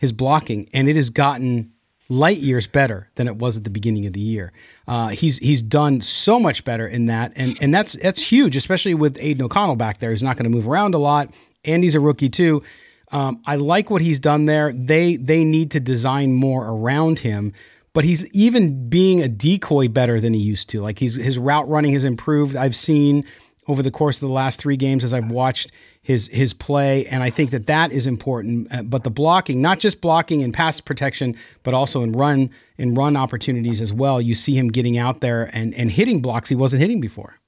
his 0.03 0.11
blocking, 0.13 0.69
and 0.75 0.89
it 0.89 0.97
has 0.97 1.11
gotten 1.11 1.73
light 2.09 2.39
years 2.39 2.67
better 2.67 3.09
than 3.15 3.29
it 3.29 3.37
was 3.37 3.57
at 3.57 3.63
the 3.63 3.71
beginning 3.71 4.05
of 4.05 4.13
the 4.13 4.21
year. 4.21 4.53
Uh, 4.89 5.09
he's 5.09 5.39
he's 5.39 5.63
done 5.63 6.01
so 6.01 6.41
much 6.41 6.65
better 6.65 6.89
in 6.89 7.07
that, 7.07 7.33
and 7.37 7.57
and 7.63 7.73
that's 7.73 7.93
that's 7.95 8.21
huge, 8.21 8.57
especially 8.57 8.95
with 8.95 9.17
Aidan 9.21 9.45
O'Connell 9.45 9.77
back 9.77 9.99
there. 9.99 10.11
He's 10.11 10.23
not 10.23 10.37
going 10.37 10.45
to 10.45 10.51
move 10.51 10.67
around 10.67 10.97
a 10.97 10.99
lot. 10.99 11.33
Andy's 11.65 11.95
a 11.95 12.01
rookie 12.01 12.29
too. 12.29 12.65
Um, 13.13 13.41
I 13.47 13.55
like 13.57 13.91
what 13.91 14.03
he's 14.03 14.19
done 14.19 14.47
there. 14.47 14.73
They 14.73 15.15
they 15.17 15.45
need 15.45 15.71
to 15.71 15.81
design 15.81 16.35
more 16.35 16.67
around 16.67 17.21
him, 17.21 17.53
but 17.93 18.03
he's 18.03 18.29
even 18.33 18.89
being 18.89 19.23
a 19.23 19.29
decoy 19.29 19.87
better 19.87 20.21
than 20.21 20.35
he 20.35 20.41
used 20.41 20.69
to. 20.71 20.83
Like 20.83 20.99
he's 20.99 21.15
his 21.15 21.39
route 21.39 21.69
running 21.69 21.93
has 21.93 22.03
improved. 22.03 22.57
I've 22.57 22.75
seen 22.75 23.25
over 23.69 23.85
the 23.85 23.93
course 23.93 24.17
of 24.17 24.27
the 24.27 24.35
last 24.35 24.59
three 24.59 24.77
games 24.77 25.05
as 25.05 25.15
I've 25.15 25.31
watched 25.31 25.71
his 26.03 26.29
his 26.29 26.53
play, 26.53 27.07
and 27.07 27.23
I 27.23 27.31
think 27.31 27.51
that 27.51 27.67
that 27.67 27.93
is 27.93 28.07
important. 28.07 28.73
Uh, 28.75 28.83
but 28.83 29.05
the 29.05 29.11
blocking, 29.11 29.61
not 29.63 29.79
just 29.79 30.01
blocking 30.01 30.41
in 30.41 30.51
pass 30.53 30.81
protection, 30.81 31.37
but 31.63 31.75
also 31.75 32.03
in 32.03 32.13
run 32.13 32.51
in 32.77 32.95
run 32.95 33.17
opportunities 33.17 33.81
as 33.81 33.93
well. 33.93 34.21
You 34.21 34.35
see 34.35 34.57
him 34.57 34.69
getting 34.69 34.99
out 34.99 35.21
there 35.21 35.49
and 35.55 35.73
and 35.75 35.91
hitting 35.91 36.21
blocks 36.21 36.49
he 36.49 36.57
wasn't 36.57 36.83
hitting 36.83 37.01
before. 37.01 37.39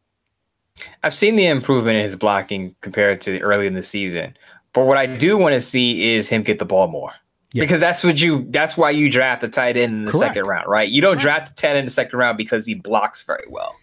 I've 1.02 1.14
seen 1.14 1.36
the 1.36 1.46
improvement 1.46 1.96
in 1.96 2.04
his 2.04 2.16
blocking 2.16 2.74
compared 2.80 3.20
to 3.22 3.40
early 3.40 3.66
in 3.66 3.74
the 3.74 3.82
season. 3.82 4.36
But 4.72 4.86
what 4.86 4.98
I 4.98 5.06
do 5.06 5.36
want 5.36 5.54
to 5.54 5.60
see 5.60 6.14
is 6.14 6.28
him 6.28 6.42
get 6.42 6.58
the 6.58 6.64
ball 6.64 6.88
more. 6.88 7.12
Yes. 7.52 7.62
Because 7.62 7.80
that's 7.80 8.02
what 8.02 8.20
you 8.20 8.46
that's 8.50 8.76
why 8.76 8.90
you 8.90 9.10
draft 9.10 9.40
the 9.40 9.48
tight 9.48 9.76
end 9.76 9.92
in 9.92 10.04
the 10.04 10.12
Correct. 10.12 10.34
second 10.34 10.48
round, 10.48 10.68
right? 10.68 10.88
You 10.88 11.00
don't 11.00 11.18
draft 11.18 11.48
the 11.48 11.60
tight 11.60 11.70
end 11.70 11.78
in 11.78 11.84
the 11.86 11.90
second 11.90 12.18
round 12.18 12.36
because 12.36 12.66
he 12.66 12.74
blocks 12.74 13.22
very 13.22 13.46
well 13.48 13.76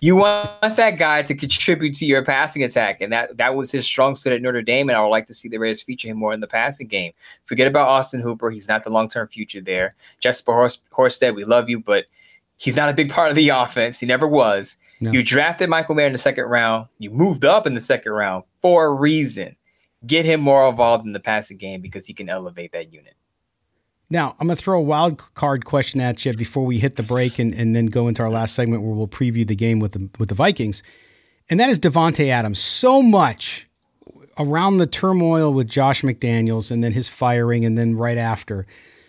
you 0.00 0.16
want 0.16 0.76
that 0.76 0.98
guy 0.98 1.22
to 1.22 1.34
contribute 1.34 1.94
to 1.94 2.06
your 2.06 2.24
passing 2.24 2.62
attack, 2.62 3.00
and 3.00 3.12
that 3.12 3.36
that 3.36 3.54
was 3.54 3.70
his 3.70 3.84
strong 3.84 4.14
suit 4.14 4.32
at 4.32 4.42
Notre 4.42 4.62
Dame. 4.62 4.88
And 4.88 4.96
I 4.96 5.02
would 5.02 5.08
like 5.08 5.26
to 5.26 5.34
see 5.34 5.48
the 5.48 5.58
Raiders 5.58 5.82
feature 5.82 6.08
him 6.08 6.18
more 6.18 6.32
in 6.32 6.40
the 6.40 6.46
passing 6.46 6.86
game. 6.86 7.12
Forget 7.44 7.66
about 7.66 7.88
Austin 7.88 8.20
Hooper; 8.20 8.50
he's 8.50 8.68
not 8.68 8.84
the 8.84 8.90
long 8.90 9.08
term 9.08 9.28
future 9.28 9.60
there. 9.60 9.94
Jesper 10.20 10.52
Horsted, 10.92 11.34
we 11.34 11.44
love 11.44 11.68
you, 11.68 11.80
but 11.80 12.04
he's 12.56 12.76
not 12.76 12.88
a 12.88 12.94
big 12.94 13.10
part 13.10 13.30
of 13.30 13.36
the 13.36 13.48
offense. 13.54 14.00
He 14.00 14.06
never 14.06 14.26
was. 14.26 14.76
No. 15.00 15.10
You 15.10 15.22
drafted 15.22 15.68
Michael 15.68 15.94
Mayer 15.94 16.06
in 16.06 16.12
the 16.12 16.18
second 16.18 16.44
round. 16.44 16.86
You 16.98 17.10
moved 17.10 17.44
up 17.44 17.66
in 17.66 17.74
the 17.74 17.80
second 17.80 18.12
round 18.12 18.44
for 18.62 18.86
a 18.86 18.92
reason. 18.92 19.56
Get 20.06 20.24
him 20.24 20.40
more 20.40 20.68
involved 20.68 21.04
in 21.04 21.12
the 21.12 21.20
passing 21.20 21.56
game 21.56 21.80
because 21.80 22.06
he 22.06 22.14
can 22.14 22.28
elevate 22.28 22.72
that 22.72 22.92
unit. 22.92 23.15
Now, 24.08 24.36
I'm 24.38 24.46
going 24.46 24.56
to 24.56 24.62
throw 24.62 24.78
a 24.78 24.82
wild 24.82 25.18
card 25.34 25.64
question 25.64 26.00
at 26.00 26.24
you 26.24 26.32
before 26.32 26.64
we 26.64 26.78
hit 26.78 26.96
the 26.96 27.02
break 27.02 27.38
and, 27.38 27.52
and 27.52 27.74
then 27.74 27.86
go 27.86 28.06
into 28.06 28.22
our 28.22 28.30
last 28.30 28.54
segment 28.54 28.82
where 28.82 28.94
we'll 28.94 29.08
preview 29.08 29.46
the 29.46 29.56
game 29.56 29.80
with 29.80 29.92
the, 29.92 30.08
with 30.18 30.28
the 30.28 30.34
Vikings. 30.34 30.82
And 31.50 31.58
that 31.58 31.70
is 31.70 31.78
Davante 31.78 32.28
Adams. 32.28 32.58
So 32.60 33.02
much 33.02 33.66
around 34.38 34.78
the 34.78 34.86
turmoil 34.86 35.52
with 35.52 35.68
Josh 35.68 36.02
McDaniels 36.02 36.70
and 36.70 36.84
then 36.84 36.92
his 36.92 37.08
firing 37.08 37.64
and 37.64 37.76
then 37.76 37.96
right 37.96 38.18
after. 38.18 38.66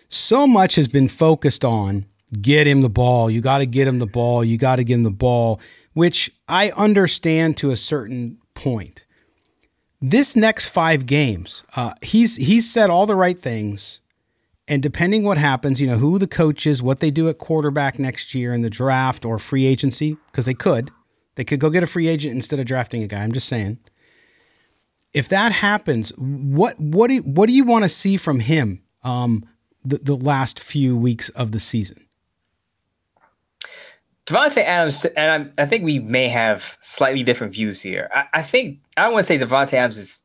So 0.08 0.46
much 0.46 0.74
has 0.76 0.88
been 0.88 1.08
focused 1.08 1.64
on 1.64 2.06
get 2.40 2.66
him 2.66 2.82
the 2.82 2.88
ball. 2.88 3.30
You 3.30 3.40
got 3.40 3.58
to 3.58 3.66
get 3.66 3.86
him 3.86 3.98
the 3.98 4.06
ball. 4.06 4.42
You 4.44 4.58
got 4.58 4.76
to 4.76 4.84
get 4.84 4.94
him 4.94 5.02
the 5.02 5.10
ball, 5.10 5.60
which 5.92 6.30
I 6.48 6.70
understand 6.72 7.56
to 7.58 7.70
a 7.70 7.76
certain 7.76 8.38
point. 8.54 9.04
This 10.00 10.36
next 10.36 10.66
five 10.66 11.06
games, 11.06 11.62
uh, 11.74 11.92
he's 12.02 12.36
he's 12.36 12.70
said 12.70 12.88
all 12.88 13.06
the 13.06 13.16
right 13.16 13.38
things 13.38 14.00
and 14.68 14.82
depending 14.82 15.24
what 15.24 15.38
happens, 15.38 15.80
you 15.80 15.86
know, 15.86 15.98
who 15.98 16.18
the 16.18 16.26
coach 16.26 16.66
is, 16.66 16.82
what 16.82 17.00
they 17.00 17.10
do 17.10 17.28
at 17.28 17.38
quarterback 17.38 17.98
next 17.98 18.34
year 18.34 18.52
in 18.52 18.60
the 18.60 18.70
draft 18.70 19.24
or 19.24 19.38
free 19.38 19.66
agency, 19.66 20.16
because 20.30 20.44
they 20.44 20.54
could. 20.54 20.90
They 21.36 21.44
could 21.44 21.60
go 21.60 21.70
get 21.70 21.82
a 21.82 21.86
free 21.86 22.08
agent 22.08 22.34
instead 22.34 22.60
of 22.60 22.66
drafting 22.66 23.02
a 23.02 23.06
guy. 23.06 23.22
I'm 23.22 23.32
just 23.32 23.48
saying. 23.48 23.78
If 25.14 25.28
that 25.30 25.52
happens, 25.52 26.10
what 26.18 26.78
what 26.78 27.08
do 27.08 27.14
you, 27.14 27.22
what 27.22 27.46
do 27.46 27.52
you 27.54 27.64
want 27.64 27.84
to 27.84 27.88
see 27.88 28.16
from 28.16 28.40
him 28.40 28.82
um, 29.02 29.48
the, 29.84 29.98
the 29.98 30.16
last 30.16 30.60
few 30.60 30.96
weeks 30.96 31.28
of 31.30 31.52
the 31.52 31.60
season? 31.60 32.06
Davante 34.26 34.62
Adams, 34.62 35.06
and 35.16 35.50
i 35.56 35.64
think 35.64 35.84
we 35.84 36.00
may 36.00 36.28
have 36.28 36.76
slightly 36.82 37.22
different 37.22 37.54
views 37.54 37.80
here. 37.80 38.10
I, 38.14 38.24
I 38.34 38.42
think 38.42 38.80
I 38.98 39.08
want 39.08 39.20
to 39.20 39.22
say 39.24 39.38
Davante 39.38 39.72
Adams 39.72 39.96
is 39.96 40.24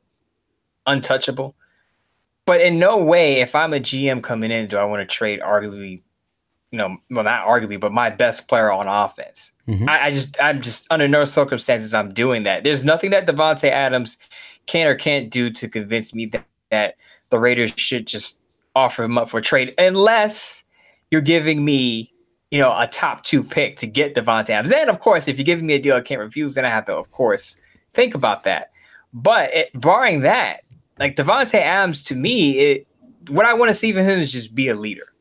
untouchable. 0.85 1.55
But 2.45 2.61
in 2.61 2.77
no 2.77 2.97
way, 2.97 3.41
if 3.41 3.55
I'm 3.55 3.73
a 3.73 3.79
GM 3.79 4.21
coming 4.21 4.51
in, 4.51 4.67
do 4.67 4.77
I 4.77 4.83
want 4.83 5.01
to 5.01 5.05
trade 5.05 5.39
arguably, 5.39 6.01
you 6.71 6.77
know, 6.77 6.97
well, 7.09 7.23
not 7.23 7.47
arguably, 7.47 7.79
but 7.79 7.93
my 7.93 8.09
best 8.09 8.47
player 8.47 8.71
on 8.71 8.87
offense. 8.87 9.53
Mm-hmm. 9.67 9.87
I, 9.87 10.05
I, 10.05 10.11
just, 10.11 10.35
I'm 10.41 10.61
just 10.61 10.87
under 10.91 11.07
no 11.07 11.23
circumstances 11.23 11.93
I'm 11.93 12.13
doing 12.13 12.43
that. 12.43 12.63
There's 12.63 12.83
nothing 12.83 13.11
that 13.11 13.27
Davante 13.27 13.69
Adams 13.69 14.17
can 14.65 14.87
or 14.87 14.95
can't 14.95 15.29
do 15.29 15.49
to 15.51 15.69
convince 15.69 16.13
me 16.13 16.25
that, 16.27 16.45
that 16.71 16.95
the 17.29 17.39
Raiders 17.39 17.71
should 17.77 18.07
just 18.07 18.41
offer 18.75 19.03
him 19.03 19.17
up 19.17 19.29
for 19.29 19.39
trade, 19.39 19.73
unless 19.77 20.63
you're 21.11 21.21
giving 21.21 21.63
me, 21.63 22.11
you 22.51 22.59
know, 22.59 22.77
a 22.77 22.87
top 22.87 23.23
two 23.23 23.43
pick 23.43 23.77
to 23.77 23.87
get 23.87 24.15
Davante 24.15 24.49
Adams. 24.49 24.71
And 24.71 24.89
of 24.89 24.99
course, 24.99 25.27
if 25.27 25.37
you're 25.37 25.45
giving 25.45 25.67
me 25.67 25.75
a 25.75 25.79
deal 25.79 25.95
I 25.95 26.01
can't 26.01 26.19
refuse, 26.19 26.55
then 26.55 26.65
I 26.65 26.69
have 26.69 26.85
to, 26.85 26.93
of 26.93 27.11
course, 27.11 27.55
think 27.93 28.15
about 28.15 28.43
that. 28.43 28.71
But 29.13 29.53
it, 29.53 29.69
barring 29.79 30.21
that, 30.21 30.61
like 30.99 31.15
Davante 31.15 31.55
Adams, 31.55 32.03
to 32.05 32.15
me, 32.15 32.59
it 32.59 32.87
what 33.29 33.45
I 33.45 33.53
want 33.53 33.69
to 33.69 33.75
see 33.75 33.93
from 33.93 34.03
him 34.03 34.19
is 34.19 34.31
just 34.31 34.53
be 34.53 34.67
a 34.67 34.75
leader, 34.75 35.13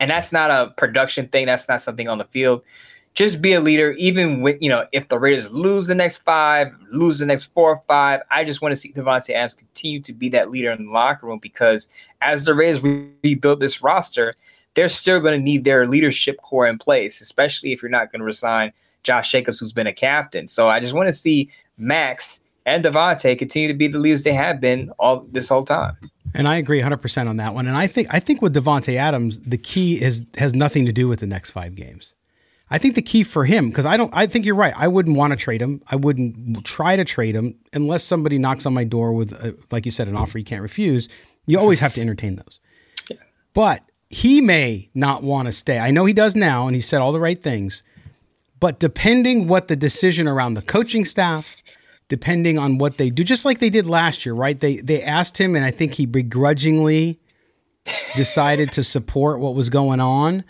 and 0.00 0.10
that's 0.10 0.32
not 0.32 0.50
a 0.50 0.72
production 0.76 1.28
thing. 1.28 1.46
That's 1.46 1.68
not 1.68 1.82
something 1.82 2.08
on 2.08 2.18
the 2.18 2.24
field. 2.24 2.62
Just 3.14 3.42
be 3.42 3.52
a 3.54 3.60
leader, 3.60 3.92
even 3.92 4.42
with 4.42 4.56
you 4.60 4.70
know 4.70 4.86
if 4.92 5.08
the 5.08 5.18
Raiders 5.18 5.50
lose 5.50 5.86
the 5.86 5.94
next 5.94 6.18
five, 6.18 6.68
lose 6.92 7.18
the 7.18 7.26
next 7.26 7.44
four 7.44 7.70
or 7.70 7.82
five. 7.86 8.20
I 8.30 8.44
just 8.44 8.62
want 8.62 8.72
to 8.72 8.76
see 8.76 8.92
Davante 8.92 9.30
Adams 9.30 9.54
continue 9.54 10.00
to 10.02 10.12
be 10.12 10.28
that 10.30 10.50
leader 10.50 10.70
in 10.70 10.86
the 10.86 10.92
locker 10.92 11.26
room 11.26 11.40
because 11.40 11.88
as 12.22 12.44
the 12.44 12.54
Raiders 12.54 12.82
rebuild 12.82 13.60
this 13.60 13.82
roster, 13.82 14.34
they're 14.74 14.88
still 14.88 15.20
going 15.20 15.38
to 15.38 15.44
need 15.44 15.64
their 15.64 15.86
leadership 15.86 16.36
corps 16.40 16.68
in 16.68 16.78
place, 16.78 17.20
especially 17.20 17.72
if 17.72 17.82
you're 17.82 17.90
not 17.90 18.12
going 18.12 18.20
to 18.20 18.24
resign 18.24 18.72
Josh 19.02 19.32
Jacobs, 19.32 19.58
who's 19.58 19.72
been 19.72 19.86
a 19.86 19.92
captain. 19.92 20.46
So 20.46 20.68
I 20.68 20.78
just 20.78 20.92
want 20.92 21.08
to 21.08 21.12
see 21.12 21.50
Maxx 21.76 22.40
and 22.68 22.84
Davante 22.84 23.38
continue 23.38 23.68
to 23.68 23.74
be 23.74 23.88
the 23.88 23.98
leaders 23.98 24.22
they 24.22 24.34
have 24.34 24.60
been 24.60 24.90
all 24.98 25.26
this 25.30 25.48
whole 25.48 25.64
time. 25.64 25.96
And 26.34 26.46
I 26.46 26.56
agree 26.56 26.80
100% 26.80 27.28
on 27.28 27.38
that 27.38 27.54
one. 27.54 27.66
And 27.66 27.76
I 27.76 27.86
think 27.86 28.08
I 28.10 28.20
think 28.20 28.42
with 28.42 28.54
Davante 28.54 28.96
Adams, 28.96 29.38
the 29.40 29.58
key 29.58 30.00
is 30.00 30.24
has 30.36 30.54
nothing 30.54 30.84
to 30.86 30.92
do 30.92 31.08
with 31.08 31.20
the 31.20 31.26
next 31.26 31.50
5 31.50 31.74
games. 31.74 32.14
I 32.70 32.76
think 32.76 32.94
the 32.94 33.02
key 33.02 33.24
for 33.24 33.46
him 33.46 33.70
because 33.70 33.86
I 33.86 33.96
don't 33.96 34.12
I 34.14 34.26
think 34.26 34.44
you're 34.44 34.54
right. 34.54 34.74
I 34.76 34.88
wouldn't 34.88 35.16
want 35.16 35.30
to 35.30 35.36
trade 35.36 35.62
him. 35.62 35.82
I 35.88 35.96
wouldn't 35.96 36.64
try 36.64 36.96
to 36.96 37.04
trade 37.04 37.34
him 37.34 37.54
unless 37.72 38.04
somebody 38.04 38.38
knocks 38.38 38.66
on 38.66 38.74
my 38.74 38.84
door 38.84 39.14
with 39.14 39.32
a, 39.32 39.56
like 39.70 39.86
you 39.86 39.90
said 39.90 40.08
an 40.08 40.16
offer 40.16 40.38
you 40.38 40.44
can't 40.44 40.62
refuse. 40.62 41.08
You 41.46 41.58
always 41.58 41.80
have 41.80 41.94
to 41.94 42.02
entertain 42.02 42.36
those. 42.36 42.60
Yeah. 43.10 43.16
But 43.54 43.82
he 44.10 44.42
may 44.42 44.90
not 44.94 45.22
want 45.22 45.46
to 45.46 45.52
stay. 45.52 45.78
I 45.78 45.90
know 45.90 46.04
he 46.04 46.12
does 46.12 46.36
now 46.36 46.66
and 46.66 46.74
he 46.74 46.82
said 46.82 47.00
all 47.00 47.12
the 47.12 47.20
right 47.20 47.42
things. 47.42 47.82
But 48.60 48.80
depending 48.80 49.48
what 49.48 49.68
the 49.68 49.76
decision 49.76 50.28
around 50.28 50.54
the 50.54 50.62
coaching 50.62 51.04
staff, 51.04 51.56
depending 52.08 52.58
on 52.58 52.78
what 52.78 52.96
they 52.96 53.10
do, 53.10 53.22
just 53.22 53.44
like 53.44 53.58
they 53.58 53.70
did 53.70 53.86
last 53.86 54.24
year, 54.26 54.34
right? 54.34 54.58
They 54.58 54.76
they 54.78 55.02
asked 55.02 55.38
him, 55.38 55.54
and 55.54 55.64
I 55.64 55.70
think 55.70 55.94
he 55.94 56.06
begrudgingly 56.06 57.20
decided 58.16 58.72
to 58.72 58.82
support 58.82 59.40
what 59.40 59.54
was 59.54 59.70
going 59.70 60.00
on, 60.00 60.44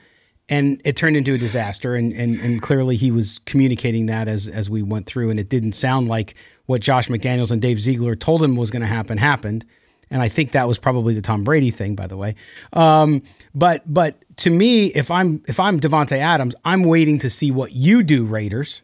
and 0.49 0.81
it 0.85 0.97
turned 0.97 1.17
into 1.17 1.35
a 1.35 1.39
disaster. 1.39 1.95
And 1.95 2.13
and 2.13 2.41
and 2.41 2.63
clearly 2.63 2.97
he 2.97 3.11
was 3.11 3.41
communicating 3.41 4.07
that 4.07 4.29
as 4.29 4.47
as 4.49 4.71
we 4.71 4.83
went 4.83 5.07
through, 5.07 5.31
and 5.31 5.41
it 5.41 5.49
didn't 5.49 5.73
sound 5.73 6.09
like 6.09 6.35
what 6.67 6.81
Josh 6.81 7.09
McDaniels 7.09 7.51
and 7.51 7.61
Dave 7.61 7.81
Ziegler 7.81 8.15
told 8.15 8.43
him 8.43 8.57
was 8.57 8.71
going 8.71 8.83
to 8.83 8.87
happen 8.87 9.19
happened. 9.19 9.65
And 10.11 10.23
I 10.23 10.29
think 10.29 10.53
that 10.53 10.67
was 10.67 10.79
probably 10.79 11.13
the 11.13 11.21
Tom 11.21 11.45
Brady 11.45 11.71
thing, 11.71 11.95
by 11.95 12.07
the 12.07 12.17
way. 12.17 12.35
Um, 12.73 13.23
but 13.55 13.83
but 13.93 14.23
to 14.39 14.51
me, 14.51 14.87
if 14.87 15.11
I'm 15.11 15.43
if 15.49 15.59
I'm 15.61 15.81
Davante 15.81 16.17
Adams, 16.17 16.55
I'm 16.65 16.85
waiting 16.85 17.19
to 17.19 17.29
see 17.29 17.51
what 17.51 17.73
you 17.73 18.03
do, 18.03 18.25
Raiders 18.25 18.83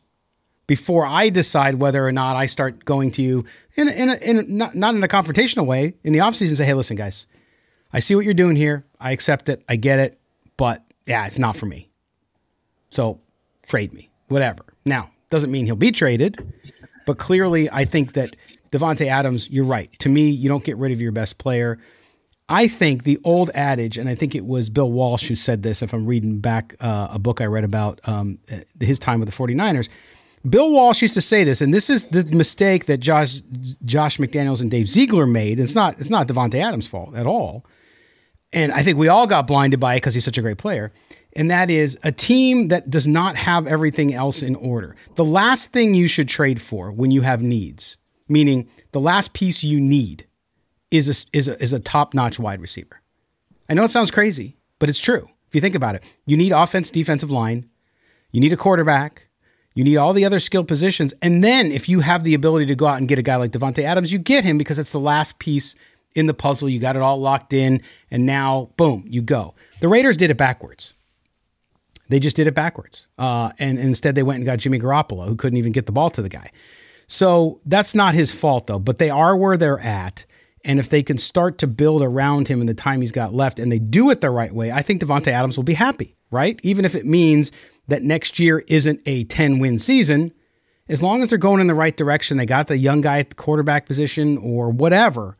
before 0.67 1.07
I 1.07 1.29
decide 1.29 1.77
whether 1.77 2.07
or 2.07 2.12
not 2.12 2.37
I 2.37 2.47
start 2.47 2.85
going 2.85 3.11
to 3.12 3.23
you 3.23 3.45
in 3.77 3.89
in, 3.89 4.09
a, 4.09 4.15
in 4.17 4.39
a, 4.39 4.43
not, 4.43 4.75
not 4.75 4.95
in 4.95 5.03
a 5.05 5.09
confrontational 5.09 5.67
way 5.67 5.95
in 6.03 6.12
the 6.12 6.21
offseason 6.21 6.57
say, 6.57 6.65
hey, 6.65 6.75
listen, 6.75 6.97
guys, 6.97 7.27
I 7.93 8.01
see 8.01 8.15
what 8.15 8.25
you're 8.25 8.35
doing 8.35 8.57
here. 8.57 8.85
I 9.01 9.12
accept 9.12 9.49
it. 9.49 9.62
I 9.69 9.77
get 9.77 9.99
it. 9.99 10.19
But 10.57 10.85
yeah, 11.07 11.27
it's 11.27 11.39
not 11.39 11.57
for 11.57 11.67
me. 11.67 11.91
So 12.91 13.21
trade 13.67 13.93
me, 13.93 14.11
whatever. 14.29 14.65
Now, 14.85 15.11
doesn't 15.31 15.51
mean 15.51 15.67
he'll 15.67 15.77
be 15.77 15.91
traded, 15.91 16.39
but 17.07 17.19
clearly 17.19 17.69
I 17.71 17.85
think 17.85 18.12
that 18.12 18.37
Davante 18.71 19.07
Adams, 19.07 19.49
you're 19.51 19.65
right. 19.65 19.91
To 20.01 20.09
me, 20.09 20.31
you 20.31 20.49
don't 20.49 20.65
get 20.65 20.77
rid 20.77 20.93
of 20.93 21.01
your 21.01 21.12
best 21.12 21.39
player. 21.39 21.79
I 22.49 22.69
think 22.69 23.05
the 23.05 23.19
old 23.25 23.51
adage, 23.55 23.97
and 23.97 24.09
I 24.09 24.15
think 24.15 24.35
it 24.35 24.45
was 24.45 24.69
Bill 24.69 24.91
Walsh 24.91 25.29
who 25.29 25.35
said 25.35 25.62
this, 25.62 25.81
if 25.81 25.95
I'm 25.95 26.07
reading 26.07 26.41
back 26.41 26.75
uh, 26.81 27.09
a 27.11 27.19
book 27.19 27.41
I 27.41 27.47
read 27.47 27.65
about 27.65 28.01
um, 28.07 28.39
his 28.81 28.99
time 28.99 29.21
with 29.21 29.31
the 29.31 29.35
49ers. 29.35 29.89
Bill 30.49 30.71
Walsh 30.71 31.01
used 31.01 31.15
to 31.15 31.23
say 31.23 31.43
this, 31.45 31.61
and 31.61 31.73
this 31.73 31.89
is 31.89 32.05
the 32.07 32.25
mistake 32.25 32.87
that 32.87 32.99
Josh 32.99 33.41
Josh 33.85 34.19
McDaniels 34.19 34.61
and 34.61 34.71
Dave 34.71 34.89
Ziegler 34.89 35.27
made. 35.27 35.59
It's 35.59 35.75
not 35.75 35.99
it's 35.99 36.11
not 36.11 36.29
Davante 36.29 36.63
Adams' 36.63 36.87
fault 36.87 37.15
at 37.15 37.27
all. 37.27 37.65
And 38.53 38.71
I 38.71 38.83
think 38.85 38.99
we 38.99 39.09
all 39.09 39.27
got 39.27 39.49
blinded 39.49 39.81
by 39.81 39.95
it 39.95 39.97
because 39.97 40.15
he's 40.15 40.25
such 40.25 40.39
a 40.39 40.43
great 40.43 40.59
player. 40.59 40.93
And 41.35 41.51
that 41.51 41.71
is 41.71 41.99
a 42.05 42.13
team 42.13 42.69
that 42.69 42.89
does 42.89 43.09
not 43.09 43.37
have 43.37 43.67
everything 43.67 44.15
else 44.15 44.43
in 44.43 44.55
order. 44.55 44.95
The 45.17 45.25
last 45.25 45.73
thing 45.73 45.95
you 45.95 46.07
should 46.07 46.29
trade 46.29 46.63
for 46.63 46.93
when 46.93 47.11
you 47.11 47.23
have 47.23 47.43
needs, 47.43 47.97
meaning 48.29 48.69
the 48.93 49.01
last 49.01 49.33
piece 49.33 49.65
you 49.65 49.81
need, 49.81 50.27
is 50.93 51.09
a, 51.09 51.37
is 51.37 51.49
a, 51.49 51.61
is 51.61 51.73
a 51.73 51.81
top 51.81 52.15
notch 52.15 52.39
wide 52.39 52.61
receiver. 52.61 53.01
I 53.69 53.75
know 53.75 53.83
it 53.83 53.91
sounds 53.91 54.13
crazy, 54.13 54.57
but 54.79 54.89
it's 54.89 55.01
true. 55.01 55.29
If 55.49 55.55
you 55.57 55.61
think 55.61 55.75
about 55.75 55.97
it, 55.97 56.05
you 56.25 56.37
need 56.37 56.53
offense, 56.53 56.93
defensive 56.93 57.33
line, 57.33 57.69
you 58.31 58.41
need 58.41 58.53
a 58.53 58.57
quarterback, 58.57 59.29
you 59.75 59.85
need 59.85 59.97
all 59.97 60.12
the 60.12 60.25
other 60.25 60.41
skill 60.41 60.64
positions. 60.64 61.12
And 61.20 61.43
then 61.43 61.72
if 61.72 61.89
you 61.89 62.01
have 62.01 62.25
the 62.25 62.35
ability 62.35 62.66
to 62.66 62.77
go 62.77 62.87
out 62.87 62.99
and 62.99 63.09
get 63.09 63.18
a 63.18 63.22
guy 63.22 63.37
like 63.37 63.51
Davante 63.51 63.83
Adams, 63.83 64.12
you 64.12 64.18
get 64.18 64.45
him 64.45 64.57
because 64.57 64.79
it's 64.79 64.93
the 64.93 65.01
last 65.01 65.39
piece 65.39 65.75
in 66.14 66.27
the 66.27 66.35
puzzle. 66.35 66.68
You 66.68 66.79
got 66.79 66.97
it 66.97 67.03
all 67.03 67.20
locked 67.20 67.53
in, 67.53 67.83
and 68.11 68.25
now, 68.25 68.70
boom, 68.77 69.05
you 69.09 69.20
go. 69.20 69.55
The 69.81 69.89
Raiders 69.89 70.16
did 70.16 70.31
it 70.31 70.37
backwards. 70.37 70.95
They 72.09 72.20
just 72.20 72.37
did 72.37 72.47
it 72.47 72.55
backwards. 72.55 73.09
Uh, 73.18 73.51
and, 73.59 73.79
and 73.79 73.89
instead, 73.89 74.14
they 74.14 74.22
went 74.22 74.37
and 74.37 74.47
got 74.47 74.59
Jimmy 74.59 74.79
Garoppolo, 74.79 75.27
who 75.27 75.37
couldn't 75.37 75.57
even 75.57 75.72
get 75.72 75.87
the 75.87 75.93
ball 75.93 76.11
to 76.11 76.22
the 76.22 76.29
guy. 76.29 76.51
So 77.07 77.61
that's 77.66 77.95
not 77.95 78.14
his 78.14 78.31
fault, 78.31 78.66
though. 78.66 78.79
But 78.79 78.99
they 78.99 79.11
are 79.11 79.37
where 79.37 79.57
they're 79.57 79.81
at. 79.81 80.25
And 80.64 80.79
if 80.79 80.89
they 80.89 81.03
can 81.03 81.18
start 81.18 81.59
to 81.59 81.66
build 81.66 82.03
around 82.03 82.49
him 82.49 82.61
in 82.61 82.66
the 82.66 82.75
time 82.75 83.01
he's 83.01 83.12
got 83.12 83.35
left 83.35 83.59
and 83.59 83.70
they 83.70 83.79
do 83.79 84.11
it 84.11 84.20
the 84.22 84.31
right 84.31 84.53
way, 84.53 84.72
I 84.72 84.81
think 84.81 85.03
Davante 85.03 85.29
Adams 85.29 85.57
will 85.57 85.64
be 85.64 85.75
happy, 85.75 86.16
right? 86.31 86.59
Even 86.62 86.87
if 86.87 86.95
it 86.95 87.05
means 87.05 87.53
that 87.89 88.03
next 88.03 88.39
year 88.39 88.64
isn't 88.68 89.01
a 89.07 89.24
10 89.24 89.59
win 89.59 89.78
season, 89.78 90.32
as 90.89 91.03
long 91.03 91.22
as 91.22 91.30
they're 91.30 91.39
going 91.39 91.61
in 91.61 91.66
the 91.66 91.74
right 91.74 91.97
direction, 91.97 92.37
they 92.37 92.47
got 92.47 92.66
the 92.66 92.76
young 92.76 93.01
guy 93.01 93.18
at 93.18 93.30
the 93.30 93.37
quarterback 93.37 93.87
position 93.87 94.37
or 94.39 94.70
whatever, 94.70 95.37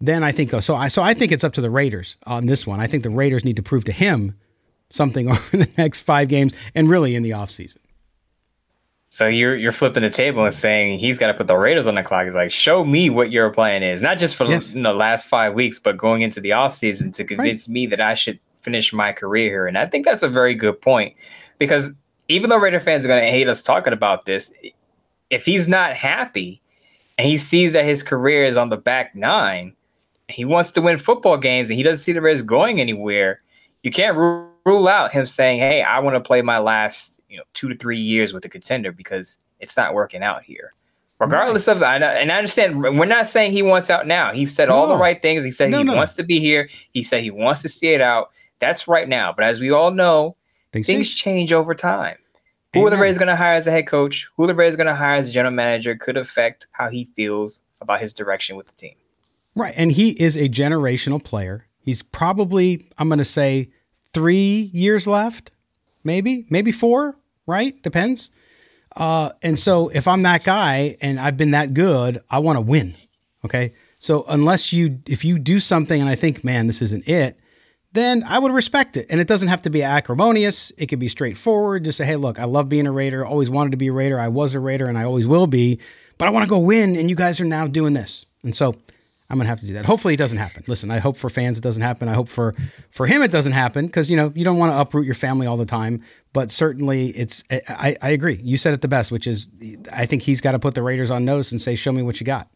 then 0.00 0.22
I 0.22 0.32
think 0.32 0.50
so. 0.62 0.76
I 0.76 0.88
so 0.88 1.02
I 1.02 1.14
think 1.14 1.32
it's 1.32 1.44
up 1.44 1.54
to 1.54 1.60
the 1.60 1.70
Raiders 1.70 2.16
on 2.26 2.46
this 2.46 2.66
one. 2.66 2.80
I 2.80 2.86
think 2.86 3.02
the 3.02 3.10
Raiders 3.10 3.44
need 3.44 3.56
to 3.56 3.62
prove 3.62 3.84
to 3.84 3.92
him 3.92 4.36
something 4.90 5.28
over 5.30 5.56
the 5.56 5.68
next 5.76 6.02
five 6.02 6.28
games 6.28 6.54
and 6.74 6.88
really 6.88 7.14
in 7.14 7.22
the 7.22 7.30
offseason. 7.30 7.78
So 9.08 9.26
you're 9.26 9.56
you're 9.56 9.72
flipping 9.72 10.02
the 10.02 10.10
table 10.10 10.44
and 10.44 10.54
saying 10.54 10.98
he's 10.98 11.18
got 11.18 11.28
to 11.28 11.34
put 11.34 11.46
the 11.46 11.56
Raiders 11.56 11.86
on 11.86 11.94
the 11.94 12.02
clock. 12.02 12.24
He's 12.24 12.34
like, 12.34 12.52
show 12.52 12.84
me 12.84 13.08
what 13.08 13.32
your 13.32 13.50
plan 13.50 13.82
is, 13.82 14.02
not 14.02 14.18
just 14.18 14.36
for 14.36 14.44
yes. 14.44 14.72
the 14.72 14.92
last 14.92 15.28
five 15.28 15.54
weeks, 15.54 15.78
but 15.78 15.96
going 15.96 16.22
into 16.22 16.40
the 16.40 16.50
offseason 16.50 17.14
to 17.14 17.24
convince 17.24 17.66
right. 17.66 17.72
me 17.72 17.86
that 17.86 18.00
I 18.00 18.14
should 18.14 18.38
finish 18.60 18.92
my 18.92 19.12
career 19.12 19.48
here. 19.48 19.66
And 19.66 19.78
I 19.78 19.86
think 19.86 20.04
that's 20.04 20.22
a 20.22 20.28
very 20.28 20.54
good 20.54 20.82
point 20.82 21.14
because 21.58 21.94
even 22.28 22.50
though 22.50 22.58
Raider 22.58 22.80
fans 22.80 23.04
are 23.04 23.08
going 23.08 23.22
to 23.22 23.30
hate 23.30 23.48
us 23.48 23.62
talking 23.62 23.92
about 23.92 24.24
this, 24.26 24.52
if 25.30 25.44
he's 25.44 25.68
not 25.68 25.96
happy 25.96 26.60
and 27.18 27.26
he 27.26 27.36
sees 27.36 27.72
that 27.72 27.84
his 27.84 28.02
career 28.02 28.44
is 28.44 28.56
on 28.56 28.68
the 28.68 28.76
back 28.76 29.14
nine, 29.14 29.74
he 30.28 30.44
wants 30.44 30.70
to 30.70 30.82
win 30.82 30.98
football 30.98 31.36
games 31.36 31.70
and 31.70 31.76
he 31.76 31.82
doesn't 31.82 32.02
see 32.02 32.12
the 32.12 32.20
Raiders 32.20 32.42
going 32.42 32.80
anywhere, 32.80 33.40
you 33.82 33.90
can't 33.90 34.16
rule 34.16 34.88
out 34.88 35.12
him 35.12 35.26
saying, 35.26 35.60
"Hey, 35.60 35.82
I 35.82 36.00
want 36.00 36.16
to 36.16 36.20
play 36.20 36.42
my 36.42 36.58
last, 36.58 37.20
you 37.28 37.36
know, 37.36 37.44
two 37.54 37.68
to 37.68 37.76
three 37.76 38.00
years 38.00 38.32
with 38.32 38.44
a 38.44 38.48
contender 38.48 38.90
because 38.90 39.38
it's 39.60 39.76
not 39.76 39.94
working 39.94 40.22
out 40.22 40.42
here." 40.42 40.72
Regardless 41.18 41.66
right. 41.66 41.76
of, 41.76 41.82
and 41.82 42.30
I 42.30 42.36
understand, 42.36 42.82
we're 42.82 43.06
not 43.06 43.26
saying 43.26 43.52
he 43.52 43.62
wants 43.62 43.88
out 43.88 44.06
now. 44.06 44.32
He 44.32 44.44
said 44.44 44.68
no. 44.68 44.74
all 44.74 44.86
the 44.86 44.98
right 44.98 45.22
things. 45.22 45.44
He 45.44 45.50
said 45.50 45.70
no, 45.70 45.78
he 45.78 45.84
no. 45.84 45.94
wants 45.94 46.12
to 46.14 46.22
be 46.22 46.40
here. 46.40 46.68
He 46.90 47.02
said 47.02 47.22
he 47.22 47.30
wants 47.30 47.62
to 47.62 47.70
see 47.70 47.94
it 47.94 48.02
out. 48.02 48.32
That's 48.58 48.86
right 48.86 49.08
now. 49.08 49.32
But 49.32 49.44
as 49.46 49.60
we 49.60 49.70
all 49.70 49.90
know, 49.92 50.36
things, 50.84 51.08
things 51.08 51.14
change. 51.14 51.52
over 51.52 51.74
time. 51.74 52.16
Who 52.72 52.80
Amen. 52.80 52.92
are 52.92 52.96
the 52.96 53.02
Rays 53.02 53.18
going 53.18 53.28
to 53.28 53.36
hire 53.36 53.54
as 53.54 53.66
a 53.66 53.70
head 53.70 53.86
coach? 53.86 54.28
Who 54.36 54.44
are 54.44 54.46
the 54.46 54.54
Rays 54.54 54.76
going 54.76 54.86
to 54.86 54.94
hire 54.94 55.16
as 55.16 55.28
a 55.28 55.32
general 55.32 55.54
manager 55.54 55.96
could 55.96 56.16
affect 56.16 56.66
how 56.72 56.90
he 56.90 57.04
feels 57.04 57.60
about 57.80 58.00
his 58.00 58.12
direction 58.12 58.56
with 58.56 58.66
the 58.66 58.74
team. 58.74 58.94
Right. 59.54 59.74
And 59.76 59.92
he 59.92 60.10
is 60.10 60.36
a 60.36 60.48
generational 60.48 61.22
player. 61.22 61.66
He's 61.80 62.02
probably, 62.02 62.88
I'm 62.98 63.08
going 63.08 63.18
to 63.18 63.24
say, 63.24 63.70
three 64.12 64.70
years 64.72 65.06
left, 65.06 65.52
maybe, 66.04 66.46
maybe 66.50 66.72
four, 66.72 67.16
right? 67.46 67.80
Depends. 67.82 68.30
Uh, 68.94 69.30
and 69.42 69.58
so 69.58 69.88
if 69.88 70.08
I'm 70.08 70.22
that 70.22 70.44
guy 70.44 70.96
and 71.00 71.20
I've 71.20 71.36
been 71.36 71.52
that 71.52 71.74
good, 71.74 72.22
I 72.30 72.38
want 72.38 72.56
to 72.56 72.62
win. 72.62 72.96
Okay. 73.44 73.74
So 74.00 74.24
unless 74.28 74.72
you, 74.72 75.00
if 75.06 75.24
you 75.24 75.38
do 75.38 75.60
something 75.60 76.00
and 76.00 76.10
I 76.10 76.14
think, 76.14 76.44
man, 76.44 76.66
this 76.66 76.82
isn't 76.82 77.08
it, 77.08 77.38
then 77.96 78.22
I 78.24 78.38
would 78.38 78.52
respect 78.52 78.96
it. 78.96 79.06
And 79.10 79.20
it 79.20 79.26
doesn't 79.26 79.48
have 79.48 79.62
to 79.62 79.70
be 79.70 79.82
acrimonious. 79.82 80.70
It 80.78 80.86
could 80.86 80.98
be 80.98 81.08
straightforward. 81.08 81.84
Just 81.84 81.98
say, 81.98 82.04
hey, 82.04 82.16
look, 82.16 82.38
I 82.38 82.44
love 82.44 82.68
being 82.68 82.86
a 82.86 82.92
Raider. 82.92 83.24
Always 83.24 83.50
wanted 83.50 83.70
to 83.70 83.76
be 83.76 83.88
a 83.88 83.92
Raider. 83.92 84.18
I 84.18 84.28
was 84.28 84.54
a 84.54 84.60
Raider 84.60 84.86
and 84.86 84.96
I 84.96 85.04
always 85.04 85.26
will 85.26 85.46
be, 85.46 85.78
but 86.18 86.28
I 86.28 86.30
want 86.30 86.44
to 86.44 86.50
go 86.50 86.58
win. 86.58 86.96
And 86.96 87.10
you 87.10 87.16
guys 87.16 87.40
are 87.40 87.44
now 87.44 87.66
doing 87.66 87.94
this. 87.94 88.26
And 88.42 88.54
so 88.54 88.76
I'm 89.28 89.38
gonna 89.38 89.48
have 89.48 89.60
to 89.60 89.66
do 89.66 89.72
that. 89.74 89.84
Hopefully, 89.84 90.14
it 90.14 90.18
doesn't 90.18 90.38
happen. 90.38 90.62
Listen, 90.68 90.90
I 90.90 90.98
hope 90.98 91.16
for 91.16 91.28
fans 91.28 91.58
it 91.58 91.62
doesn't 91.62 91.82
happen. 91.82 92.08
I 92.08 92.14
hope 92.14 92.28
for 92.28 92.54
for 92.90 93.06
him 93.06 93.22
it 93.22 93.32
doesn't 93.32 93.52
happen 93.52 93.86
because 93.86 94.08
you 94.08 94.16
know 94.16 94.32
you 94.36 94.44
don't 94.44 94.58
want 94.58 94.72
to 94.72 94.78
uproot 94.78 95.04
your 95.04 95.16
family 95.16 95.48
all 95.48 95.56
the 95.56 95.66
time. 95.66 96.02
But 96.32 96.50
certainly, 96.52 97.08
it's 97.08 97.42
I, 97.50 97.96
I 98.00 98.10
agree. 98.10 98.40
You 98.42 98.56
said 98.56 98.72
it 98.72 98.82
the 98.82 98.88
best, 98.88 99.10
which 99.10 99.26
is 99.26 99.48
I 99.92 100.06
think 100.06 100.22
he's 100.22 100.40
got 100.40 100.52
to 100.52 100.60
put 100.60 100.74
the 100.74 100.82
Raiders 100.82 101.10
on 101.10 101.24
notice 101.24 101.50
and 101.50 101.60
say, 101.60 101.74
"Show 101.74 101.90
me 101.90 102.02
what 102.02 102.20
you 102.20 102.26
got." 102.26 102.48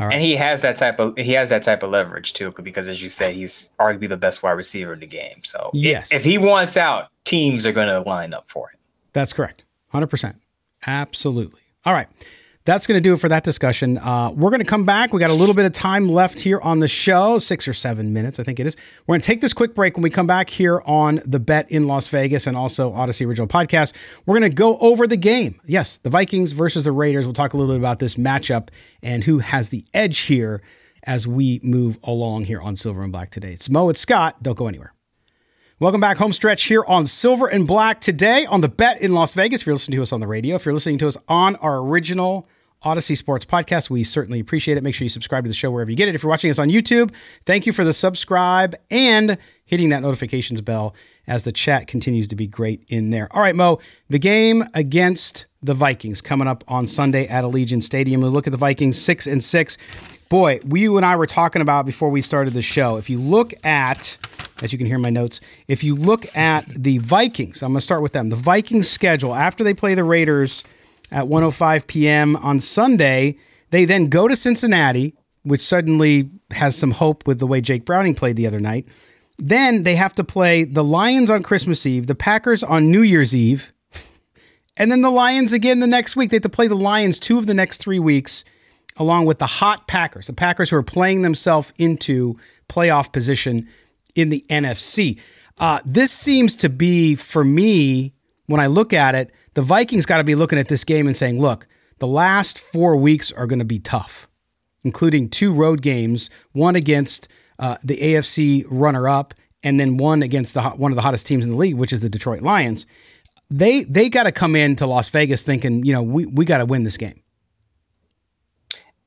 And 0.00 0.22
he 0.22 0.36
has 0.36 0.62
that 0.62 0.76
type 0.76 1.00
of 1.00 1.16
he 1.16 1.32
has 1.32 1.48
that 1.50 1.62
type 1.62 1.82
of 1.82 1.90
leverage 1.90 2.32
too, 2.32 2.52
because 2.62 2.88
as 2.88 3.02
you 3.02 3.08
say, 3.08 3.32
he's 3.32 3.70
arguably 3.78 4.08
the 4.08 4.16
best 4.16 4.42
wide 4.42 4.52
receiver 4.52 4.92
in 4.92 5.00
the 5.00 5.06
game. 5.06 5.40
So 5.44 5.70
yes. 5.72 6.12
if, 6.12 6.20
if 6.20 6.24
he 6.24 6.38
wants 6.38 6.76
out, 6.76 7.08
teams 7.24 7.66
are 7.66 7.72
going 7.72 7.88
to 7.88 8.00
line 8.00 8.32
up 8.32 8.48
for 8.48 8.68
him. 8.68 8.78
That's 9.12 9.32
correct, 9.32 9.64
hundred 9.88 10.08
percent, 10.08 10.36
absolutely. 10.86 11.62
All 11.84 11.92
right 11.92 12.08
that's 12.68 12.86
going 12.86 12.96
to 12.96 13.00
do 13.00 13.14
it 13.14 13.16
for 13.16 13.30
that 13.30 13.44
discussion. 13.44 13.96
Uh, 13.96 14.30
we're 14.30 14.50
going 14.50 14.60
to 14.60 14.66
come 14.66 14.84
back. 14.84 15.14
We 15.14 15.20
got 15.20 15.30
a 15.30 15.34
little 15.34 15.54
bit 15.54 15.64
of 15.64 15.72
time 15.72 16.06
left 16.06 16.38
here 16.38 16.60
on 16.60 16.80
the 16.80 16.86
show, 16.86 17.38
six 17.38 17.66
or 17.66 17.72
seven 17.72 18.12
minutes, 18.12 18.38
I 18.38 18.42
think 18.42 18.60
it 18.60 18.66
is. 18.66 18.76
We're 19.06 19.14
going 19.14 19.22
to 19.22 19.26
take 19.26 19.40
this 19.40 19.54
quick 19.54 19.74
break. 19.74 19.96
When 19.96 20.02
we 20.02 20.10
come 20.10 20.26
back 20.26 20.50
here 20.50 20.82
on 20.84 21.22
the 21.24 21.38
Bet 21.38 21.70
in 21.70 21.86
Las 21.86 22.08
Vegas 22.08 22.46
and 22.46 22.58
also 22.58 22.92
Audacy 22.92 23.26
Original 23.26 23.48
Podcast, 23.48 23.94
we're 24.26 24.38
going 24.38 24.50
to 24.50 24.54
go 24.54 24.76
over 24.80 25.06
the 25.06 25.16
game. 25.16 25.58
Yes, 25.64 25.96
the 25.96 26.10
Vikings 26.10 26.52
versus 26.52 26.84
the 26.84 26.92
Raiders. 26.92 27.24
We'll 27.24 27.32
talk 27.32 27.54
a 27.54 27.56
little 27.56 27.72
bit 27.72 27.80
about 27.80 28.00
this 28.00 28.16
matchup 28.16 28.68
and 29.02 29.24
who 29.24 29.38
has 29.38 29.70
the 29.70 29.86
edge 29.94 30.18
here 30.18 30.60
as 31.04 31.26
we 31.26 31.60
move 31.62 31.96
along 32.04 32.44
here 32.44 32.60
on 32.60 32.76
Silver 32.76 33.02
and 33.02 33.10
Black 33.10 33.30
today. 33.30 33.54
It's 33.54 33.70
Moe, 33.70 33.88
it's 33.88 34.00
Scott. 34.00 34.42
Don't 34.42 34.58
go 34.58 34.68
anywhere. 34.68 34.92
Welcome 35.80 36.02
back, 36.02 36.18
home 36.18 36.34
stretch 36.34 36.64
here 36.64 36.84
on 36.86 37.06
Silver 37.06 37.46
and 37.46 37.66
Black 37.66 38.02
today 38.02 38.44
on 38.44 38.60
the 38.60 38.68
Bet 38.68 39.00
in 39.00 39.14
Las 39.14 39.32
Vegas. 39.32 39.62
If 39.62 39.68
you're 39.68 39.76
listening 39.76 39.96
to 39.96 40.02
us 40.02 40.12
on 40.12 40.20
the 40.20 40.26
radio, 40.26 40.56
if 40.56 40.66
you're 40.66 40.74
listening 40.74 40.98
to 40.98 41.08
us 41.08 41.16
on 41.28 41.56
our 41.56 41.78
original 41.78 42.46
Audacy 42.84 43.16
Sports 43.16 43.44
Podcast. 43.44 43.90
We 43.90 44.04
certainly 44.04 44.40
appreciate 44.40 44.76
it. 44.76 44.82
Make 44.82 44.94
sure 44.94 45.04
you 45.04 45.10
subscribe 45.10 45.44
to 45.44 45.48
the 45.48 45.54
show 45.54 45.70
wherever 45.70 45.90
you 45.90 45.96
get 45.96 46.08
it. 46.08 46.14
If 46.14 46.22
you're 46.22 46.30
watching 46.30 46.50
us 46.50 46.58
on 46.58 46.68
YouTube, 46.68 47.12
thank 47.44 47.66
you 47.66 47.72
for 47.72 47.84
the 47.84 47.92
subscribe 47.92 48.76
and 48.90 49.36
hitting 49.64 49.88
that 49.88 50.02
notifications 50.02 50.60
bell 50.60 50.94
as 51.26 51.44
the 51.44 51.52
chat 51.52 51.86
continues 51.86 52.28
to 52.28 52.36
be 52.36 52.46
great 52.46 52.84
in 52.88 53.10
there. 53.10 53.28
All 53.32 53.42
right, 53.42 53.54
Moe, 53.54 53.80
the 54.08 54.18
game 54.18 54.64
against 54.74 55.46
the 55.62 55.74
Vikings 55.74 56.20
coming 56.20 56.46
up 56.48 56.64
on 56.68 56.86
Sunday 56.86 57.26
at 57.26 57.44
Allegiant 57.44 57.82
Stadium. 57.82 58.20
We 58.20 58.28
look 58.28 58.46
at 58.46 58.52
the 58.52 58.56
Vikings 58.56 59.00
six 59.00 59.26
and 59.26 59.42
six. 59.42 59.76
Boy, 60.28 60.60
we 60.64 60.82
you 60.82 60.96
and 60.98 61.06
I 61.06 61.16
were 61.16 61.26
talking 61.26 61.62
about 61.62 61.86
before 61.86 62.10
we 62.10 62.20
started 62.22 62.52
the 62.52 62.62
show. 62.62 62.96
If 62.96 63.10
you 63.10 63.18
look 63.18 63.54
at, 63.64 64.16
as 64.62 64.72
you 64.72 64.78
can 64.78 64.86
hear 64.86 64.98
my 64.98 65.10
notes, 65.10 65.40
if 65.68 65.82
you 65.82 65.96
look 65.96 66.36
at 66.36 66.66
the 66.68 66.98
Vikings, 66.98 67.62
I'm 67.62 67.72
going 67.72 67.78
to 67.78 67.82
start 67.82 68.02
with 68.02 68.12
them. 68.12 68.28
The 68.28 68.36
Vikings 68.36 68.88
schedule 68.88 69.34
after 69.34 69.64
they 69.64 69.74
play 69.74 69.94
the 69.94 70.04
Raiders 70.04 70.64
at 71.10 71.26
1:05 71.26 71.86
p.m. 71.86 72.36
on 72.36 72.60
Sunday. 72.60 73.36
They 73.70 73.84
then 73.84 74.08
go 74.08 74.28
to 74.28 74.36
Cincinnati, 74.36 75.14
which 75.42 75.60
suddenly 75.60 76.30
has 76.50 76.76
some 76.76 76.90
hope 76.90 77.26
with 77.26 77.38
the 77.38 77.46
way 77.46 77.60
Jake 77.60 77.84
Browning 77.84 78.14
played 78.14 78.36
the 78.36 78.46
other 78.46 78.60
night. 78.60 78.86
Then 79.38 79.84
they 79.84 79.94
have 79.94 80.14
to 80.14 80.24
play 80.24 80.64
the 80.64 80.82
Lions 80.84 81.30
on 81.30 81.42
Christmas 81.42 81.86
Eve, 81.86 82.06
the 82.06 82.14
Packers 82.14 82.62
on 82.62 82.90
New 82.90 83.02
Year's 83.02 83.36
Eve, 83.36 83.72
and 84.76 84.90
then 84.90 85.02
the 85.02 85.10
Lions 85.10 85.52
again 85.52 85.80
the 85.80 85.86
next 85.86 86.16
week. 86.16 86.30
They 86.30 86.36
have 86.36 86.42
to 86.42 86.48
play 86.48 86.66
the 86.66 86.74
Lions 86.74 87.18
two 87.18 87.38
of 87.38 87.46
the 87.46 87.54
next 87.54 87.78
three 87.78 88.00
weeks, 88.00 88.44
along 88.96 89.26
with 89.26 89.38
the 89.38 89.46
hot 89.46 89.86
Packers, 89.86 90.26
the 90.26 90.32
Packers 90.32 90.70
who 90.70 90.76
are 90.76 90.82
playing 90.82 91.22
themselves 91.22 91.72
into 91.78 92.36
playoff 92.68 93.12
position 93.12 93.68
in 94.14 94.30
the 94.30 94.44
NFC. 94.50 95.20
Uh, 95.58 95.80
this 95.84 96.10
seems 96.10 96.56
to 96.56 96.68
be, 96.68 97.14
for 97.14 97.44
me, 97.44 98.14
when 98.46 98.60
I 98.60 98.66
look 98.66 98.92
at 98.92 99.14
it, 99.14 99.32
the 99.58 99.62
Vikings 99.62 100.06
got 100.06 100.18
to 100.18 100.24
be 100.24 100.36
looking 100.36 100.56
at 100.56 100.68
this 100.68 100.84
game 100.84 101.08
and 101.08 101.16
saying, 101.16 101.40
look, 101.40 101.66
the 101.98 102.06
last 102.06 102.60
four 102.60 102.96
weeks 102.96 103.32
are 103.32 103.44
going 103.44 103.58
to 103.58 103.64
be 103.64 103.80
tough, 103.80 104.28
including 104.84 105.28
two 105.28 105.52
road 105.52 105.82
games, 105.82 106.30
one 106.52 106.76
against 106.76 107.26
uh, 107.58 107.76
the 107.82 107.96
AFC 107.96 108.64
runner 108.70 109.08
up, 109.08 109.34
and 109.64 109.80
then 109.80 109.96
one 109.96 110.22
against 110.22 110.54
the 110.54 110.62
one 110.62 110.92
of 110.92 110.96
the 110.96 111.02
hottest 111.02 111.26
teams 111.26 111.44
in 111.44 111.50
the 111.50 111.56
league, 111.56 111.74
which 111.74 111.92
is 111.92 112.02
the 112.02 112.08
Detroit 112.08 112.40
Lions. 112.40 112.86
They 113.50 113.82
they 113.82 114.08
got 114.08 114.22
to 114.22 114.30
come 114.30 114.54
into 114.54 114.86
Las 114.86 115.08
Vegas 115.08 115.42
thinking, 115.42 115.84
you 115.84 115.92
know, 115.92 116.02
we 116.02 116.24
we 116.24 116.44
got 116.44 116.58
to 116.58 116.64
win 116.64 116.84
this 116.84 116.96
game. 116.96 117.20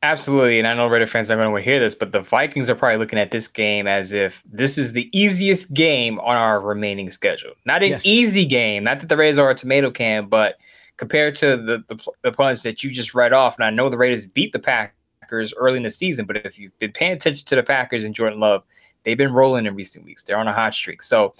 Absolutely, 0.03 0.57
and 0.57 0.67
I 0.67 0.73
know 0.73 0.87
Raider 0.87 1.05
fans 1.05 1.29
are 1.29 1.35
going 1.35 1.55
to 1.55 1.61
hear 1.61 1.79
this, 1.79 1.93
but 1.93 2.11
the 2.11 2.21
Vikings 2.21 2.71
are 2.71 2.75
probably 2.75 2.97
looking 2.97 3.19
at 3.19 3.29
this 3.29 3.47
game 3.47 3.85
as 3.85 4.11
if 4.11 4.41
this 4.51 4.75
is 4.79 4.93
the 4.93 5.07
easiest 5.13 5.73
game 5.75 6.19
on 6.21 6.35
our 6.35 6.59
remaining 6.59 7.11
schedule. 7.11 7.51
Not 7.65 7.83
an 7.83 7.89
yes. 7.89 8.05
easy 8.05 8.45
game, 8.45 8.83
not 8.83 8.99
that 9.01 9.09
the 9.09 9.17
Raiders 9.17 9.37
are 9.37 9.51
a 9.51 9.55
tomato 9.55 9.91
can, 9.91 10.27
but 10.27 10.55
compared 10.97 11.35
to 11.35 11.55
the, 11.55 11.83
the, 11.87 11.95
the 12.23 12.29
opponents 12.29 12.63
that 12.63 12.83
you 12.83 12.89
just 12.89 13.13
read 13.13 13.31
off, 13.31 13.57
and 13.57 13.63
I 13.63 13.69
know 13.69 13.91
the 13.91 13.97
Raiders 13.97 14.25
beat 14.25 14.53
the 14.53 14.59
Packers 14.59 15.53
early 15.55 15.77
in 15.77 15.83
the 15.83 15.91
season, 15.91 16.25
but 16.25 16.37
if 16.37 16.57
you've 16.57 16.77
been 16.79 16.91
paying 16.91 17.11
attention 17.11 17.45
to 17.45 17.55
the 17.55 17.63
Packers 17.63 18.03
and 18.03 18.15
Jordan 18.15 18.39
Love, 18.39 18.63
they've 19.03 19.17
been 19.17 19.33
rolling 19.33 19.67
in 19.67 19.75
recent 19.75 20.03
weeks. 20.03 20.23
They're 20.23 20.39
on 20.39 20.47
a 20.47 20.53
hot 20.53 20.73
streak. 20.73 21.03
So 21.03 21.35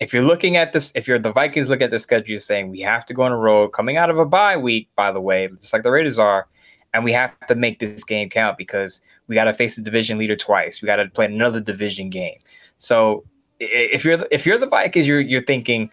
if 0.00 0.12
you're 0.12 0.22
looking 0.22 0.58
at 0.58 0.72
this, 0.72 0.92
if 0.94 1.08
you're 1.08 1.18
the 1.18 1.32
Vikings, 1.32 1.70
look 1.70 1.80
at 1.80 1.90
the 1.90 1.98
schedule, 1.98 2.28
you're 2.28 2.40
saying 2.40 2.68
we 2.68 2.80
have 2.80 3.06
to 3.06 3.14
go 3.14 3.22
on 3.22 3.32
a 3.32 3.38
road 3.38 3.68
coming 3.68 3.96
out 3.96 4.10
of 4.10 4.18
a 4.18 4.26
bye 4.26 4.58
week, 4.58 4.90
by 4.96 5.12
the 5.12 5.20
way, 5.20 5.48
just 5.60 5.72
like 5.72 5.82
the 5.82 5.90
Raiders 5.90 6.18
are 6.18 6.46
and 6.94 7.04
we 7.04 7.12
have 7.12 7.32
to 7.48 7.54
make 7.54 7.78
this 7.78 8.04
game 8.04 8.28
count 8.28 8.58
because 8.58 9.02
we 9.26 9.34
got 9.34 9.44
to 9.44 9.54
face 9.54 9.76
the 9.76 9.82
division 9.82 10.18
leader 10.18 10.36
twice. 10.36 10.82
We 10.82 10.86
got 10.86 10.96
to 10.96 11.08
play 11.08 11.26
another 11.26 11.60
division 11.60 12.10
game. 12.10 12.38
So 12.78 13.24
if 13.60 14.04
you're 14.04 14.26
if 14.30 14.44
you're 14.44 14.58
the 14.58 14.66
Vikings, 14.66 15.06
you're 15.06 15.20
you're 15.20 15.44
thinking 15.44 15.90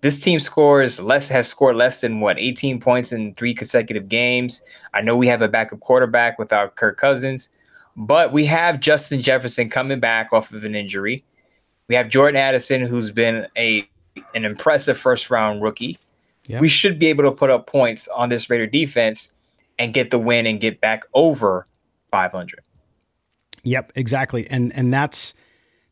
this 0.00 0.20
team 0.20 0.38
scores 0.38 1.00
less 1.00 1.28
has 1.28 1.48
scored 1.48 1.76
less 1.76 2.00
than 2.00 2.20
what 2.20 2.38
18 2.38 2.80
points 2.80 3.12
in 3.12 3.34
three 3.34 3.54
consecutive 3.54 4.08
games. 4.08 4.62
I 4.94 5.02
know 5.02 5.16
we 5.16 5.26
have 5.28 5.42
a 5.42 5.48
backup 5.48 5.80
quarterback 5.80 6.38
without 6.38 6.76
Kirk 6.76 6.96
Cousins, 6.96 7.50
but 7.96 8.32
we 8.32 8.46
have 8.46 8.80
Justin 8.80 9.20
Jefferson 9.20 9.68
coming 9.68 10.00
back 10.00 10.32
off 10.32 10.52
of 10.52 10.64
an 10.64 10.74
injury. 10.74 11.24
We 11.88 11.94
have 11.96 12.08
Jordan 12.08 12.40
Addison, 12.40 12.82
who's 12.82 13.10
been 13.10 13.46
a 13.56 13.88
an 14.34 14.44
impressive 14.44 14.98
first 14.98 15.30
round 15.30 15.62
rookie. 15.62 15.98
Yep. 16.46 16.60
We 16.60 16.68
should 16.68 16.98
be 16.98 17.06
able 17.06 17.24
to 17.24 17.32
put 17.32 17.50
up 17.50 17.66
points 17.66 18.08
on 18.08 18.30
this 18.30 18.48
Raider 18.48 18.66
defense 18.66 19.32
and 19.78 19.94
get 19.94 20.10
the 20.10 20.18
win 20.18 20.46
and 20.46 20.60
get 20.60 20.80
back 20.80 21.04
over 21.14 21.66
500. 22.10 22.60
Yep, 23.64 23.92
exactly. 23.94 24.48
And 24.48 24.72
and 24.72 24.92
that's 24.92 25.34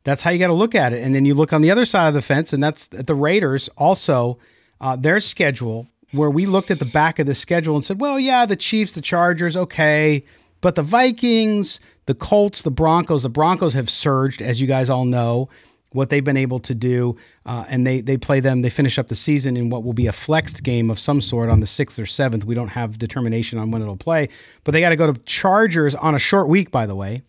that's 0.05 0.22
how 0.22 0.30
you 0.30 0.39
got 0.39 0.49
to 0.49 0.55
look 0.55 0.74
at 0.74 0.93
it. 0.93 1.03
And 1.03 1.14
then 1.14 1.24
you 1.24 1.34
look 1.34 1.53
on 1.53 1.62
the 1.62 1.70
other 1.70 1.84
side 1.84 2.09
of 2.09 2.14
the 2.14 2.22
fence, 2.22 2.53
and 2.53 2.62
that's 2.62 2.87
the 2.89 3.14
Raiders 3.14 3.68
also 3.76 4.39
uh, 4.80 4.97
their 4.97 5.20
schedule, 5.20 5.89
where 6.12 6.30
we 6.30 6.47
looked 6.47 6.70
at 6.70 6.78
the 6.78 6.84
back 6.84 7.18
of 7.18 7.26
the 7.26 7.34
schedule 7.34 7.74
and 7.74 7.84
said, 7.84 8.01
well, 8.01 8.18
yeah, 8.18 8.47
the 8.47 8.57
Chiefs, 8.57 8.95
the 8.95 9.01
Chargers, 9.01 9.57
okay, 9.57 10.24
but 10.61 10.76
the 10.76 10.82
Vikings, 10.82 11.80
the 12.07 12.14
Colts, 12.14 12.62
the 12.62 12.70
Broncos, 12.70 13.24
the 13.24 13.28
Broncos 13.28 13.74
have 13.74 13.91
surged, 13.91 14.41
as 14.41 14.61
you 14.61 14.66
guys 14.66 14.89
all 14.89 15.05
know 15.05 15.49
what 15.93 16.11
they've 16.11 16.24
been 16.24 16.37
able 16.37 16.59
to 16.61 16.74
do, 16.74 17.16
uh, 17.47 17.64
and 17.68 17.87
they 17.87 18.01
they 18.01 18.16
play 18.16 18.41
them. 18.41 18.62
They 18.62 18.70
finish 18.70 18.99
up 18.99 19.09
the 19.09 19.14
season 19.14 19.57
in 19.57 19.70
what 19.70 19.84
will 19.84 19.95
be 19.95 20.07
a 20.07 20.12
flexed 20.12 20.62
game 20.62 20.91
of 20.91 20.99
some 20.99 21.20
sort 21.20 21.49
on 21.49 21.61
the 21.61 21.66
sixth 21.66 21.99
or 21.99 22.07
seventh. 22.07 22.45
We 22.45 22.55
don't 22.55 22.68
have 22.68 22.99
determination 22.99 23.59
on 23.59 23.70
when 23.70 23.82
it'll 23.82 23.97
play, 23.97 24.28
but 24.64 24.72
they 24.72 24.80
got 24.80 24.91
to 24.91 24.97
go 24.97 25.11
to 25.11 25.18
Chargers 25.20 25.95
on 25.95 26.14
a 26.14 26.18
short 26.18 26.49
week. 26.49 26.70
By 26.70 26.87
the 26.87 26.95
way, 26.95 27.22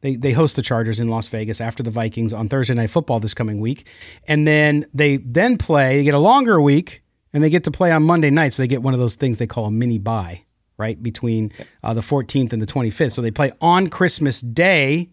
they 0.00 0.16
they 0.16 0.32
host 0.32 0.56
the 0.56 0.62
Chargers 0.62 1.00
in 1.00 1.08
Las 1.08 1.28
Vegas 1.28 1.60
after 1.60 1.82
the 1.82 1.90
Vikings 1.90 2.32
on 2.32 2.48
Thursday 2.48 2.74
Night 2.74 2.90
Football 2.90 3.20
this 3.20 3.34
coming 3.34 3.60
week, 3.60 3.86
and 4.26 4.46
then 4.46 4.86
they 4.94 5.18
then 5.18 5.58
play. 5.58 5.98
They 5.98 6.04
get 6.04 6.14
a 6.14 6.18
longer 6.18 6.60
week, 6.60 7.02
and 7.32 7.42
they 7.42 7.50
get 7.50 7.64
to 7.64 7.70
play 7.70 7.90
on 7.90 8.02
Monday 8.04 8.30
night. 8.30 8.52
So 8.52 8.62
they 8.62 8.68
get 8.68 8.82
one 8.82 8.94
of 8.94 9.00
those 9.00 9.16
things 9.16 9.38
they 9.38 9.46
call 9.46 9.66
a 9.66 9.70
mini 9.70 9.98
bye, 9.98 10.44
right 10.78 11.02
between 11.02 11.52
uh, 11.82 11.94
the 11.94 12.00
14th 12.00 12.52
and 12.52 12.62
the 12.62 12.66
25th. 12.66 13.12
So 13.12 13.22
they 13.22 13.30
play 13.30 13.52
on 13.60 13.88
Christmas 13.88 14.40
Day. 14.40 15.10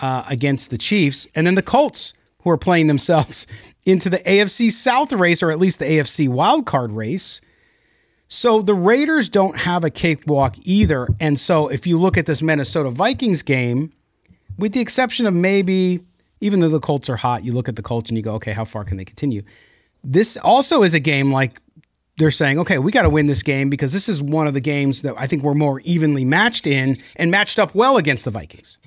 Uh, 0.00 0.22
against 0.28 0.70
the 0.70 0.78
Chiefs, 0.78 1.26
and 1.34 1.44
then 1.44 1.56
the 1.56 1.60
Colts 1.62 2.14
who 2.48 2.52
are 2.52 2.58
playing 2.58 2.86
themselves 2.86 3.46
into 3.84 4.10
the 4.10 4.18
AFC 4.18 4.72
South 4.72 5.12
race, 5.12 5.42
or 5.42 5.50
at 5.50 5.58
least 5.58 5.78
the 5.78 5.84
AFC 5.84 6.28
wildcard 6.28 6.94
race. 6.94 7.40
So 8.28 8.60
the 8.60 8.74
Raiders 8.74 9.28
don't 9.28 9.56
have 9.56 9.84
a 9.84 9.90
cakewalk 9.90 10.56
either. 10.64 11.08
And 11.20 11.38
so 11.38 11.68
if 11.68 11.86
you 11.86 11.98
look 11.98 12.18
at 12.18 12.26
this 12.26 12.42
Minnesota 12.42 12.90
Vikings 12.90 13.42
game, 13.42 13.92
with 14.58 14.72
the 14.72 14.80
exception 14.80 15.24
of 15.26 15.32
maybe, 15.32 16.00
even 16.40 16.60
though 16.60 16.68
the 16.68 16.80
Colts 16.80 17.08
are 17.08 17.16
hot, 17.16 17.44
you 17.44 17.52
look 17.52 17.68
at 17.68 17.76
the 17.76 17.82
Colts 17.82 18.10
and 18.10 18.16
you 18.18 18.22
go, 18.22 18.34
okay, 18.34 18.52
how 18.52 18.64
far 18.64 18.84
can 18.84 18.96
they 18.98 19.04
continue? 19.04 19.42
This 20.04 20.36
also 20.36 20.82
is 20.82 20.92
a 20.92 21.00
game 21.00 21.32
like 21.32 21.60
they're 22.18 22.30
saying, 22.30 22.58
okay, 22.58 22.78
we 22.78 22.92
got 22.92 23.02
to 23.02 23.10
win 23.10 23.28
this 23.28 23.42
game 23.42 23.70
because 23.70 23.92
this 23.92 24.08
is 24.08 24.20
one 24.20 24.46
of 24.46 24.54
the 24.54 24.60
games 24.60 25.02
that 25.02 25.14
I 25.16 25.26
think 25.26 25.42
we're 25.42 25.54
more 25.54 25.80
evenly 25.80 26.24
matched 26.24 26.66
in 26.66 27.00
and 27.16 27.30
matched 27.30 27.58
up 27.58 27.74
well 27.74 27.96
against 27.96 28.24
the 28.24 28.30
Vikings. 28.30 28.78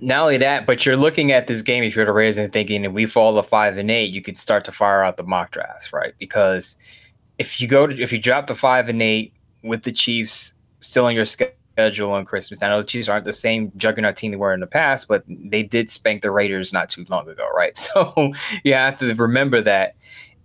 Not 0.00 0.20
only 0.20 0.38
that, 0.38 0.66
but 0.66 0.84
you're 0.84 0.96
looking 0.96 1.32
at 1.32 1.46
this 1.46 1.62
game 1.62 1.82
if 1.84 1.96
you're 1.96 2.04
the 2.04 2.12
Raiders 2.12 2.36
and 2.36 2.52
thinking 2.52 2.84
if 2.84 2.92
we 2.92 3.06
fall 3.06 3.34
to 3.36 3.42
five 3.42 3.78
and 3.78 3.90
eight, 3.90 4.12
you 4.12 4.22
could 4.22 4.38
start 4.38 4.64
to 4.66 4.72
fire 4.72 5.02
out 5.02 5.16
the 5.16 5.22
mock 5.22 5.50
drafts, 5.50 5.92
right? 5.92 6.14
Because 6.18 6.76
if 7.38 7.60
you 7.60 7.68
go 7.68 7.86
to 7.86 8.02
if 8.02 8.12
you 8.12 8.18
drop 8.18 8.46
the 8.46 8.54
five 8.54 8.88
and 8.88 9.02
eight 9.02 9.32
with 9.62 9.82
the 9.82 9.92
Chiefs 9.92 10.54
still 10.80 11.06
on 11.06 11.14
your 11.14 11.24
schedule 11.24 12.12
on 12.12 12.24
Christmas, 12.24 12.62
I 12.62 12.68
know 12.68 12.80
the 12.80 12.86
Chiefs 12.86 13.08
aren't 13.08 13.24
the 13.24 13.32
same 13.32 13.72
juggernaut 13.76 14.16
team 14.16 14.30
they 14.30 14.36
were 14.36 14.54
in 14.54 14.60
the 14.60 14.66
past, 14.66 15.08
but 15.08 15.24
they 15.28 15.62
did 15.62 15.90
spank 15.90 16.22
the 16.22 16.30
Raiders 16.30 16.72
not 16.72 16.88
too 16.88 17.04
long 17.08 17.28
ago, 17.28 17.48
right? 17.54 17.76
So 17.96 18.32
you 18.64 18.74
have 18.74 18.98
to 18.98 19.14
remember 19.14 19.60
that 19.62 19.96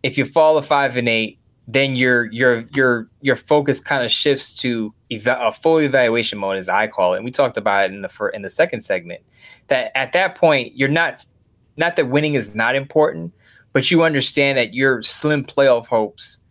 if 0.04 0.18
you 0.18 0.26
fall 0.26 0.60
to 0.60 0.66
five 0.66 0.98
and 0.98 1.10
eight, 1.10 1.40
then 1.74 1.96
your 1.96 2.26
your 2.32 2.66
your 2.74 3.08
your 3.22 3.36
focus 3.36 3.80
kind 3.80 4.04
of 4.04 4.12
shifts 4.12 4.54
to 4.56 4.94
a 5.10 5.52
full 5.52 5.80
evaluation 5.80 6.38
mode, 6.40 6.58
as 6.58 6.70
I 6.70 6.88
call 6.88 7.14
it. 7.14 7.18
And 7.18 7.26
we 7.26 7.32
talked 7.32 7.58
about 7.58 7.86
it 7.86 7.94
in 7.94 8.02
the 8.02 8.10
for, 8.10 8.30
in 8.30 8.42
the 8.42 8.50
second 8.50 8.82
segment. 8.82 9.22
That 9.68 9.96
at 9.96 10.12
that 10.14 10.36
point, 10.36 10.76
you're 10.76 10.90
not 10.90 11.26
not 11.78 11.96
that 11.96 12.10
winning 12.10 12.36
is 12.36 12.54
not 12.56 12.76
important, 12.76 13.34
but 13.74 13.90
you 13.90 14.04
understand 14.04 14.58
that 14.58 14.74
your 14.74 15.02
slim 15.02 15.46
playoff 15.46 15.86
hopes 15.88 16.44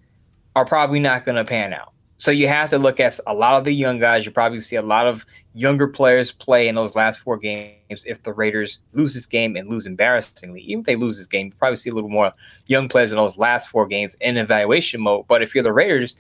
are 0.57 0.65
probably 0.65 1.01
not 1.01 1.25
going 1.25 1.37
to 1.37 1.45
pan 1.45 1.73
out. 1.73 1.93
So 2.21 2.31
you 2.31 2.49
have 2.49 2.69
to 2.69 2.79
look 2.79 3.01
at 3.01 3.19
a 3.27 3.33
lot 3.33 3.57
of 3.57 3.65
the 3.65 3.73
young 3.73 3.99
guys. 3.99 4.27
You 4.27 4.31
probably 4.31 4.61
see 4.61 4.77
a 4.77 4.83
lot 4.83 5.07
of 5.07 5.25
younger 5.55 5.89
players 5.89 6.31
play 6.31 6.69
in 6.69 6.75
those 6.75 6.95
last 6.95 7.21
four 7.21 7.39
games. 7.39 8.05
If 8.05 8.25
the 8.25 8.35
Raiders 8.35 8.83
lose 8.93 9.15
this 9.15 9.25
game 9.25 9.57
and 9.57 9.71
lose 9.71 9.87
embarrassingly, 9.87 10.61
even 10.61 10.81
if 10.81 10.87
they 10.87 10.97
lose 10.97 11.17
this 11.17 11.27
game, 11.27 11.47
you 11.47 11.53
probably 11.59 11.77
see 11.77 11.89
a 11.89 11.95
little 11.95 12.11
more 12.11 12.31
young 12.67 12.91
players 12.91 13.11
in 13.11 13.17
those 13.17 13.39
last 13.39 13.71
four 13.71 13.87
games 13.87 14.19
in 14.21 14.37
evaluation 14.37 15.01
mode. 15.01 15.29
But 15.29 15.43
if 15.43 15.55
you're 15.55 15.65
the 15.65 15.73
Raiders, 15.73 16.15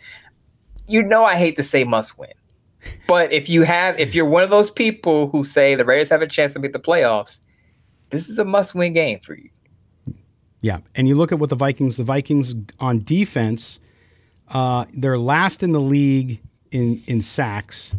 you 0.89 1.03
know 1.03 1.27
I 1.27 1.37
hate 1.37 1.57
to 1.57 1.63
say 1.63 1.85
must 1.85 2.19
win. 2.19 2.33
But 3.07 3.31
if 3.31 3.51
you 3.51 3.65
have, 3.65 4.01
if 4.01 4.15
you're 4.15 4.25
one 4.25 4.43
of 4.43 4.49
those 4.49 4.71
people 4.71 5.29
who 5.29 5.45
say 5.45 5.75
the 5.75 5.85
Raiders 5.85 6.09
have 6.09 6.23
a 6.23 6.27
chance 6.27 6.55
to 6.55 6.61
make 6.61 6.73
the 6.73 6.81
playoffs, 6.81 7.41
this 8.09 8.31
is 8.31 8.39
a 8.39 8.45
must 8.47 8.75
win 8.75 8.95
game 8.95 9.21
for 9.21 9.35
you. 9.35 9.51
Yeah, 10.63 10.79
and 10.95 11.07
you 11.07 11.15
look 11.15 11.31
at 11.31 11.39
what 11.39 11.51
the 11.51 11.57
Vikings, 11.57 11.99
the 11.99 12.05
Vikings 12.05 12.55
on 12.79 13.05
defense 13.05 13.81
uh, 14.51 14.85
they're 14.93 15.19
last 15.19 15.63
in 15.63 15.73
the 15.73 15.81
league 15.81 16.41
in 16.71 17.03
in 17.07 17.21
sacks. 17.21 17.95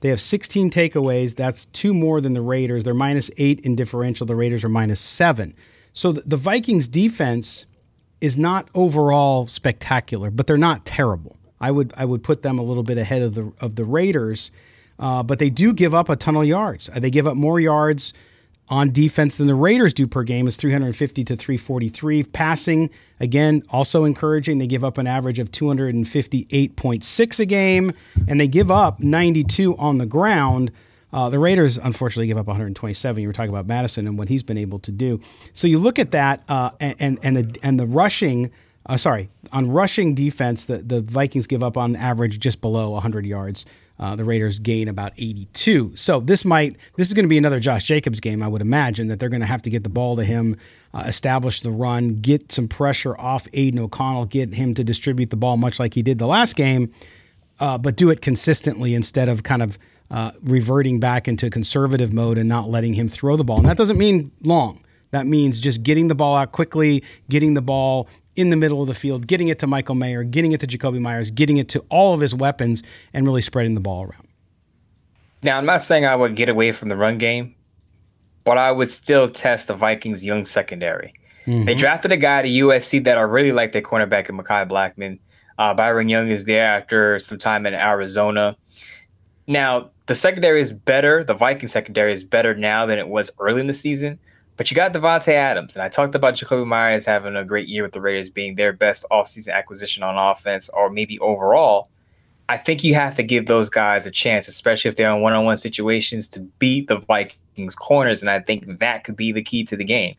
They 0.00 0.10
have 0.10 0.20
16 0.20 0.70
takeaways. 0.70 1.34
That's 1.34 1.64
two 1.66 1.94
more 1.94 2.20
than 2.20 2.34
the 2.34 2.42
Raiders. 2.42 2.84
They're 2.84 2.92
minus 2.92 3.30
eight 3.38 3.60
in 3.60 3.74
differential. 3.74 4.26
The 4.26 4.36
Raiders 4.36 4.62
are 4.62 4.68
minus 4.68 5.00
seven. 5.00 5.54
So 5.94 6.12
the, 6.12 6.20
the 6.22 6.36
Vikings 6.36 6.88
defense 6.88 7.64
is 8.20 8.36
not 8.36 8.68
overall 8.74 9.46
spectacular, 9.46 10.30
but 10.30 10.46
they're 10.46 10.58
not 10.58 10.84
terrible. 10.84 11.38
I 11.60 11.70
would 11.70 11.94
I 11.96 12.04
would 12.04 12.22
put 12.22 12.42
them 12.42 12.58
a 12.58 12.62
little 12.62 12.82
bit 12.82 12.98
ahead 12.98 13.22
of 13.22 13.34
the 13.34 13.50
of 13.60 13.76
the 13.76 13.84
Raiders, 13.84 14.50
uh, 14.98 15.22
but 15.22 15.38
they 15.38 15.48
do 15.48 15.72
give 15.72 15.94
up 15.94 16.10
a 16.10 16.16
ton 16.16 16.36
of 16.36 16.44
yards. 16.44 16.90
They 16.94 17.10
give 17.10 17.26
up 17.26 17.36
more 17.36 17.58
yards 17.58 18.12
on 18.68 18.90
defense 18.90 19.36
than 19.36 19.46
the 19.46 19.54
Raiders 19.54 19.92
do 19.92 20.06
per 20.06 20.22
game 20.22 20.46
is 20.46 20.56
350 20.56 21.24
to 21.24 21.36
343. 21.36 22.22
Passing, 22.24 22.90
again, 23.20 23.62
also 23.70 24.04
encouraging. 24.04 24.58
They 24.58 24.66
give 24.66 24.84
up 24.84 24.98
an 24.98 25.06
average 25.06 25.38
of 25.38 25.50
258.6 25.50 27.40
a 27.40 27.46
game, 27.46 27.92
and 28.26 28.40
they 28.40 28.48
give 28.48 28.70
up 28.70 29.00
92 29.00 29.76
on 29.76 29.98
the 29.98 30.06
ground. 30.06 30.72
Uh, 31.12 31.28
the 31.28 31.38
Raiders, 31.38 31.78
unfortunately, 31.78 32.26
give 32.26 32.38
up 32.38 32.46
127. 32.46 33.22
You 33.22 33.28
were 33.28 33.32
talking 33.32 33.50
about 33.50 33.66
Mattison 33.66 34.06
and 34.06 34.18
what 34.18 34.28
he's 34.28 34.42
been 34.42 34.58
able 34.58 34.80
to 34.80 34.90
do. 34.90 35.20
So 35.52 35.68
you 35.68 35.78
look 35.78 35.98
at 35.98 36.10
that, 36.10 36.42
uh, 36.48 36.70
and 36.80 37.18
and 37.22 37.36
the 37.36 37.58
and 37.62 37.78
the 37.78 37.86
rushing. 37.86 38.50
Uh, 38.86 38.96
sorry, 38.98 39.30
on 39.50 39.70
rushing 39.70 40.14
defense, 40.14 40.66
the, 40.66 40.78
the 40.78 41.00
Vikings 41.00 41.46
give 41.46 41.62
up 41.62 41.78
on 41.78 41.96
average 41.96 42.38
just 42.38 42.60
below 42.60 42.90
100 42.90 43.24
yards. 43.24 43.64
Uh, 43.98 44.16
the 44.16 44.24
Raiders 44.24 44.58
gain 44.58 44.88
about 44.88 45.12
82. 45.16 45.94
So 45.94 46.18
this 46.18 46.44
might 46.44 46.76
this 46.96 47.06
is 47.06 47.14
going 47.14 47.24
to 47.24 47.28
be 47.28 47.38
another 47.38 47.60
Josh 47.60 47.84
Jacobs 47.84 48.18
game. 48.18 48.42
I 48.42 48.48
would 48.48 48.60
imagine 48.60 49.06
that 49.08 49.20
they're 49.20 49.28
going 49.28 49.40
to 49.40 49.46
have 49.46 49.62
to 49.62 49.70
get 49.70 49.84
the 49.84 49.88
ball 49.88 50.16
to 50.16 50.24
him, 50.24 50.56
uh, 50.92 51.04
establish 51.06 51.60
the 51.60 51.70
run, 51.70 52.16
get 52.16 52.50
some 52.50 52.66
pressure 52.66 53.16
off 53.20 53.46
Aidan 53.52 53.78
O'Connell, 53.78 54.26
get 54.26 54.54
him 54.54 54.74
to 54.74 54.82
distribute 54.82 55.30
the 55.30 55.36
ball 55.36 55.56
much 55.56 55.78
like 55.78 55.94
he 55.94 56.02
did 56.02 56.18
the 56.18 56.26
last 56.26 56.56
game, 56.56 56.92
uh, 57.60 57.78
but 57.78 57.94
do 57.94 58.10
it 58.10 58.20
consistently 58.20 58.94
instead 58.94 59.28
of 59.28 59.44
kind 59.44 59.62
of 59.62 59.78
uh, 60.10 60.32
reverting 60.42 60.98
back 60.98 61.28
into 61.28 61.48
conservative 61.48 62.12
mode 62.12 62.36
and 62.36 62.48
not 62.48 62.68
letting 62.68 62.94
him 62.94 63.08
throw 63.08 63.36
the 63.36 63.44
ball. 63.44 63.58
And 63.58 63.68
that 63.68 63.76
doesn't 63.76 63.98
mean 63.98 64.32
long. 64.42 64.80
That 65.12 65.26
means 65.26 65.60
just 65.60 65.84
getting 65.84 66.08
the 66.08 66.14
ball 66.16 66.36
out 66.36 66.50
quickly, 66.50 67.04
getting 67.30 67.54
the 67.54 67.62
ball 67.62 68.08
in 68.36 68.50
the 68.50 68.56
middle 68.56 68.80
of 68.80 68.88
the 68.88 68.94
field, 68.94 69.26
getting 69.26 69.48
it 69.48 69.58
to 69.60 69.66
Michael 69.66 69.94
Mayer, 69.94 70.24
getting 70.24 70.52
it 70.52 70.60
to 70.60 70.66
Jakobi 70.66 71.00
Meyers, 71.00 71.30
getting 71.30 71.56
it 71.56 71.68
to 71.70 71.84
all 71.88 72.14
of 72.14 72.20
his 72.20 72.34
weapons, 72.34 72.82
and 73.12 73.26
really 73.26 73.40
spreading 73.40 73.74
the 73.74 73.80
ball 73.80 74.02
around. 74.02 74.28
Now, 75.42 75.58
I'm 75.58 75.66
not 75.66 75.82
saying 75.82 76.06
I 76.06 76.16
would 76.16 76.36
get 76.36 76.48
away 76.48 76.72
from 76.72 76.88
the 76.88 76.96
run 76.96 77.18
game, 77.18 77.54
but 78.44 78.58
I 78.58 78.72
would 78.72 78.90
still 78.90 79.28
test 79.28 79.68
the 79.68 79.74
Vikings' 79.74 80.24
young 80.24 80.46
secondary. 80.46 81.14
Mm-hmm. 81.46 81.64
They 81.64 81.74
drafted 81.74 82.12
a 82.12 82.16
guy 82.16 82.42
to 82.42 82.48
USC 82.48 83.04
that 83.04 83.18
I 83.18 83.22
really 83.22 83.52
like 83.52 83.72
their 83.72 83.82
cornerback 83.82 84.28
in 84.28 84.38
Mekhi 84.38 84.68
Blackmon. 84.68 85.18
Uh, 85.58 85.74
Byron 85.74 86.08
Young 86.08 86.28
is 86.28 86.46
there 86.46 86.66
after 86.66 87.18
some 87.18 87.38
time 87.38 87.66
in 87.66 87.74
Arizona. 87.74 88.56
Now, 89.46 89.90
the 90.06 90.14
secondary 90.14 90.60
is 90.60 90.72
better. 90.72 91.22
The 91.22 91.34
Viking 91.34 91.68
secondary 91.68 92.12
is 92.12 92.24
better 92.24 92.54
now 92.54 92.86
than 92.86 92.98
it 92.98 93.08
was 93.08 93.30
early 93.38 93.60
in 93.60 93.66
the 93.66 93.72
season. 93.72 94.18
But 94.56 94.70
you 94.70 94.76
got 94.76 94.92
Davante 94.92 95.32
Adams, 95.32 95.74
and 95.74 95.82
I 95.82 95.88
talked 95.88 96.14
about 96.14 96.34
Jakobi 96.34 96.66
Meyers 96.66 97.04
having 97.04 97.34
a 97.34 97.44
great 97.44 97.66
year 97.66 97.82
with 97.82 97.92
the 97.92 98.00
Raiders 98.00 98.28
being 98.28 98.54
their 98.54 98.72
best 98.72 99.04
offseason 99.10 99.52
acquisition 99.52 100.02
on 100.02 100.16
offense, 100.16 100.68
or 100.68 100.90
maybe 100.90 101.18
overall. 101.18 101.88
I 102.48 102.56
think 102.58 102.84
you 102.84 102.94
have 102.94 103.16
to 103.16 103.22
give 103.22 103.46
those 103.46 103.68
guys 103.68 104.06
a 104.06 104.10
chance, 104.10 104.48
especially 104.48 104.90
if 104.90 104.96
they're 104.96 105.10
in 105.10 105.22
one-on-one 105.22 105.56
situations, 105.56 106.28
to 106.28 106.40
beat 106.58 106.88
the 106.88 106.98
Vikings 106.98 107.74
corners, 107.74 108.20
and 108.20 108.30
I 108.30 108.40
think 108.40 108.78
that 108.78 109.02
could 109.02 109.16
be 109.16 109.32
the 109.32 109.42
key 109.42 109.64
to 109.64 109.76
the 109.76 109.84
game. 109.84 110.14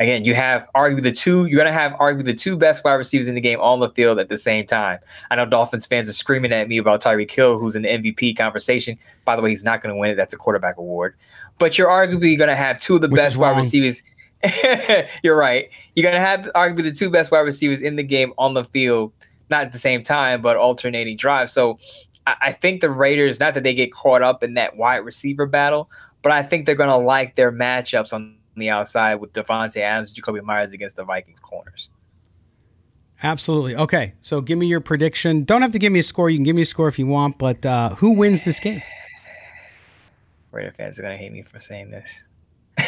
Again, 0.00 0.24
you 0.24 0.34
have 0.34 0.68
arguably 0.76 1.02
the 1.02 1.12
two. 1.12 1.46
You're 1.46 1.58
gonna 1.58 1.72
have 1.72 1.92
arguably 1.92 2.26
the 2.26 2.34
two 2.34 2.56
best 2.56 2.84
wide 2.84 2.94
receivers 2.94 3.26
in 3.26 3.34
the 3.34 3.40
game 3.40 3.60
on 3.60 3.80
the 3.80 3.90
field 3.90 4.20
at 4.20 4.28
the 4.28 4.38
same 4.38 4.64
time. 4.64 5.00
I 5.30 5.36
know 5.36 5.44
Dolphins 5.44 5.86
fans 5.86 6.08
are 6.08 6.12
screaming 6.12 6.52
at 6.52 6.68
me 6.68 6.78
about 6.78 7.02
Tyreek 7.02 7.30
Hill, 7.30 7.58
who's 7.58 7.74
in 7.74 7.82
the 7.82 7.88
MVP 7.88 8.36
conversation. 8.36 8.96
By 9.24 9.34
the 9.34 9.42
way, 9.42 9.50
he's 9.50 9.64
not 9.64 9.82
going 9.82 9.92
to 9.92 9.98
win 9.98 10.10
it. 10.10 10.14
That's 10.14 10.32
a 10.32 10.36
quarterback 10.36 10.76
award. 10.76 11.16
But 11.58 11.78
you're 11.78 11.88
arguably 11.88 12.36
going 12.38 12.48
to 12.48 12.56
have 12.56 12.80
two 12.80 12.96
of 12.96 13.00
the 13.00 13.08
Which 13.08 13.18
best 13.18 13.36
wide 13.36 13.56
receivers. 13.56 14.02
you're 15.22 15.36
right. 15.36 15.68
You're 15.94 16.04
going 16.04 16.14
to 16.14 16.20
have 16.20 16.50
arguably 16.54 16.84
the 16.84 16.92
two 16.92 17.10
best 17.10 17.32
wide 17.32 17.40
receivers 17.40 17.80
in 17.80 17.96
the 17.96 18.02
game 18.02 18.32
on 18.38 18.54
the 18.54 18.64
field, 18.64 19.12
not 19.50 19.62
at 19.62 19.72
the 19.72 19.78
same 19.78 20.04
time, 20.04 20.42
but 20.42 20.56
alternating 20.56 21.16
drives. 21.16 21.52
So 21.52 21.78
I, 22.26 22.36
I 22.40 22.52
think 22.52 22.80
the 22.80 22.90
Raiders, 22.90 23.40
not 23.40 23.54
that 23.54 23.64
they 23.64 23.74
get 23.74 23.92
caught 23.92 24.22
up 24.22 24.44
in 24.44 24.54
that 24.54 24.76
wide 24.76 24.98
receiver 24.98 25.46
battle, 25.46 25.90
but 26.22 26.32
I 26.32 26.42
think 26.42 26.66
they're 26.66 26.74
going 26.74 26.90
to 26.90 26.96
like 26.96 27.34
their 27.34 27.50
matchups 27.50 28.12
on 28.12 28.36
the 28.56 28.70
outside 28.70 29.16
with 29.16 29.32
Davante 29.32 29.78
Adams 29.78 30.10
and 30.10 30.22
Jakobi 30.22 30.42
Meyers 30.42 30.72
against 30.72 30.96
the 30.96 31.04
Vikings 31.04 31.40
corners. 31.40 31.90
Absolutely. 33.22 33.74
Okay, 33.74 34.14
so 34.20 34.40
give 34.40 34.58
me 34.58 34.66
your 34.66 34.80
prediction. 34.80 35.44
Don't 35.44 35.62
have 35.62 35.72
to 35.72 35.78
give 35.78 35.92
me 35.92 35.98
a 35.98 36.04
score. 36.04 36.30
You 36.30 36.36
can 36.36 36.44
give 36.44 36.54
me 36.54 36.62
a 36.62 36.66
score 36.66 36.86
if 36.86 36.98
you 36.98 37.06
want, 37.06 37.38
but 37.38 37.64
uh, 37.66 37.90
who 37.96 38.10
wins 38.10 38.42
this 38.42 38.60
game? 38.60 38.82
Raider 40.58 40.72
fans 40.72 40.98
are 40.98 41.02
gonna 41.02 41.16
hate 41.16 41.32
me 41.32 41.42
for 41.42 41.60
saying 41.60 41.90
this. 41.90 42.24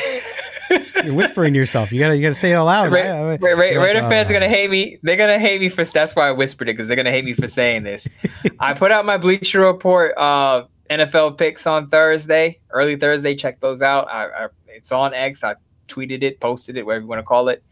You're 1.04 1.14
whispering 1.14 1.52
to 1.52 1.58
yourself. 1.58 1.92
You 1.92 2.00
gotta 2.00 2.16
you 2.16 2.22
gotta 2.22 2.34
say 2.34 2.50
it 2.50 2.54
out 2.54 2.66
loud. 2.66 2.92
Ra- 2.92 3.00
Ra- 3.00 3.36
Ra- 3.40 3.82
Raider 3.82 4.00
fans 4.00 4.28
are 4.28 4.32
gonna 4.32 4.48
hate 4.48 4.70
me. 4.70 4.98
They're 5.04 5.16
gonna 5.16 5.38
hate 5.38 5.60
me 5.60 5.68
for. 5.68 5.84
That's 5.84 6.16
why 6.16 6.28
I 6.28 6.32
whispered 6.32 6.68
it 6.68 6.72
because 6.72 6.88
they're 6.88 6.96
gonna 6.96 7.12
hate 7.12 7.24
me 7.24 7.32
for 7.32 7.46
saying 7.46 7.84
this. 7.84 8.08
I 8.60 8.74
put 8.74 8.90
out 8.90 9.06
my 9.06 9.18
Bleacher 9.18 9.60
Report 9.60 10.18
uh, 10.18 10.64
NFL 10.90 11.38
picks 11.38 11.64
on 11.64 11.88
Thursday, 11.88 12.58
early 12.70 12.96
Thursday. 12.96 13.36
Check 13.36 13.60
those 13.60 13.82
out. 13.82 14.08
I, 14.08 14.26
I 14.26 14.48
it's 14.66 14.90
on 14.90 15.14
X. 15.14 15.44
I 15.44 15.54
tweeted 15.86 16.24
it, 16.24 16.40
posted 16.40 16.76
it, 16.76 16.84
whatever 16.84 17.02
you 17.02 17.08
want 17.08 17.20
to 17.20 17.24
call 17.24 17.48
it. 17.50 17.62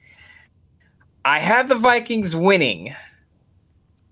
I 1.25 1.41
have 1.41 1.69
the 1.69 1.75
Vikings 1.75 2.37
winning 2.37 2.95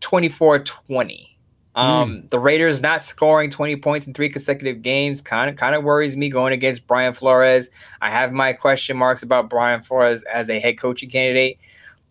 24 0.01 0.61
20. 0.61 1.36
Um, 1.77 2.22
mm. 2.22 2.31
The 2.31 2.39
Raiders 2.39 2.81
not 2.81 3.03
scoring 3.03 3.51
20 3.51 3.77
points 3.77 4.07
in 4.07 4.14
three 4.14 4.31
consecutive 4.31 4.81
games 4.81 5.20
kind 5.20 5.51
of 5.51 5.57
kind 5.57 5.74
of 5.74 5.85
worries 5.85 6.16
me 6.16 6.31
going 6.31 6.55
against 6.55 6.87
Brian 6.87 7.12
Flores. 7.12 7.70
I 8.01 8.11
have 8.11 8.33
my 8.33 8.55
question 8.55 8.97
marks 8.97 9.22
about 9.22 9.51
Brian 9.51 9.83
Flores 9.83 10.22
as 10.24 10.49
a 10.49 10.59
head 10.59 10.79
coaching 10.79 11.11
candidate, 11.11 11.59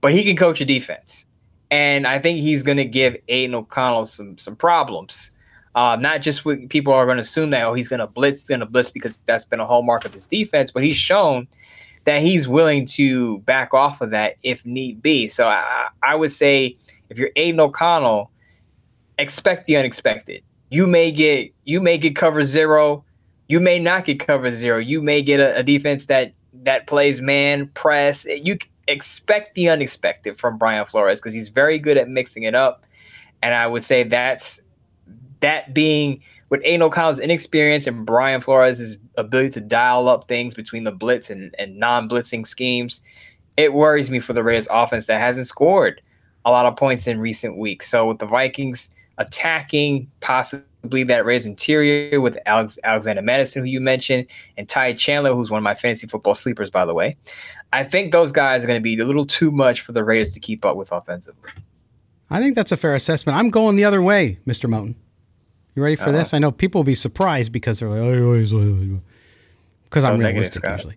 but 0.02 0.14
he 0.14 0.24
can 0.24 0.38
coach 0.38 0.62
a 0.62 0.66
defense. 0.66 1.26
And 1.72 2.06
I 2.06 2.20
think 2.20 2.40
he's 2.40 2.62
going 2.62 2.78
to 2.78 2.86
give 2.86 3.18
Aidan 3.28 3.56
O'Connell 3.56 4.06
some 4.06 4.38
some 4.38 4.56
problems. 4.56 5.32
Uh, 5.74 5.98
not 6.00 6.22
just 6.22 6.46
what 6.46 6.70
people 6.70 6.94
are 6.94 7.06
going 7.06 7.18
to 7.18 7.22
assume 7.22 7.50
that 7.50 7.64
oh 7.64 7.74
he's 7.74 7.90
going 7.90 8.00
to 8.00 8.08
blitz, 8.08 8.48
going 8.48 8.60
to 8.60 8.66
blitz 8.66 8.92
because 8.92 9.18
that's 9.26 9.46
been 9.46 9.60
a 9.60 9.66
hallmark 9.66 10.06
of 10.06 10.14
his 10.14 10.28
defense, 10.28 10.72
but 10.72 10.84
he's 10.84 10.96
shown 10.96 11.48
that 12.06 12.22
he's 12.22 12.48
willing 12.48 12.86
to 12.86 13.40
back 13.40 13.74
off 13.74 14.00
of 14.00 14.12
that 14.12 14.36
if 14.44 14.64
need 14.64 15.02
be. 15.02 15.28
So 15.28 15.48
I, 15.48 15.88
I 16.04 16.14
would 16.14 16.32
say 16.32 16.78
if 17.10 17.18
you're 17.18 17.32
Aidan 17.36 17.60
O'Connell, 17.60 18.30
expect 19.18 19.66
the 19.68 19.78
unexpected. 19.78 20.44
You 20.70 20.88
may 20.88 21.12
get 21.12 21.54
you 21.64 21.80
may 21.80 21.98
get 21.98 22.16
cover 22.16 22.44
zero, 22.44 23.04
you 23.48 23.60
may 23.60 23.80
not 23.80 24.06
get 24.06 24.20
cover 24.20 24.52
zero. 24.52 24.78
You 24.78 25.02
may 25.02 25.22
get 25.22 25.40
a, 25.40 25.58
a 25.58 25.64
defense 25.64 26.08
that 26.08 26.34
that 26.64 26.88
plays 26.88 27.22
man 27.22 27.68
press. 27.74 28.26
You 28.26 28.58
expect 28.88 29.56
the 29.56 29.70
unexpected 29.70 30.38
from 30.38 30.58
Brian 30.58 30.86
Flores 30.86 31.20
because 31.20 31.34
he's 31.34 31.50
very 31.50 31.80
good 31.80 31.98
at 31.98 32.10
mixing 32.10 32.44
it 32.44 32.56
up. 32.56 32.86
And 33.42 33.54
I 33.54 33.68
would 33.68 33.84
say 33.84 34.04
that's 34.04 34.62
that 35.42 35.74
being 35.74 36.22
with 36.50 36.62
Aidan 36.64 36.84
O'Connell's 36.84 37.20
inexperience 37.20 37.88
and 37.88 38.06
Brian 38.06 38.42
Flores' 38.42 38.98
ability 39.18 39.50
to 39.50 39.62
dial 39.62 40.08
up 40.08 40.28
things 40.28 40.54
between 40.54 40.84
the 40.84 40.92
blitz 40.92 41.30
and, 41.30 41.54
and 41.60 41.78
non-blitzing 41.78 42.48
schemes, 42.48 43.02
it 43.58 43.74
worries 43.74 44.10
me 44.10 44.20
for 44.20 44.34
the 44.34 44.44
Raiders 44.44 44.68
offense 44.72 45.06
that 45.08 45.20
hasn't 45.20 45.48
scored 45.48 46.02
a 46.46 46.52
lot 46.52 46.66
of 46.66 46.76
points 46.76 47.08
in 47.08 47.20
recent 47.20 47.58
weeks. 47.58 47.90
So 47.90 48.08
with 48.08 48.20
the 48.20 48.26
Vikings 48.26 48.90
attacking 49.18 50.10
possibly 50.20 51.04
that 51.04 51.26
Raiders 51.26 51.46
interior 51.46 52.22
with 52.22 52.38
Alex, 52.46 52.78
Alexander 52.84 53.22
Mattison, 53.22 53.64
who 53.64 53.70
you 53.70 53.80
mentioned, 53.80 54.28
and 54.58 54.68
Ty 54.70 54.94
Chandler, 54.94 55.34
who's 55.34 55.50
one 55.50 55.58
of 55.58 55.64
my 55.64 55.76
fantasy 55.76 56.08
football 56.08 56.36
sleepers, 56.36 56.70
by 56.70 56.86
the 56.86 56.94
way, 56.94 57.16
I 57.74 57.84
think 57.84 58.12
those 58.12 58.32
guys 58.32 58.64
are 58.64 58.68
going 58.68 58.80
to 58.80 58.84
be 58.84 59.00
a 59.00 59.06
little 59.06 59.26
too 59.26 59.52
much 59.52 59.82
for 59.82 59.92
the 59.92 60.04
Raiders 60.04 60.32
to 60.34 60.40
keep 60.40 60.66
up 60.66 60.76
with 60.76 60.92
offensively. 60.92 61.50
I 62.30 62.40
think 62.40 62.56
that's 62.56 62.72
a 62.72 62.78
fair 62.78 62.96
assessment. 62.96 63.38
I'm 63.38 63.50
going 63.50 63.76
the 63.76 63.86
other 63.86 64.02
way, 64.02 64.40
Mr. 64.48 64.70
Moton. 64.70 64.96
You 65.76 65.84
ready 65.84 65.96
for 65.96 66.04
uh-huh. 66.04 66.12
this? 66.14 66.34
I 66.34 66.40
know 66.40 66.52
people 66.52 66.80
will 66.80 66.86
be 66.86 66.96
surprised 66.96 67.52
because 67.52 67.80
they're 67.80 67.90
like, 67.90 69.02
because 69.84 70.04
so 70.04 70.12
I'm 70.12 70.20
realistic 70.20 70.64
usually. 70.66 70.96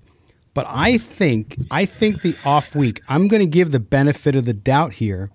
But 0.55 0.67
I 0.69 0.99
think 0.99 1.57
I 1.71 1.85
think 1.85 2.23
the 2.23 2.35
off 2.45 2.75
week, 2.75 3.01
I'm 3.09 3.29
going 3.29 3.41
to 3.41 3.47
give 3.47 3.71
the 3.71 3.81
benefit 3.81 4.35
of 4.35 4.45
the 4.45 4.53
doubt 4.53 4.95
here 4.95 5.31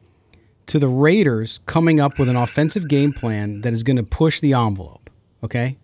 to 0.67 0.79
the 0.79 0.87
Raiders 0.87 1.59
coming 1.65 1.99
up 1.99 2.19
with 2.19 2.29
an 2.29 2.35
offensive 2.35 2.87
game 2.87 3.13
plan 3.13 3.61
that 3.61 3.73
is 3.73 3.83
going 3.83 3.97
to 3.97 4.03
push 4.03 4.39
the 4.39 4.53
envelope. 4.53 5.09
Okay, 5.43 5.77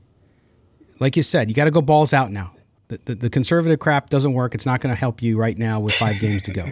like 1.00 1.16
you 1.16 1.24
said, 1.24 1.50
you 1.50 1.56
got 1.56 1.66
to 1.66 1.72
go 1.72 1.82
balls 1.82 2.14
out 2.14 2.32
now. 2.32 2.54
The, 2.88 3.00
the, 3.06 3.16
the 3.16 3.30
conservative 3.30 3.80
crap 3.80 4.10
doesn't 4.10 4.34
work. 4.34 4.56
It's 4.56 4.66
not 4.66 4.82
going 4.82 4.94
to 4.94 5.00
help 5.00 5.22
you 5.22 5.38
right 5.38 5.58
now 5.58 5.80
with 5.80 5.94
five 5.94 6.20
games 6.20 6.44
to 6.44 6.52
go. 6.52 6.68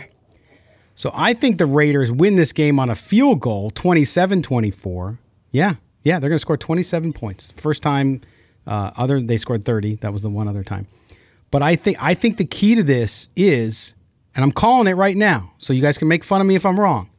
So 0.95 1.12
I 1.14 1.34
think 1.34 1.60
the 1.60 1.68
Raiders 1.68 2.12
win 2.12 2.38
this 2.38 2.51
game 2.51 2.80
on 2.80 2.89
a 2.89 2.95
field 2.95 3.39
goal, 3.39 3.70
27 3.72 4.41
24. 4.41 5.20
Yeah, 5.51 5.76
yeah, 6.03 6.20
they're 6.20 6.30
going 6.30 6.38
to 6.38 6.39
score 6.39 6.58
27 6.58 7.14
points. 7.14 7.51
First 7.51 7.84
time, 7.84 8.22
uh, 8.66 8.91
other 8.97 9.22
they 9.22 9.38
scored 9.38 9.66
30. 9.66 9.95
That 9.95 10.14
was 10.14 10.22
the 10.22 10.30
one 10.30 10.47
other 10.47 10.64
time. 10.64 10.88
But 11.51 11.62
I 11.62 11.76
think 11.76 12.01
I 12.01 12.14
think 12.14 12.38
the 12.38 12.45
key 12.45 12.76
to 12.76 12.84
this 12.84 13.28
is, 13.36 13.95
and 14.36 14.43
I'm 14.43 14.51
calling 14.51 14.88
it 14.88 14.93
right 14.93 15.16
now, 15.16 15.53
so 15.58 15.74
you 15.74 15.82
guys 15.82 15.97
can 15.97 16.08
make 16.08 16.24
fun 16.24 16.41
of 16.41 16.47
me 16.47 16.55
if 16.55 16.66
I'm 16.66 16.80
wrong. 16.80 17.10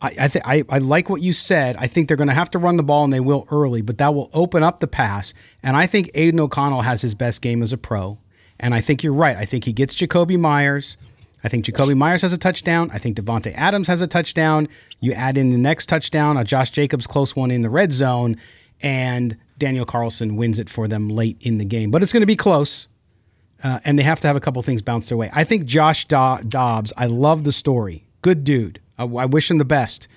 I 0.00 0.14
I, 0.20 0.28
th- 0.28 0.44
I, 0.44 0.64
I 0.68 0.78
like 0.78 1.08
what 1.08 1.22
you 1.22 1.32
said. 1.32 1.76
I 1.78 1.86
think 1.86 2.08
they're 2.08 2.16
going 2.16 2.28
to 2.28 2.34
have 2.34 2.50
to 2.50 2.58
run 2.58 2.76
the 2.76 2.82
ball, 2.82 3.04
and 3.04 3.12
they 3.12 3.20
will 3.20 3.46
early, 3.50 3.82
but 3.82 3.98
that 3.98 4.14
will 4.14 4.30
open 4.32 4.62
up 4.62 4.80
the 4.80 4.86
pass. 4.86 5.34
And 5.62 5.76
I 5.76 5.86
think 5.86 6.10
Aidan 6.14 6.40
O'Connell 6.40 6.82
has 6.82 7.02
his 7.02 7.14
best 7.14 7.42
game 7.42 7.62
as 7.62 7.72
a 7.72 7.78
pro. 7.78 8.18
And 8.58 8.74
I 8.74 8.80
think 8.80 9.02
you're 9.02 9.12
right. 9.12 9.36
I 9.36 9.44
think 9.44 9.64
he 9.64 9.72
gets 9.72 9.94
Jakobi 9.94 10.38
Meyers. 10.38 10.96
I 11.44 11.48
think 11.48 11.64
Jakobi 11.64 11.96
Meyers 11.96 12.22
has 12.22 12.32
a 12.32 12.38
touchdown. 12.38 12.90
I 12.92 12.98
think 12.98 13.16
Davante 13.16 13.52
Adams 13.54 13.86
has 13.88 14.00
a 14.00 14.06
touchdown. 14.06 14.68
You 15.00 15.12
add 15.12 15.36
in 15.38 15.50
the 15.50 15.58
next 15.58 15.86
touchdown, 15.86 16.36
a 16.36 16.44
Josh 16.44 16.70
Jacobs 16.70 17.06
close 17.06 17.36
one 17.36 17.50
in 17.50 17.60
the 17.60 17.70
red 17.70 17.92
zone, 17.92 18.36
and 18.82 19.36
Daniel 19.58 19.84
Carlson 19.84 20.36
wins 20.36 20.58
it 20.58 20.68
for 20.70 20.88
them 20.88 21.08
late 21.08 21.36
in 21.40 21.58
the 21.58 21.64
game. 21.64 21.90
But 21.90 22.02
it's 22.02 22.12
going 22.12 22.22
to 22.22 22.26
be 22.26 22.36
close, 22.36 22.88
uh, 23.62 23.80
and 23.84 23.98
they 23.98 24.02
have 24.02 24.20
to 24.22 24.26
have 24.26 24.36
a 24.36 24.40
couple 24.40 24.60
things 24.62 24.82
bounce 24.82 25.08
their 25.08 25.18
way. 25.18 25.30
I 25.32 25.44
think 25.44 25.66
Josh 25.66 26.06
Do- 26.06 26.40
Dobbs, 26.48 26.92
I 26.96 27.06
love 27.06 27.44
the 27.44 27.52
story. 27.52 28.06
Good 28.22 28.42
dude. 28.42 28.80
I, 28.98 29.04
I 29.04 29.26
wish 29.26 29.50
him 29.50 29.58
the 29.58 29.64
best. 29.64 30.08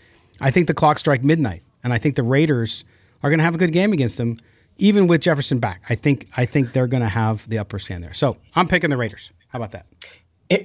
I 0.41 0.51
think 0.51 0.67
the 0.67 0.73
clock 0.73 0.99
strike 0.99 1.23
midnight, 1.23 1.63
and 1.83 1.93
I 1.93 1.97
think 1.97 2.15
the 2.15 2.23
Raiders 2.23 2.83
are 3.23 3.29
going 3.29 3.39
to 3.39 3.43
have 3.43 3.55
a 3.55 3.57
good 3.57 3.73
game 3.73 3.91
against 3.93 4.17
them, 4.17 4.39
even 4.77 5.07
with 5.07 5.21
Jefferson 5.21 5.59
back. 5.59 5.83
I 5.89 5.95
think 5.95 6.27
I 6.37 6.45
think 6.45 6.73
they're 6.73 6.87
going 6.87 7.03
to 7.03 7.09
have 7.09 7.47
the 7.49 7.57
upper 7.57 7.77
hand 7.77 8.03
there. 8.03 8.13
So 8.13 8.37
I'm 8.55 8.67
picking 8.67 8.89
the 8.89 8.97
Raiders. 8.97 9.31
How 9.49 9.59
about 9.59 9.71
that? 9.71 9.85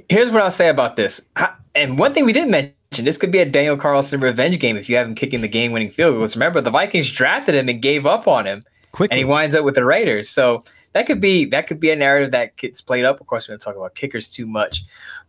Here's 0.08 0.30
what 0.30 0.42
I'll 0.42 0.50
say 0.50 0.68
about 0.68 0.96
this. 0.96 1.26
And 1.74 1.98
one 1.98 2.14
thing 2.14 2.24
we 2.24 2.32
didn't 2.32 2.50
mention 2.50 3.04
this 3.04 3.18
could 3.18 3.32
be 3.32 3.40
a 3.40 3.44
Daniel 3.44 3.76
Carlson 3.76 4.20
revenge 4.20 4.58
game 4.60 4.76
if 4.76 4.88
you 4.88 4.96
have 4.96 5.06
him 5.06 5.14
kicking 5.14 5.40
the 5.40 5.48
game 5.48 5.72
winning 5.72 5.90
field 5.90 6.14
goals. 6.14 6.36
Remember, 6.36 6.60
the 6.60 6.70
Vikings 6.70 7.10
drafted 7.10 7.54
him 7.54 7.68
and 7.68 7.82
gave 7.82 8.06
up 8.06 8.28
on 8.28 8.46
him. 8.46 8.62
Quickly. 8.92 9.12
And 9.12 9.18
he 9.18 9.24
winds 9.24 9.56
up 9.56 9.64
with 9.64 9.74
the 9.74 9.84
Raiders. 9.84 10.28
So 10.28 10.62
that 10.92 11.06
could 11.06 11.20
be 11.20 11.44
that 11.46 11.66
could 11.66 11.80
be 11.80 11.90
a 11.90 11.96
narrative 11.96 12.30
that 12.30 12.56
gets 12.56 12.80
played 12.80 13.04
up. 13.04 13.20
Of 13.20 13.26
course, 13.26 13.48
we're 13.48 13.52
going 13.52 13.58
to 13.58 13.64
talk 13.64 13.76
about 13.76 13.96
kickers 13.96 14.30
too 14.30 14.46
much. 14.46 14.84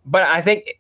But 0.06 0.22
I 0.22 0.42
think 0.42 0.80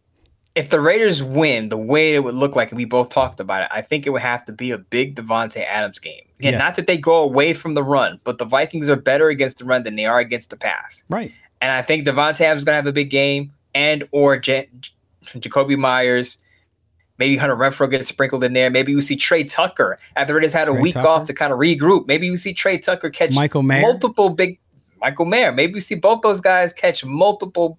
if 0.55 0.69
the 0.69 0.79
Raiders 0.79 1.21
win 1.21 1.69
the 1.69 1.77
way 1.77 2.15
it 2.15 2.19
would 2.19 2.35
look 2.35 2.55
like, 2.55 2.71
and 2.71 2.77
we 2.77 2.85
both 2.85 3.09
talked 3.09 3.39
about 3.39 3.63
it, 3.63 3.69
I 3.71 3.81
think 3.81 4.07
it 4.07 4.11
would 4.11 4.21
have 4.21 4.45
to 4.45 4.51
be 4.51 4.71
a 4.71 4.77
big 4.77 5.15
Davante 5.15 5.65
Adams 5.65 5.99
game. 5.99 6.23
Again, 6.39 6.53
yeah. 6.53 6.59
not 6.59 6.75
that 6.77 6.87
they 6.87 6.97
go 6.97 7.17
away 7.17 7.53
from 7.53 7.73
the 7.73 7.83
run, 7.83 8.19
but 8.23 8.37
the 8.37 8.45
Vikings 8.45 8.89
are 8.89 8.95
better 8.95 9.29
against 9.29 9.57
the 9.57 9.65
run 9.65 9.83
than 9.83 9.95
they 9.95 10.05
are 10.05 10.19
against 10.19 10.49
the 10.49 10.57
pass. 10.57 11.03
Right. 11.09 11.31
And 11.61 11.71
I 11.71 11.81
think 11.81 12.07
Davante 12.07 12.41
Adams 12.41 12.61
is 12.61 12.65
going 12.65 12.73
to 12.73 12.77
have 12.77 12.87
a 12.87 12.93
big 12.93 13.09
game 13.09 13.51
and 13.73 14.07
or 14.11 14.37
J- 14.37 14.69
Jakobi 15.25 15.77
Meyers 15.77 16.37
Maybe 17.17 17.37
Hunter 17.37 17.55
Renfrow 17.55 17.89
gets 17.89 18.09
sprinkled 18.09 18.43
in 18.43 18.53
there. 18.53 18.69
Maybe 18.69 18.93
we 18.93 19.01
see 19.01 19.15
Tre 19.15 19.43
Tucker 19.43 19.97
after 20.15 20.33
Raiders 20.33 20.53
had 20.53 20.67
a 20.67 20.73
week 20.73 20.95
Tucker? 20.95 21.07
off 21.07 21.25
to 21.27 21.33
kind 21.33 21.53
of 21.53 21.59
regroup. 21.59 22.07
Maybe 22.07 22.29
we 22.29 22.37
see 22.37 22.53
Tre 22.53 22.77
Tucker 22.77 23.09
catch 23.09 23.33
Michael 23.33 23.63
Mayer? 23.63 23.81
multiple 23.81 24.29
big 24.29 24.59
Michael 24.99 25.25
Mayer. 25.25 25.51
Maybe 25.51 25.75
we 25.75 25.79
see 25.79 25.95
both 25.95 26.21
those 26.21 26.41
guys 26.41 26.73
catch 26.73 27.05
multiple 27.05 27.77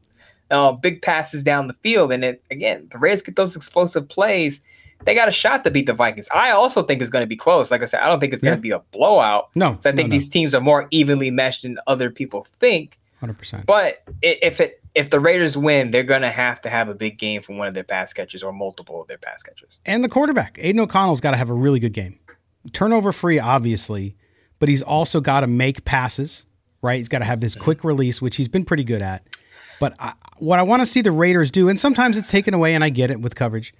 uh, 0.50 0.72
big 0.72 1.02
passes 1.02 1.42
down 1.42 1.66
the 1.66 1.74
field. 1.74 2.12
And 2.12 2.24
it 2.24 2.42
again, 2.50 2.88
the 2.92 2.98
Raiders 2.98 3.22
get 3.22 3.36
those 3.36 3.56
explosive 3.56 4.08
plays. 4.08 4.62
They 5.04 5.14
got 5.14 5.28
a 5.28 5.32
shot 5.32 5.62
to 5.64 5.70
beat 5.70 5.86
the 5.86 5.92
Vikings. 5.92 6.28
I 6.34 6.50
also 6.52 6.82
think 6.82 7.02
it's 7.02 7.10
going 7.10 7.22
to 7.22 7.26
be 7.26 7.36
close. 7.36 7.70
Like 7.70 7.82
I 7.82 7.84
said, 7.84 8.00
I 8.00 8.08
don't 8.08 8.18
think 8.18 8.32
it's 8.32 8.42
Yeah. 8.42 8.50
going 8.50 8.58
to 8.58 8.62
be 8.62 8.70
a 8.70 8.78
blowout. 8.92 9.50
No, 9.54 9.72
I 9.72 9.74
think 9.76 9.96
no, 9.96 10.02
no. 10.04 10.08
these 10.08 10.28
teams 10.28 10.54
are 10.54 10.60
more 10.60 10.88
evenly 10.90 11.30
meshed 11.30 11.62
than 11.62 11.78
other 11.86 12.10
people 12.10 12.46
think. 12.60 12.98
100%. 13.22 13.66
But 13.66 14.02
if 14.22 14.60
it 14.60 14.80
if 14.94 15.10
the 15.10 15.20
Raiders 15.20 15.56
win, 15.58 15.90
they're 15.90 16.02
going 16.02 16.22
to 16.22 16.30
have 16.30 16.60
to 16.62 16.70
have 16.70 16.88
a 16.88 16.94
big 16.94 17.18
game 17.18 17.42
from 17.42 17.58
one 17.58 17.68
of 17.68 17.74
their 17.74 17.84
pass 17.84 18.12
catchers 18.14 18.42
or 18.42 18.52
multiple 18.52 19.02
of 19.02 19.08
their 19.08 19.18
pass 19.18 19.42
catchers. 19.42 19.78
and 19.84 20.02
the 20.02 20.08
quarterback, 20.08 20.58
Aidan 20.60 20.80
O'Connell's 20.80 21.20
got 21.20 21.32
to 21.32 21.36
have 21.36 21.50
a 21.50 21.54
really 21.54 21.78
good 21.80 21.92
game. 21.92 22.18
Turnover 22.72 23.12
free, 23.12 23.38
obviously, 23.38 24.16
but 24.58 24.68
he's 24.70 24.80
also 24.82 25.20
got 25.20 25.40
to 25.40 25.46
make 25.46 25.84
passes, 25.84 26.46
right? 26.82 26.96
He's 26.96 27.08
got 27.08 27.18
to 27.20 27.24
have 27.26 27.40
this 27.40 27.54
quick 27.54 27.84
release, 27.84 28.20
which 28.22 28.36
he's 28.36 28.48
been 28.48 28.64
pretty 28.64 28.84
good 28.84 29.02
at. 29.02 29.22
But 29.80 29.94
I, 29.98 30.14
what 30.38 30.58
I 30.58 30.62
want 30.62 30.82
to 30.82 30.86
see 30.86 31.02
the 31.02 31.12
Raiders 31.12 31.50
do, 31.50 31.68
and 31.68 31.78
sometimes 31.78 32.16
it's 32.16 32.28
taken 32.30 32.54
away, 32.54 32.74
and 32.74 32.82
I 32.82 32.88
get 32.88 33.10
it 33.10 33.20
with 33.20 33.34
coverage, 33.34 33.74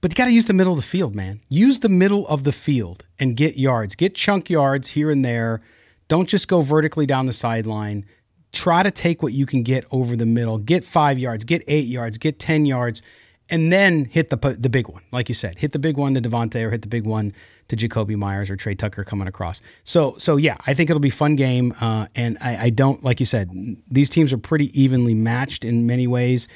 but 0.00 0.12
you 0.12 0.14
got 0.14 0.26
to 0.26 0.32
use 0.32 0.46
the 0.46 0.52
middle 0.52 0.72
of 0.72 0.78
the 0.78 0.86
field, 0.86 1.14
man. 1.14 1.40
Use 1.48 1.80
the 1.80 1.88
middle 1.88 2.26
of 2.28 2.44
the 2.44 2.52
field 2.52 3.04
and 3.18 3.36
get 3.36 3.56
yards, 3.56 3.94
get 3.94 4.14
chunk 4.14 4.48
yards 4.48 4.90
here 4.90 5.10
and 5.10 5.24
there. 5.24 5.60
Don't 6.06 6.28
just 6.28 6.48
go 6.48 6.60
vertically 6.60 7.06
down 7.06 7.26
the 7.26 7.32
sideline. 7.32 8.06
Try 8.52 8.82
to 8.82 8.90
take 8.90 9.22
what 9.22 9.32
you 9.32 9.44
can 9.44 9.62
get 9.62 9.84
over 9.90 10.16
the 10.16 10.24
middle. 10.24 10.58
Get 10.58 10.84
five 10.84 11.18
yards, 11.18 11.44
get 11.44 11.64
eight 11.68 11.86
yards, 11.86 12.16
get 12.16 12.38
10 12.38 12.64
yards, 12.64 13.02
and 13.50 13.72
then 13.72 14.04
hit 14.04 14.30
the 14.30 14.36
the 14.36 14.68
big 14.68 14.88
one. 14.88 15.02
Like 15.10 15.28
you 15.28 15.34
said, 15.34 15.58
hit 15.58 15.72
the 15.72 15.78
big 15.78 15.96
one 15.96 16.14
to 16.14 16.20
Davante 16.20 16.62
or 16.64 16.70
hit 16.70 16.82
the 16.82 16.88
big 16.88 17.04
one 17.04 17.34
to 17.68 17.76
Jakobi 17.76 18.16
Meyers 18.16 18.50
or 18.50 18.56
Tre 18.56 18.74
Tucker 18.74 19.04
coming 19.04 19.28
across. 19.28 19.60
So, 19.84 20.16
so 20.18 20.36
yeah, 20.36 20.56
I 20.66 20.74
think 20.74 20.90
it'll 20.90 21.00
be 21.00 21.10
fun 21.10 21.36
game. 21.36 21.74
Uh, 21.80 22.06
and 22.16 22.38
I, 22.42 22.64
I 22.64 22.70
don't, 22.70 23.02
like 23.04 23.20
you 23.20 23.26
said, 23.26 23.50
these 23.90 24.10
teams 24.10 24.32
are 24.32 24.38
pretty 24.38 24.66
evenly 24.80 25.14
matched 25.14 25.64
in 25.64 25.86
many 25.86 26.06
ways. 26.06 26.48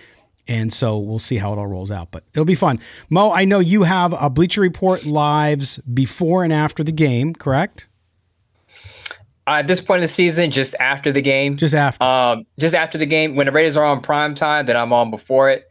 And 0.49 0.73
so 0.73 0.99
we'll 0.99 1.21
see 1.21 1.39
how 1.39 1.53
it 1.53 1.59
all 1.59 1.69
rolls 1.69 1.93
out, 1.93 2.11
but 2.11 2.25
it'll 2.35 2.45
be 2.45 2.57
fun. 2.57 2.81
Moe, 3.11 3.31
I 3.31 3.45
know 3.45 3.61
you 3.61 3.85
have 3.85 4.13
a 4.21 4.29
Bleacher 4.29 4.61
Report 4.61 5.05
lives 5.05 5.79
before 5.79 6.43
and 6.43 6.53
after 6.53 6.83
the 6.83 6.91
game, 6.91 7.33
correct? 7.35 7.87
Uh, 9.47 9.55
at 9.59 9.67
this 9.67 9.81
point 9.81 9.99
in 9.99 10.03
the 10.03 10.09
season, 10.09 10.51
just 10.51 10.75
after 10.81 11.13
the 11.13 11.21
game, 11.21 11.57
Just 11.57 11.75
after. 11.75 12.03
um, 12.05 12.45
just 12.59 12.75
after 12.75 12.97
the 12.99 13.07
game, 13.07 13.35
when 13.37 13.47
the 13.47 13.53
Raiders 13.53 13.77
are 13.77 13.85
on 13.85 14.01
prime 14.01 14.35
time, 14.35 14.67
then 14.67 14.77
I'm 14.77 14.93
on 14.93 15.11
before 15.11 15.51
it. 15.51 15.65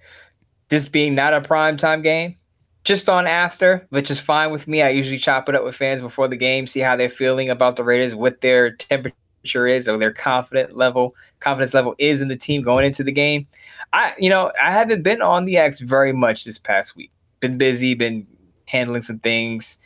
This 0.69 0.87
being 0.87 1.15
not 1.15 1.33
a 1.33 1.41
prime 1.41 1.75
time 1.77 2.01
game, 2.01 2.35
just 2.83 3.09
on 3.09 3.27
after, 3.27 3.85
which 3.89 4.09
is 4.09 4.19
fine 4.19 4.51
with 4.51 4.67
me. 4.67 4.81
I 4.81 4.89
usually 4.89 5.17
chop 5.17 5.47
it 5.49 5.55
up 5.55 5.63
with 5.63 5.75
fans 5.75 6.01
before 6.01 6.27
the 6.27 6.35
game, 6.35 6.65
see 6.67 6.79
how 6.79 6.95
they're 6.95 7.09
feeling 7.09 7.49
about 7.49 7.75
the 7.75 7.83
Raiders, 7.83 8.15
what 8.15 8.41
their 8.41 8.71
temperature 8.71 9.67
is, 9.67 9.87
or 9.87 9.97
their 9.97 10.11
confident 10.13 10.75
level, 10.75 11.13
confidence 11.39 11.73
level 11.73 11.95
is 11.99 12.21
in 12.21 12.27
the 12.27 12.35
team 12.35 12.61
going 12.61 12.85
into 12.85 13.03
the 13.03 13.11
game. 13.11 13.45
I, 13.93 14.13
you 14.17 14.29
know, 14.29 14.51
I 14.61 14.71
haven't 14.71 15.03
been 15.03 15.21
on 15.21 15.45
the 15.45 15.57
X 15.57 15.79
very 15.79 16.13
much 16.13 16.43
this 16.43 16.57
past 16.57 16.95
week. 16.95 17.11
Been 17.39 17.57
busy, 17.57 17.93
been 17.93 18.25
handling 18.67 19.01
some 19.01 19.19
things. 19.19 19.77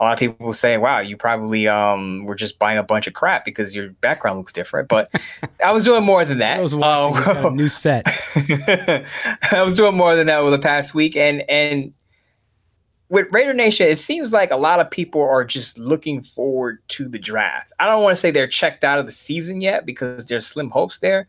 A 0.00 0.04
lot 0.04 0.12
of 0.14 0.18
people 0.18 0.44
will 0.44 0.52
say, 0.52 0.76
"Wow, 0.76 0.98
you 1.00 1.16
probably 1.16 1.68
um 1.68 2.24
were 2.24 2.34
just 2.34 2.58
buying 2.58 2.78
a 2.78 2.82
bunch 2.82 3.06
of 3.06 3.14
crap 3.14 3.44
because 3.44 3.76
your 3.76 3.90
background 4.00 4.38
looks 4.38 4.52
different." 4.52 4.88
But 4.88 5.08
I 5.64 5.70
was 5.72 5.84
doing 5.84 6.02
more 6.04 6.24
than 6.24 6.38
that. 6.38 6.58
I 6.58 6.60
was 6.62 6.74
watching. 6.74 7.36
A 7.36 7.46
Um, 7.46 7.56
new 7.56 7.68
set. 7.68 8.04
I 8.36 9.62
was 9.62 9.76
doing 9.76 9.96
more 9.96 10.16
than 10.16 10.26
that 10.26 10.38
over 10.38 10.50
the 10.50 10.58
past 10.58 10.94
week, 10.94 11.16
and 11.16 11.48
and 11.48 11.92
with 13.14 13.32
Raider 13.32 13.54
Nation, 13.54 13.86
it 13.86 13.98
seems 13.98 14.32
like 14.32 14.50
a 14.50 14.56
lot 14.56 14.80
of 14.80 14.90
people 14.90 15.22
are 15.22 15.44
just 15.44 15.78
looking 15.78 16.20
forward 16.20 16.80
to 16.88 17.08
the 17.08 17.18
draft. 17.18 17.72
I 17.78 17.86
don't 17.86 18.02
want 18.02 18.16
to 18.16 18.20
say 18.20 18.32
they're 18.32 18.48
checked 18.48 18.82
out 18.82 18.98
of 18.98 19.06
the 19.06 19.12
season 19.12 19.60
yet 19.60 19.86
because 19.86 20.26
there's 20.26 20.48
slim 20.48 20.68
hopes 20.68 20.98
there, 20.98 21.28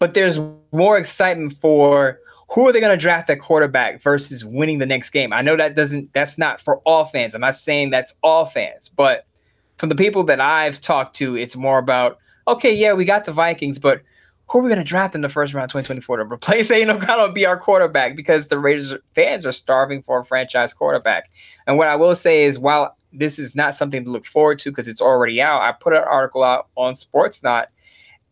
but 0.00 0.12
there's 0.12 0.40
more 0.72 0.98
excitement 0.98 1.52
for 1.52 2.18
who 2.48 2.66
are 2.66 2.72
they 2.72 2.80
going 2.80 2.92
to 2.92 3.00
draft 3.00 3.30
at 3.30 3.38
quarterback 3.38 4.02
versus 4.02 4.44
winning 4.44 4.78
the 4.78 4.86
next 4.86 5.10
game. 5.10 5.32
I 5.32 5.40
know 5.40 5.56
that 5.56 5.76
doesn't 5.76 6.12
that's 6.12 6.36
not 6.36 6.60
for 6.60 6.78
all 6.78 7.04
fans. 7.04 7.36
I'm 7.36 7.42
not 7.42 7.54
saying 7.54 7.90
that's 7.90 8.16
all 8.24 8.44
fans, 8.44 8.88
but 8.88 9.24
from 9.76 9.88
the 9.88 9.94
people 9.94 10.24
that 10.24 10.40
I've 10.40 10.80
talked 10.80 11.14
to, 11.18 11.36
it's 11.36 11.54
more 11.54 11.78
about 11.78 12.18
okay, 12.48 12.74
yeah, 12.74 12.92
we 12.92 13.04
got 13.04 13.24
the 13.24 13.30
Vikings, 13.30 13.78
but 13.78 14.02
who 14.50 14.58
are 14.58 14.62
we 14.62 14.68
going 14.68 14.80
to 14.80 14.84
draft 14.84 15.14
in 15.14 15.20
the 15.20 15.28
first 15.28 15.54
round 15.54 15.64
of 15.64 15.70
2024 15.70 16.16
to 16.16 16.24
replace 16.24 16.70
Aidan 16.72 16.96
O'Connell 16.96 17.26
and 17.26 17.34
be 17.34 17.46
our 17.46 17.56
quarterback? 17.56 18.16
Because 18.16 18.48
the 18.48 18.58
Raiders 18.58 18.94
fans 19.14 19.46
are 19.46 19.52
starving 19.52 20.02
for 20.02 20.18
a 20.18 20.24
franchise 20.24 20.72
quarterback. 20.72 21.30
And 21.68 21.78
what 21.78 21.86
I 21.86 21.94
will 21.94 22.16
say 22.16 22.42
is, 22.42 22.58
while 22.58 22.96
this 23.12 23.38
is 23.38 23.54
not 23.54 23.76
something 23.76 24.04
to 24.04 24.10
look 24.10 24.26
forward 24.26 24.58
to 24.60 24.70
because 24.70 24.88
it's 24.88 25.00
already 25.00 25.40
out, 25.40 25.62
I 25.62 25.70
put 25.72 25.92
an 25.92 26.02
article 26.02 26.42
out 26.42 26.66
on 26.76 26.94
Sportsnaut 26.94 27.66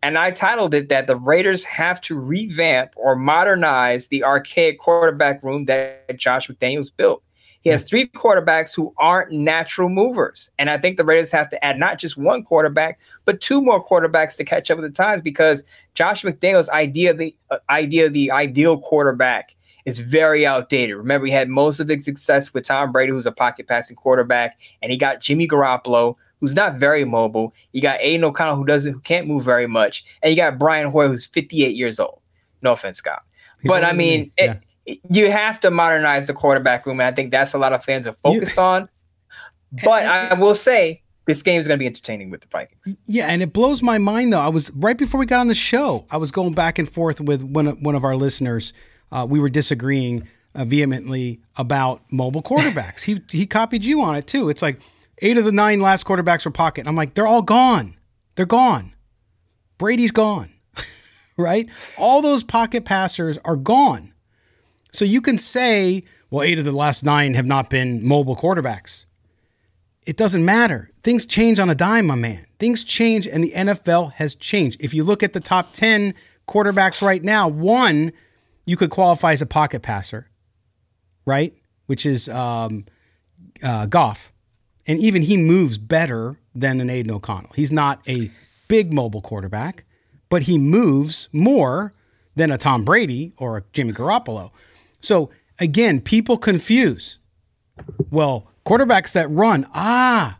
and 0.02 0.18
I 0.18 0.32
titled 0.32 0.74
it 0.74 0.88
that 0.88 1.06
the 1.06 1.16
Raiders 1.16 1.64
have 1.64 2.00
to 2.02 2.18
revamp 2.18 2.94
or 2.96 3.14
modernize 3.14 4.08
the 4.08 4.24
archaic 4.24 4.80
quarterback 4.80 5.42
room 5.44 5.66
that 5.66 6.16
Josh 6.16 6.48
McDaniels 6.48 6.90
built. 6.96 7.22
He 7.60 7.70
has 7.70 7.82
three 7.82 8.06
quarterbacks 8.06 8.74
who 8.74 8.94
aren't 8.98 9.32
natural 9.32 9.88
movers. 9.88 10.50
And 10.58 10.70
I 10.70 10.78
think 10.78 10.96
the 10.96 11.04
Raiders 11.04 11.32
have 11.32 11.50
to 11.50 11.64
add 11.64 11.78
not 11.78 11.98
just 11.98 12.16
one 12.16 12.44
quarterback, 12.44 13.00
but 13.24 13.40
two 13.40 13.60
more 13.60 13.84
quarterbacks 13.84 14.36
to 14.36 14.44
catch 14.44 14.70
up 14.70 14.78
with 14.78 14.90
the 14.90 14.96
times 14.96 15.22
because 15.22 15.64
Josh 15.94 16.22
McDaniels' 16.22 16.68
idea 16.70 17.14
the 17.14 17.34
uh, 17.50 17.58
idea 17.68 18.06
of 18.06 18.12
the 18.12 18.30
ideal 18.30 18.78
quarterback 18.78 19.54
is 19.84 19.98
very 19.98 20.46
outdated. 20.46 20.96
Remember, 20.96 21.26
he 21.26 21.32
had 21.32 21.48
most 21.48 21.80
of 21.80 21.88
his 21.88 22.04
success 22.04 22.52
with 22.52 22.64
Tom 22.64 22.92
Brady, 22.92 23.10
who's 23.10 23.26
a 23.26 23.32
pocket 23.32 23.66
passing 23.66 23.96
quarterback, 23.96 24.58
and 24.82 24.92
he 24.92 24.98
got 24.98 25.20
Jimmy 25.20 25.48
Garoppolo, 25.48 26.14
who's 26.40 26.54
not 26.54 26.76
very 26.76 27.04
mobile. 27.04 27.54
You 27.72 27.80
got 27.80 28.00
Aidan 28.00 28.24
O'Connell, 28.24 28.56
who 28.56 28.66
doesn't, 28.66 28.92
who 28.92 29.00
can't 29.00 29.26
move 29.26 29.44
very 29.44 29.66
much, 29.66 30.04
and 30.22 30.30
you 30.30 30.36
got 30.36 30.58
Brian 30.58 30.90
Hoyer, 30.90 31.08
who's 31.08 31.24
58 31.24 31.74
years 31.74 31.98
old. 31.98 32.20
No 32.62 32.72
offense, 32.72 32.98
Scott, 32.98 33.22
He's 33.62 33.68
but 33.68 33.84
I 33.84 33.92
mean, 33.92 34.20
me. 34.20 34.32
Yeah. 34.38 34.52
it- 34.52 34.62
you 35.10 35.30
have 35.30 35.60
to 35.60 35.70
modernize 35.70 36.26
the 36.26 36.34
quarterback 36.34 36.86
room, 36.86 37.00
and 37.00 37.06
I 37.06 37.12
think 37.12 37.30
that's 37.30 37.54
a 37.54 37.58
lot 37.58 37.72
of 37.72 37.84
fans 37.84 38.06
are 38.06 38.14
focused 38.14 38.58
on. 38.58 38.88
But 39.84 40.04
I 40.04 40.34
will 40.34 40.54
say 40.54 41.02
this 41.26 41.42
game 41.42 41.60
is 41.60 41.68
going 41.68 41.78
to 41.78 41.82
be 41.82 41.86
entertaining 41.86 42.30
with 42.30 42.40
the 42.40 42.48
Vikings. 42.48 42.96
Yeah, 43.04 43.26
and 43.26 43.42
it 43.42 43.52
blows 43.52 43.82
my 43.82 43.98
mind 43.98 44.32
though. 44.32 44.40
I 44.40 44.48
was 44.48 44.70
right 44.72 44.96
before 44.96 45.20
we 45.20 45.26
got 45.26 45.40
on 45.40 45.48
the 45.48 45.54
show. 45.54 46.06
I 46.10 46.16
was 46.16 46.30
going 46.30 46.54
back 46.54 46.78
and 46.78 46.90
forth 46.90 47.20
with 47.20 47.42
one 47.42 47.66
of, 47.68 47.82
one 47.82 47.94
of 47.94 48.04
our 48.04 48.16
listeners. 48.16 48.72
Uh, 49.12 49.26
we 49.28 49.38
were 49.38 49.50
disagreeing 49.50 50.26
uh, 50.54 50.64
vehemently 50.64 51.40
about 51.56 52.02
mobile 52.10 52.42
quarterbacks. 52.42 53.00
he 53.04 53.20
he 53.30 53.46
copied 53.46 53.84
you 53.84 54.00
on 54.00 54.16
it 54.16 54.26
too. 54.26 54.48
It's 54.48 54.62
like 54.62 54.80
eight 55.20 55.36
of 55.36 55.44
the 55.44 55.52
nine 55.52 55.80
last 55.80 56.06
quarterbacks 56.06 56.44
were 56.44 56.50
pocket. 56.50 56.86
I'm 56.86 56.96
like, 56.96 57.14
they're 57.14 57.26
all 57.26 57.42
gone. 57.42 57.94
They're 58.36 58.46
gone. 58.46 58.94
Brady's 59.76 60.12
gone. 60.12 60.50
right? 61.36 61.68
All 61.98 62.22
those 62.22 62.42
pocket 62.42 62.84
passers 62.84 63.38
are 63.44 63.56
gone. 63.56 64.14
So 64.92 65.04
you 65.04 65.20
can 65.20 65.38
say, 65.38 66.04
well, 66.30 66.42
eight 66.42 66.58
of 66.58 66.64
the 66.64 66.72
last 66.72 67.04
nine 67.04 67.34
have 67.34 67.46
not 67.46 67.70
been 67.70 68.06
mobile 68.06 68.36
quarterbacks 68.36 69.04
it 70.08 70.16
doesn't 70.16 70.42
matter. 70.42 70.90
Things 71.02 71.26
change 71.26 71.58
on 71.58 71.68
a 71.68 71.74
dime, 71.74 72.06
my 72.06 72.14
man. 72.14 72.46
Things 72.58 72.82
change, 72.82 73.26
and 73.26 73.44
the 73.44 73.50
NFL 73.50 74.14
has 74.14 74.34
changed. 74.34 74.82
If 74.82 74.94
you 74.94 75.04
look 75.04 75.22
at 75.22 75.34
the 75.34 75.40
top 75.40 75.74
10 75.74 76.14
quarterbacks 76.48 77.02
right 77.02 77.22
now, 77.22 77.46
one 77.46 78.14
you 78.64 78.78
could 78.78 78.88
qualify 78.88 79.32
as 79.32 79.42
a 79.42 79.46
pocket 79.46 79.82
passer, 79.82 80.30
right? 81.26 81.54
Which 81.86 82.06
is 82.06 82.26
um, 82.30 82.86
uh, 83.62 83.84
Goff. 83.84 84.32
And 84.86 84.98
even 84.98 85.20
he 85.20 85.36
moves 85.36 85.76
better 85.76 86.40
than 86.54 86.80
an 86.80 86.88
Aidan 86.88 87.12
O'Connell. 87.12 87.52
He's 87.54 87.70
not 87.70 88.00
a 88.08 88.30
big 88.66 88.94
mobile 88.94 89.20
quarterback, 89.20 89.84
but 90.30 90.44
he 90.44 90.56
moves 90.56 91.28
more 91.32 91.92
than 92.34 92.50
a 92.50 92.56
Tom 92.56 92.82
Brady 92.82 93.34
or 93.36 93.58
a 93.58 93.62
Jimmy 93.74 93.92
Garoppolo. 93.92 94.52
So 95.00 95.30
again, 95.58 96.00
people 96.00 96.36
confuse. 96.36 97.18
Well, 98.10 98.50
quarterbacks 98.64 99.12
that 99.12 99.30
run, 99.30 99.66
ah, 99.74 100.38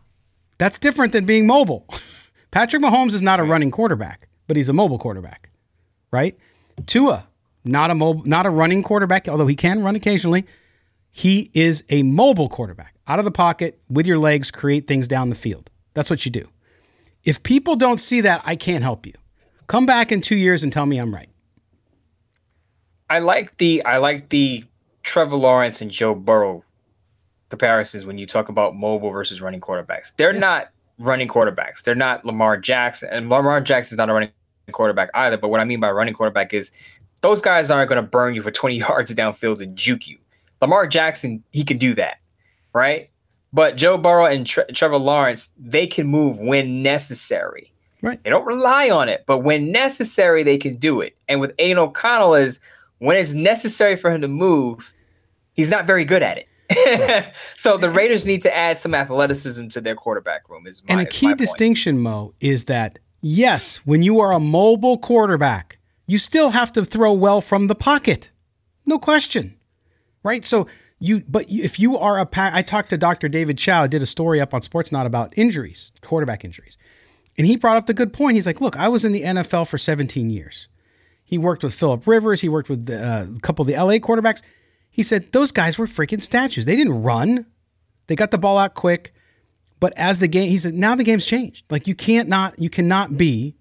that's 0.57 0.79
different 0.79 1.13
than 1.13 1.25
being 1.25 1.47
mobile. 1.47 1.87
Patrick 2.51 2.81
Mahomes 2.81 3.13
is 3.13 3.21
not 3.21 3.39
a 3.39 3.43
running 3.43 3.71
quarterback, 3.71 4.27
but 4.47 4.57
he's 4.57 4.69
a 4.69 4.73
mobile 4.73 4.97
quarterback, 4.97 5.49
right? 6.11 6.37
Tua, 6.85 7.27
not 7.63 7.91
a 7.91 7.95
mobile, 7.95 8.23
not 8.25 8.45
a 8.45 8.49
running 8.49 8.83
quarterback, 8.83 9.27
although 9.27 9.47
he 9.47 9.55
can 9.55 9.83
run 9.83 9.95
occasionally. 9.95 10.45
He 11.11 11.49
is 11.53 11.83
a 11.89 12.03
mobile 12.03 12.49
quarterback. 12.49 12.95
Out 13.07 13.19
of 13.19 13.25
the 13.25 13.31
pocket 13.31 13.79
with 13.89 14.05
your 14.05 14.19
legs, 14.19 14.51
create 14.51 14.87
things 14.87 15.07
down 15.07 15.29
the 15.29 15.35
field. 15.35 15.69
That's 15.93 16.09
what 16.09 16.25
you 16.25 16.31
do. 16.31 16.49
If 17.23 17.43
people 17.43 17.75
don't 17.75 17.99
see 17.99 18.21
that, 18.21 18.41
I 18.45 18.55
can't 18.55 18.83
help 18.83 19.05
you. 19.05 19.13
Come 19.67 19.85
back 19.85 20.11
in 20.11 20.21
two 20.21 20.35
years 20.35 20.63
and 20.63 20.71
tell 20.71 20.85
me 20.85 20.97
I'm 20.97 21.13
right. 21.13 21.28
I 23.09 23.19
like 23.19 23.57
the 23.57 23.83
I 23.85 23.97
like 23.97 24.29
the 24.29 24.63
Trevor 25.03 25.35
Lawrence 25.35 25.81
and 25.81 25.89
Joe 25.91 26.15
Burrow 26.15 26.63
comparisons 27.49 28.05
when 28.05 28.17
you 28.17 28.25
talk 28.25 28.49
about 28.49 28.75
mobile 28.75 29.09
versus 29.09 29.41
running 29.41 29.61
quarterbacks. 29.61 30.15
They're 30.15 30.33
not 30.33 30.69
running 30.99 31.27
quarterbacks. 31.27 31.81
They're 31.83 31.95
not 31.95 32.25
Lamar 32.25 32.57
Jackson, 32.57 33.09
and 33.11 33.29
Lamar 33.29 33.61
Jackson 33.61 33.95
is 33.95 33.97
not 33.97 34.09
a 34.09 34.13
running 34.13 34.31
quarterback 34.71 35.09
either. 35.13 35.37
But 35.37 35.49
what 35.49 35.59
I 35.59 35.63
mean 35.65 35.79
by 35.79 35.91
running 35.91 36.13
quarterback 36.13 36.53
is 36.53 36.71
those 37.21 37.41
guys 37.41 37.71
aren't 37.71 37.89
going 37.89 38.01
to 38.01 38.07
burn 38.07 38.35
you 38.35 38.41
for 38.41 38.51
20 38.59 38.77
yards 38.77 39.13
downfield 39.13 39.61
and 39.61 39.75
juke 39.75 40.07
you. 40.07 40.17
Lamar 40.61 40.87
Jackson, 40.87 41.43
he 41.51 41.63
can 41.63 41.77
do 41.77 41.93
that, 41.95 42.19
right? 42.73 43.09
But 43.51 43.77
Joe 43.77 43.97
Burrow 43.97 44.25
and 44.25 44.45
Tre- 44.45 44.65
Trevor 44.73 44.99
Lawrence, 44.99 45.49
they 45.57 45.87
can 45.87 46.05
move 46.05 46.37
when 46.37 46.83
necessary. 46.83 47.73
Right. 48.01 48.21
They 48.23 48.29
don't 48.29 48.45
rely 48.45 48.89
on 48.89 49.09
it, 49.09 49.23
but 49.25 49.39
when 49.39 49.71
necessary, 49.71 50.43
they 50.43 50.57
can 50.57 50.75
do 50.75 51.01
it. 51.01 51.17
And 51.27 51.41
with 51.41 51.53
Aidan 51.59 51.79
O'Connell 51.79 52.35
is 52.35 52.59
when 52.99 53.17
it's 53.17 53.33
necessary 53.33 53.95
for 53.95 54.11
him 54.11 54.21
to 54.21 54.27
move, 54.27 54.93
he's 55.53 55.71
not 55.71 55.87
very 55.87 56.05
good 56.05 56.21
at 56.21 56.37
it. 56.37 56.45
so 57.55 57.77
the 57.77 57.89
Raiders 57.89 58.25
need 58.25 58.43
to 58.43 58.55
add 58.55 58.77
some 58.77 58.93
athleticism 58.93 59.69
to 59.69 59.81
their 59.81 59.95
quarterback 59.95 60.47
room. 60.49 60.67
Is 60.67 60.83
my, 60.87 60.93
and 60.93 61.01
a 61.01 61.05
key 61.05 61.33
distinction, 61.33 61.99
Moe, 61.99 62.33
is 62.39 62.65
that 62.65 62.99
yes, 63.21 63.77
when 63.77 64.03
you 64.03 64.19
are 64.19 64.31
a 64.31 64.39
mobile 64.39 64.97
quarterback, 64.97 65.79
you 66.05 66.17
still 66.17 66.51
have 66.51 66.71
to 66.73 66.85
throw 66.85 67.13
well 67.13 67.41
from 67.41 67.67
the 67.67 67.75
pocket, 67.75 68.29
no 68.85 68.99
question, 68.99 69.57
right? 70.23 70.45
So 70.45 70.67
you, 70.99 71.23
but 71.27 71.45
if 71.49 71.79
you 71.79 71.97
are 71.97 72.19
a 72.19 72.25
pack, 72.25 72.53
I 72.53 72.61
talked 72.61 72.89
to 72.89 72.97
Dr. 72.97 73.29
David 73.29 73.57
Chao, 73.57 73.87
did 73.87 74.01
a 74.01 74.07
story 74.07 74.39
up 74.39 74.53
on 74.53 74.61
Sportsnaut 74.61 75.05
about 75.05 75.37
injuries, 75.37 75.91
quarterback 76.01 76.43
injuries, 76.45 76.77
and 77.37 77.47
he 77.47 77.55
brought 77.55 77.77
up 77.77 77.85
the 77.85 77.93
good 77.93 78.13
point. 78.13 78.35
He's 78.35 78.45
like, 78.45 78.61
look, 78.61 78.75
I 78.75 78.89
was 78.89 79.05
in 79.05 79.11
the 79.11 79.21
NFL 79.21 79.67
for 79.67 79.77
17 79.77 80.29
years. 80.29 80.67
He 81.29 81.37
worked 81.37 81.61
with 81.61 81.75
Philip 81.75 82.07
Rivers. 82.07 82.41
He 82.41 82.49
worked 82.49 82.69
with 82.69 82.89
uh, 82.89 83.27
a 83.35 83.39
couple 83.41 83.61
of 83.61 83.67
the 83.67 83.75
LA 83.75 83.99
quarterbacks. 83.99 84.41
He 84.89 85.03
said 85.03 85.31
those 85.31 85.51
guys 85.51 85.77
were 85.77 85.85
freaking 85.85 86.23
statues. 86.23 86.65
They 86.65 86.75
didn't 86.75 87.03
run. 87.03 87.45
They 88.07 88.15
got 88.15 88.31
the 88.31 88.39
ball 88.39 88.57
out 88.57 88.73
quick. 88.73 89.13
But 89.79 89.93
as 89.95 90.17
the 90.17 90.27
game, 90.27 90.49
he 90.49 90.57
said, 90.57 90.73
now 90.73 90.95
the 90.95 91.03
game's 91.03 91.27
changed. 91.27 91.65
Like 91.69 91.85
you 91.85 91.93
can't 91.93 92.27
not, 92.29 92.57
you 92.57 92.71
cannot 92.71 93.15
be 93.15 93.55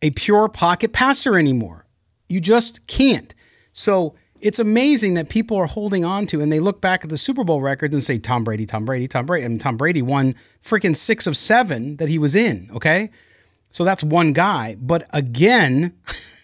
a 0.00 0.10
pure 0.12 0.48
pocket 0.48 0.94
passer 0.94 1.36
anymore. 1.36 1.86
You 2.30 2.40
just 2.40 2.86
can't. 2.86 3.34
So 3.74 4.14
it's 4.40 4.58
amazing 4.58 5.12
that 5.14 5.28
people 5.28 5.58
are 5.58 5.66
holding 5.66 6.02
on 6.02 6.26
to 6.28 6.40
and 6.40 6.50
they 6.50 6.60
look 6.60 6.80
back 6.80 7.04
at 7.04 7.10
the 7.10 7.18
Super 7.18 7.44
Bowl 7.44 7.60
records 7.60 7.92
and 7.92 8.02
say 8.02 8.16
Tom 8.16 8.42
Brady, 8.42 8.64
Tom 8.64 8.86
Brady, 8.86 9.06
Tom 9.06 9.26
Brady. 9.26 9.44
And 9.44 9.60
Tom 9.60 9.76
Brady 9.76 10.00
won 10.00 10.34
freaking 10.64 10.96
six 10.96 11.26
of 11.26 11.36
seven 11.36 11.96
that 11.96 12.08
he 12.08 12.18
was 12.18 12.34
in. 12.34 12.70
Okay. 12.72 13.10
So 13.70 13.84
that's 13.84 14.02
one 14.02 14.32
guy. 14.32 14.76
But 14.80 15.06
again, 15.10 15.92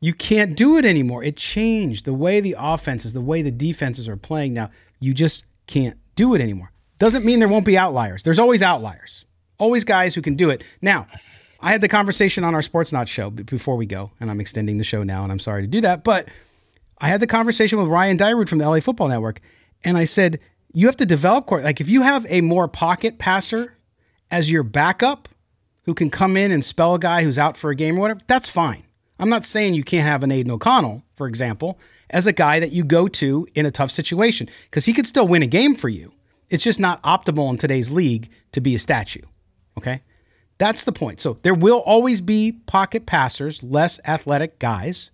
you 0.00 0.12
can't 0.12 0.56
do 0.56 0.76
it 0.76 0.84
anymore. 0.84 1.24
It 1.24 1.36
changed 1.36 2.04
the 2.04 2.14
way 2.14 2.40
the 2.40 2.56
offenses, 2.58 3.14
the 3.14 3.20
way 3.20 3.42
the 3.42 3.50
defenses 3.50 4.08
are 4.08 4.16
playing 4.16 4.54
now. 4.54 4.70
You 5.00 5.12
just 5.12 5.44
can't 5.66 5.98
do 6.14 6.34
it 6.34 6.40
anymore. 6.40 6.72
Doesn't 6.98 7.24
mean 7.24 7.38
there 7.38 7.48
won't 7.48 7.64
be 7.64 7.78
outliers. 7.78 8.22
There's 8.22 8.38
always 8.38 8.62
outliers, 8.62 9.24
always 9.58 9.84
guys 9.84 10.14
who 10.14 10.22
can 10.22 10.34
do 10.34 10.50
it. 10.50 10.64
Now, 10.82 11.06
I 11.60 11.72
had 11.72 11.80
the 11.80 11.88
conversation 11.88 12.44
on 12.44 12.54
our 12.54 12.60
Sportsnaut 12.60 13.08
show 13.08 13.30
before 13.30 13.76
we 13.76 13.86
go, 13.86 14.12
and 14.20 14.30
I'm 14.30 14.40
extending 14.40 14.78
the 14.78 14.84
show 14.84 15.02
now, 15.02 15.22
and 15.22 15.32
I'm 15.32 15.38
sorry 15.38 15.62
to 15.62 15.68
do 15.68 15.80
that. 15.80 16.04
But 16.04 16.28
I 16.98 17.08
had 17.08 17.20
the 17.20 17.26
conversation 17.26 17.78
with 17.78 17.88
Ryan 17.88 18.16
Dyrud 18.16 18.48
from 18.48 18.58
the 18.58 18.68
LA 18.68 18.80
Football 18.80 19.08
Network, 19.08 19.40
and 19.84 19.96
I 19.96 20.04
said, 20.04 20.40
you 20.72 20.86
have 20.86 20.96
to 20.98 21.06
develop 21.06 21.46
court. 21.46 21.64
Like, 21.64 21.80
if 21.80 21.88
you 21.88 22.02
have 22.02 22.26
a 22.28 22.40
more 22.40 22.68
pocket 22.68 23.18
passer 23.18 23.74
as 24.30 24.50
your 24.50 24.62
backup 24.62 25.28
who 25.84 25.94
can 25.94 26.10
come 26.10 26.36
in 26.36 26.52
and 26.52 26.64
spell 26.64 26.94
a 26.94 26.98
guy 26.98 27.24
who's 27.24 27.38
out 27.38 27.56
for 27.56 27.70
a 27.70 27.74
game 27.74 27.96
or 27.96 28.00
whatever, 28.00 28.20
that's 28.26 28.48
fine. 28.48 28.84
I'm 29.18 29.28
not 29.28 29.44
saying 29.44 29.74
you 29.74 29.84
can't 29.84 30.06
have 30.06 30.22
an 30.22 30.30
Aidan 30.30 30.52
O'Connell, 30.52 31.02
for 31.16 31.26
example, 31.26 31.78
as 32.10 32.26
a 32.26 32.32
guy 32.32 32.60
that 32.60 32.72
you 32.72 32.84
go 32.84 33.08
to 33.08 33.46
in 33.54 33.66
a 33.66 33.70
tough 33.70 33.90
situation, 33.90 34.48
because 34.64 34.84
he 34.84 34.92
could 34.92 35.06
still 35.06 35.26
win 35.26 35.42
a 35.42 35.46
game 35.46 35.74
for 35.74 35.88
you. 35.88 36.12
It's 36.50 36.64
just 36.64 36.80
not 36.80 37.02
optimal 37.02 37.50
in 37.50 37.58
today's 37.58 37.90
league 37.90 38.30
to 38.52 38.60
be 38.60 38.74
a 38.74 38.78
statue. 38.78 39.22
Okay? 39.76 40.02
That's 40.58 40.84
the 40.84 40.92
point. 40.92 41.20
So 41.20 41.38
there 41.42 41.54
will 41.54 41.78
always 41.78 42.20
be 42.20 42.52
pocket 42.52 43.06
passers, 43.06 43.62
less 43.62 44.00
athletic 44.06 44.58
guys. 44.58 45.10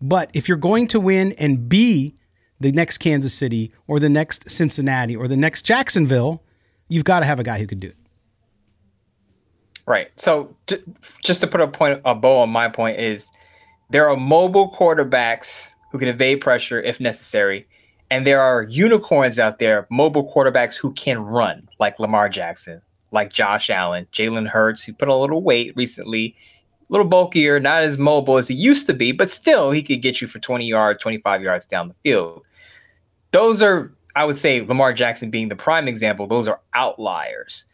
But 0.00 0.30
if 0.32 0.48
you're 0.48 0.56
going 0.56 0.86
to 0.88 1.00
win 1.00 1.32
and 1.32 1.68
be 1.68 2.14
the 2.58 2.72
next 2.72 2.98
Kansas 2.98 3.34
City 3.34 3.72
or 3.86 4.00
the 4.00 4.08
next 4.08 4.50
Cincinnati 4.50 5.14
or 5.14 5.28
the 5.28 5.36
next 5.36 5.62
Jacksonville, 5.62 6.42
you've 6.88 7.04
got 7.04 7.20
to 7.20 7.26
have 7.26 7.38
a 7.38 7.44
guy 7.44 7.58
who 7.58 7.66
can 7.66 7.78
do 7.78 7.88
it. 7.88 7.96
Right. 9.90 10.08
So 10.18 10.54
just 11.24 11.40
to 11.40 11.48
put 11.48 11.60
a 11.60 11.66
point 11.66 12.00
a 12.04 12.14
bow 12.14 12.42
on 12.42 12.50
my 12.50 12.68
point 12.68 13.00
is 13.00 13.28
there 13.90 14.08
are 14.08 14.16
mobile 14.16 14.70
quarterbacks 14.70 15.72
who 15.90 15.98
can 15.98 16.06
evade 16.06 16.40
pressure 16.40 16.80
if 16.80 17.00
necessary, 17.00 17.66
and 18.08 18.24
there 18.24 18.40
are 18.40 18.62
unicorns 18.62 19.40
out 19.40 19.58
there, 19.58 19.88
mobile 19.90 20.32
quarterbacks 20.32 20.76
who 20.76 20.92
can 20.92 21.18
run, 21.18 21.68
like 21.80 21.98
Lamar 21.98 22.28
Jackson, 22.28 22.80
like 23.10 23.32
Josh 23.32 23.68
Allen, 23.68 24.06
Jalen 24.12 24.46
Hurts, 24.46 24.84
who 24.84 24.92
put 24.92 25.08
on 25.08 25.16
a 25.16 25.20
little 25.20 25.42
weight 25.42 25.74
recently, 25.74 26.36
a 26.82 26.92
little 26.92 27.08
bulkier, 27.08 27.58
not 27.58 27.82
as 27.82 27.98
mobile 27.98 28.36
as 28.36 28.46
he 28.46 28.54
used 28.54 28.86
to 28.86 28.94
be, 28.94 29.10
but 29.10 29.28
still 29.28 29.72
he 29.72 29.82
could 29.82 30.02
get 30.02 30.20
you 30.20 30.28
for 30.28 30.38
20 30.38 30.68
yards, 30.68 31.02
25 31.02 31.42
yards 31.42 31.66
down 31.66 31.88
the 31.88 31.94
field. 32.04 32.44
Those 33.32 33.60
are, 33.60 33.92
I 34.14 34.24
would 34.24 34.36
say, 34.36 34.60
Lamar 34.60 34.92
Jackson 34.92 35.30
being 35.30 35.48
the 35.48 35.56
prime 35.56 35.88
example, 35.88 36.28
those 36.28 36.46
are 36.46 36.60
outliers. 36.74 37.64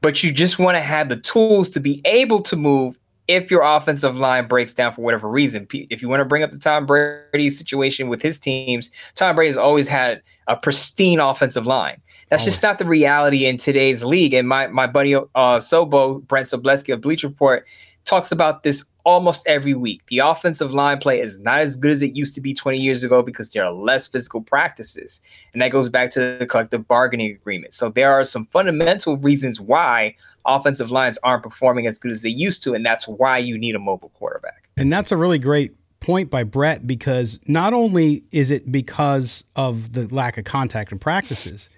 But 0.00 0.22
you 0.22 0.32
just 0.32 0.58
want 0.58 0.76
to 0.76 0.80
have 0.80 1.08
the 1.08 1.16
tools 1.16 1.70
to 1.70 1.80
be 1.80 2.00
able 2.04 2.42
to 2.42 2.56
move 2.56 2.98
if 3.28 3.50
your 3.50 3.62
offensive 3.62 4.16
line 4.16 4.46
breaks 4.46 4.72
down 4.72 4.92
for 4.92 5.02
whatever 5.02 5.28
reason. 5.28 5.66
If 5.72 6.00
you 6.00 6.08
want 6.08 6.20
to 6.20 6.24
bring 6.24 6.42
up 6.42 6.52
the 6.52 6.58
Tom 6.58 6.86
Brady 6.86 7.50
situation 7.50 8.08
with 8.08 8.22
his 8.22 8.38
teams, 8.38 8.90
Tom 9.14 9.34
Brady 9.34 9.48
has 9.48 9.56
always 9.56 9.88
had 9.88 10.22
a 10.46 10.56
pristine 10.56 11.18
offensive 11.18 11.66
line. 11.66 12.00
That's 12.30 12.44
just 12.44 12.62
not 12.62 12.78
the 12.78 12.84
reality 12.84 13.46
in 13.46 13.56
today's 13.56 14.04
league. 14.04 14.34
And 14.34 14.48
my 14.48 14.66
my 14.68 14.86
buddy 14.86 15.14
uh, 15.14 15.24
Sobo 15.34 16.26
Brent 16.26 16.46
Sobleski 16.46 16.92
of 16.92 17.00
Bleach 17.00 17.24
Report 17.24 17.66
talks 18.04 18.30
about 18.30 18.62
this 18.62 18.84
almost 19.06 19.46
every 19.46 19.72
week. 19.72 20.02
The 20.08 20.18
offensive 20.18 20.72
line 20.74 20.98
play 20.98 21.20
is 21.20 21.38
not 21.38 21.60
as 21.60 21.76
good 21.76 21.92
as 21.92 22.02
it 22.02 22.16
used 22.16 22.34
to 22.34 22.40
be 22.40 22.52
20 22.52 22.78
years 22.78 23.04
ago 23.04 23.22
because 23.22 23.52
there 23.52 23.64
are 23.64 23.72
less 23.72 24.08
physical 24.08 24.42
practices. 24.42 25.22
And 25.52 25.62
that 25.62 25.70
goes 25.70 25.88
back 25.88 26.10
to 26.10 26.36
the 26.38 26.44
collective 26.44 26.88
bargaining 26.88 27.30
agreement. 27.30 27.72
So 27.72 27.88
there 27.88 28.12
are 28.12 28.24
some 28.24 28.46
fundamental 28.46 29.16
reasons 29.16 29.60
why 29.60 30.16
offensive 30.44 30.90
lines 30.90 31.18
aren't 31.22 31.44
performing 31.44 31.86
as 31.86 32.00
good 32.00 32.10
as 32.10 32.22
they 32.22 32.30
used 32.30 32.64
to. 32.64 32.74
And 32.74 32.84
that's 32.84 33.06
why 33.06 33.38
you 33.38 33.56
need 33.56 33.76
a 33.76 33.78
mobile 33.78 34.10
quarterback. 34.10 34.68
And 34.76 34.92
that's 34.92 35.12
a 35.12 35.16
really 35.16 35.38
great 35.38 35.72
point 36.00 36.28
by 36.28 36.42
Brett 36.42 36.84
because 36.84 37.38
not 37.46 37.72
only 37.72 38.24
is 38.32 38.50
it 38.50 38.70
because 38.72 39.44
of 39.54 39.92
the 39.92 40.12
lack 40.12 40.36
of 40.36 40.44
contact 40.44 40.90
and 40.90 41.00
practices, 41.00 41.70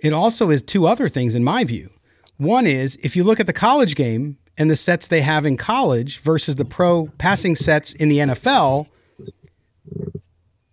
it 0.00 0.14
also 0.14 0.48
is 0.48 0.62
two 0.62 0.86
other 0.86 1.10
things 1.10 1.34
in 1.34 1.44
my 1.44 1.64
view. 1.64 1.90
One 2.38 2.66
is 2.66 2.96
if 3.02 3.16
you 3.16 3.24
look 3.24 3.40
at 3.40 3.46
the 3.46 3.52
college 3.52 3.94
game 3.94 4.38
and 4.58 4.70
the 4.70 4.76
sets 4.76 5.08
they 5.08 5.22
have 5.22 5.46
in 5.46 5.56
college 5.56 6.18
versus 6.20 6.56
the 6.56 6.64
pro 6.64 7.06
passing 7.18 7.56
sets 7.56 7.92
in 7.92 8.08
the 8.08 8.18
NFL, 8.18 8.86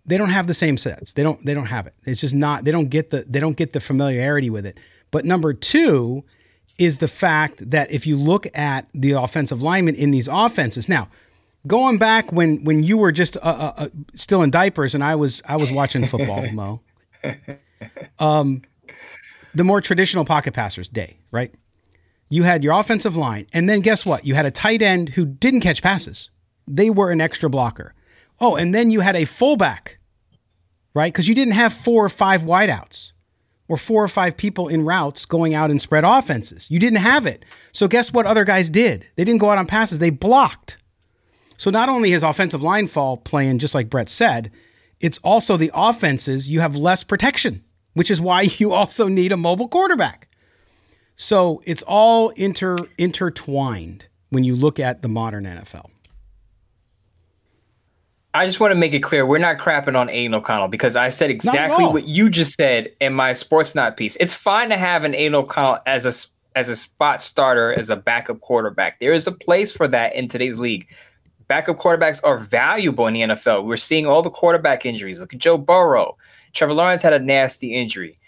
they 0.06 0.18
don't 0.18 0.30
have 0.30 0.46
the 0.46 0.54
same 0.54 0.76
sets. 0.76 1.14
They 1.14 1.22
don't 1.22 1.44
they 1.44 1.54
don't 1.54 1.66
have 1.66 1.86
it. 1.86 1.94
It's 2.04 2.20
just 2.20 2.34
not 2.34 2.64
they 2.64 2.70
don't 2.70 2.88
get 2.88 3.10
the 3.10 3.24
they 3.28 3.40
don't 3.40 3.56
get 3.56 3.72
the 3.72 3.80
familiarity 3.80 4.50
with 4.50 4.66
it. 4.66 4.78
But 5.10 5.24
number 5.24 5.54
2 5.54 6.24
is 6.78 6.98
the 6.98 7.08
fact 7.08 7.70
that 7.70 7.90
if 7.90 8.06
you 8.06 8.16
look 8.16 8.46
at 8.56 8.88
the 8.92 9.12
offensive 9.12 9.62
linemen 9.62 9.94
in 9.94 10.10
these 10.10 10.28
offenses. 10.28 10.88
Now, 10.88 11.08
going 11.66 11.98
back 11.98 12.32
when 12.32 12.64
when 12.64 12.82
you 12.82 12.98
were 12.98 13.12
just 13.12 13.36
uh, 13.38 13.40
uh, 13.40 13.72
uh 13.76 13.88
still 14.14 14.42
in 14.42 14.50
diapers 14.50 14.94
and 14.94 15.02
I 15.02 15.14
was 15.14 15.42
I 15.48 15.56
was 15.56 15.70
watching 15.70 16.04
football, 16.04 16.46
Moe. 16.52 16.80
Um 18.18 18.62
the 19.54 19.64
more 19.64 19.80
traditional 19.80 20.24
pocket 20.24 20.54
passers 20.54 20.88
day, 20.88 21.18
right? 21.30 21.54
You 22.28 22.42
had 22.42 22.64
your 22.64 22.78
offensive 22.78 23.16
line, 23.16 23.46
and 23.52 23.68
then 23.68 23.80
guess 23.80 24.04
what? 24.04 24.26
You 24.26 24.34
had 24.34 24.46
a 24.46 24.50
tight 24.50 24.82
end 24.82 25.10
who 25.10 25.24
didn't 25.24 25.60
catch 25.60 25.82
passes. 25.82 26.30
They 26.66 26.90
were 26.90 27.10
an 27.10 27.20
extra 27.20 27.48
blocker. 27.48 27.94
Oh, 28.40 28.56
and 28.56 28.74
then 28.74 28.90
you 28.90 29.00
had 29.00 29.14
a 29.14 29.26
fullback, 29.26 29.98
right? 30.94 31.12
Because 31.12 31.28
you 31.28 31.34
didn't 31.34 31.54
have 31.54 31.72
four 31.72 32.04
or 32.04 32.08
five 32.08 32.42
wideouts 32.42 33.12
or 33.68 33.76
four 33.76 34.02
or 34.02 34.08
five 34.08 34.36
people 34.36 34.68
in 34.68 34.84
routes 34.84 35.24
going 35.24 35.54
out 35.54 35.70
and 35.70 35.80
spread 35.80 36.04
offenses. 36.04 36.70
You 36.70 36.78
didn't 36.78 36.98
have 36.98 37.26
it. 37.26 37.44
So 37.72 37.88
guess 37.88 38.12
what 38.12 38.26
other 38.26 38.44
guys 38.44 38.68
did? 38.70 39.06
They 39.16 39.24
didn't 39.24 39.40
go 39.40 39.50
out 39.50 39.58
on 39.58 39.66
passes, 39.66 39.98
they 39.98 40.10
blocked. 40.10 40.78
So 41.56 41.70
not 41.70 41.88
only 41.88 42.12
is 42.12 42.22
offensive 42.22 42.62
line 42.62 42.88
fall 42.88 43.16
playing, 43.16 43.60
just 43.60 43.74
like 43.74 43.88
Brett 43.88 44.08
said, 44.08 44.50
it's 45.00 45.18
also 45.18 45.56
the 45.56 45.70
offenses, 45.72 46.50
you 46.50 46.60
have 46.60 46.76
less 46.76 47.04
protection 47.04 47.62
which 47.94 48.10
is 48.10 48.20
why 48.20 48.42
you 48.58 48.72
also 48.72 49.08
need 49.08 49.32
a 49.32 49.36
mobile 49.36 49.68
quarterback. 49.68 50.28
So 51.16 51.62
it's 51.64 51.82
all 51.82 52.30
inter 52.30 52.76
intertwined 52.98 54.08
when 54.30 54.44
you 54.44 54.56
look 54.56 54.78
at 54.78 55.02
the 55.02 55.08
modern 55.08 55.44
NFL. 55.44 55.90
I 58.34 58.46
just 58.46 58.58
want 58.58 58.72
to 58.72 58.74
make 58.74 58.92
it 58.92 59.00
clear 59.00 59.24
we're 59.24 59.38
not 59.38 59.58
crapping 59.58 59.96
on 59.96 60.10
Aidan 60.10 60.34
O'Connell 60.34 60.66
because 60.66 60.96
I 60.96 61.08
said 61.08 61.30
exactly 61.30 61.86
what 61.86 62.08
you 62.08 62.28
just 62.28 62.54
said 62.54 62.90
in 63.00 63.14
my 63.14 63.30
Sportsnaut 63.30 63.96
piece. 63.96 64.16
It's 64.16 64.34
fine 64.34 64.70
to 64.70 64.76
have 64.76 65.04
an 65.04 65.14
Aidan 65.14 65.36
O'Connell 65.36 65.78
as 65.86 66.04
a 66.04 66.12
as 66.58 66.68
a 66.68 66.76
spot 66.76 67.22
starter 67.22 67.72
as 67.72 67.90
a 67.90 67.96
backup 67.96 68.40
quarterback. 68.40 68.98
There 68.98 69.12
is 69.12 69.26
a 69.28 69.32
place 69.32 69.72
for 69.72 69.86
that 69.88 70.14
in 70.16 70.28
today's 70.28 70.58
league. 70.58 70.88
Backup 71.46 71.76
quarterbacks 71.76 72.20
are 72.24 72.38
valuable 72.38 73.06
in 73.06 73.14
the 73.14 73.20
NFL. 73.20 73.66
We're 73.66 73.76
seeing 73.76 74.06
all 74.06 74.22
the 74.22 74.30
quarterback 74.30 74.84
injuries. 74.84 75.20
Look 75.20 75.34
at 75.34 75.38
Joe 75.38 75.58
Burrow. 75.58 76.16
Trevor 76.54 76.74
Lawrence 76.74 77.02
had 77.02 77.12
a 77.12 77.18
nasty 77.18 77.74
injury. 77.74 78.18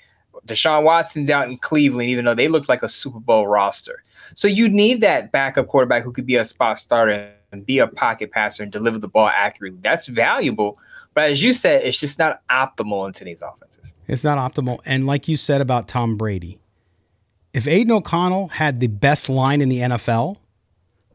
Deshaun 0.47 0.85
Watson's 0.85 1.31
out 1.31 1.49
in 1.49 1.57
Cleveland, 1.59 2.09
even 2.09 2.25
though 2.25 2.35
they 2.35 2.49
look 2.49 2.69
like 2.69 2.83
a 2.83 2.89
Super 2.89 3.19
Bowl 3.19 3.47
roster. 3.47 4.03
So 4.35 4.47
you 4.49 4.69
need 4.69 5.01
that 5.01 5.33
backup 5.33 5.67
quarterback 5.69 6.03
who 6.03 6.13
could 6.13 6.27
be 6.27 6.37
a 6.37 6.45
spot 6.45 6.79
starter 6.79 7.33
and 7.53 7.65
be 7.65 7.79
a 7.79 7.87
pocket 7.87 8.31
passer 8.31 8.63
and 8.63 8.71
deliver 8.71 8.99
the 8.99 9.09
ball 9.09 9.29
accurately. 9.29 9.79
That's 9.83 10.07
valuable. 10.07 10.79
But 11.15 11.31
as 11.31 11.43
you 11.43 11.53
said, 11.53 11.83
it's 11.85 11.99
just 11.99 12.19
not 12.19 12.43
optimal 12.49 13.07
in 13.07 13.13
today's 13.13 13.43
offenses. 13.43 13.95
It's 14.07 14.23
not 14.23 14.39
optimal. 14.39 14.81
And 14.85 15.07
like 15.07 15.29
you 15.29 15.37
said 15.37 15.61
about 15.61 15.89
Tom 15.89 16.17
Brady, 16.17 16.59
if 17.55 17.67
Aidan 17.67 17.93
O'Connell 17.93 18.49
had 18.49 18.81
the 18.81 18.89
best 18.89 19.29
line 19.29 19.63
in 19.63 19.69
the 19.69 19.79
NFL, 19.79 20.37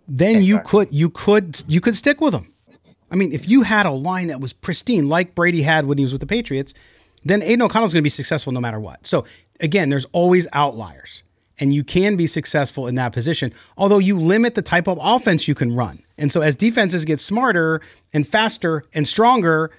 then 0.08 0.38
exactly. 0.38 0.46
you 0.48 0.60
could 0.60 0.88
you 0.92 1.10
could 1.10 1.64
you 1.68 1.82
could 1.82 1.96
stick 1.96 2.20
with 2.20 2.34
him. 2.34 2.52
I 3.12 3.16
mean, 3.16 3.32
if 3.34 3.48
you 3.48 3.62
had 3.62 3.86
a 3.86 3.92
line 3.92 4.28
that 4.28 4.40
was 4.40 4.54
pristine, 4.54 5.08
like 5.08 5.36
Brady 5.36 5.62
had 5.62 5.86
when 5.86 5.98
he 5.98 6.04
was 6.04 6.14
with 6.14 6.22
the 6.22 6.28
Patriots, 6.28 6.74
then 7.24 7.42
Aidan 7.42 7.62
O'Connell's 7.62 7.94
going 7.94 8.02
to 8.02 8.04
be 8.04 8.10
successful 8.10 8.54
no 8.54 8.60
matter 8.60 8.80
what. 8.80 9.06
So 9.06 9.26
again, 9.60 9.90
there's 9.90 10.06
always 10.12 10.48
outliers, 10.54 11.24
and 11.60 11.74
you 11.74 11.84
can 11.84 12.16
be 12.16 12.28
successful 12.28 12.88
in 12.88 12.96
that 12.96 13.14
position, 13.14 13.54
although 13.78 14.00
you 14.00 14.20
limit 14.20 14.56
the 14.56 14.62
type 14.62 14.88
of 14.88 14.98
offense 15.02 15.48
you 15.48 15.56
can 15.56 15.76
run. 15.76 16.04
And 16.18 16.32
so 16.32 16.42
as 16.42 16.56
defenses 16.56 17.06
get 17.06 17.20
smarter 17.20 17.82
and 18.14 18.28
faster 18.28 18.84
and 18.94 19.08
stronger, 19.08 19.72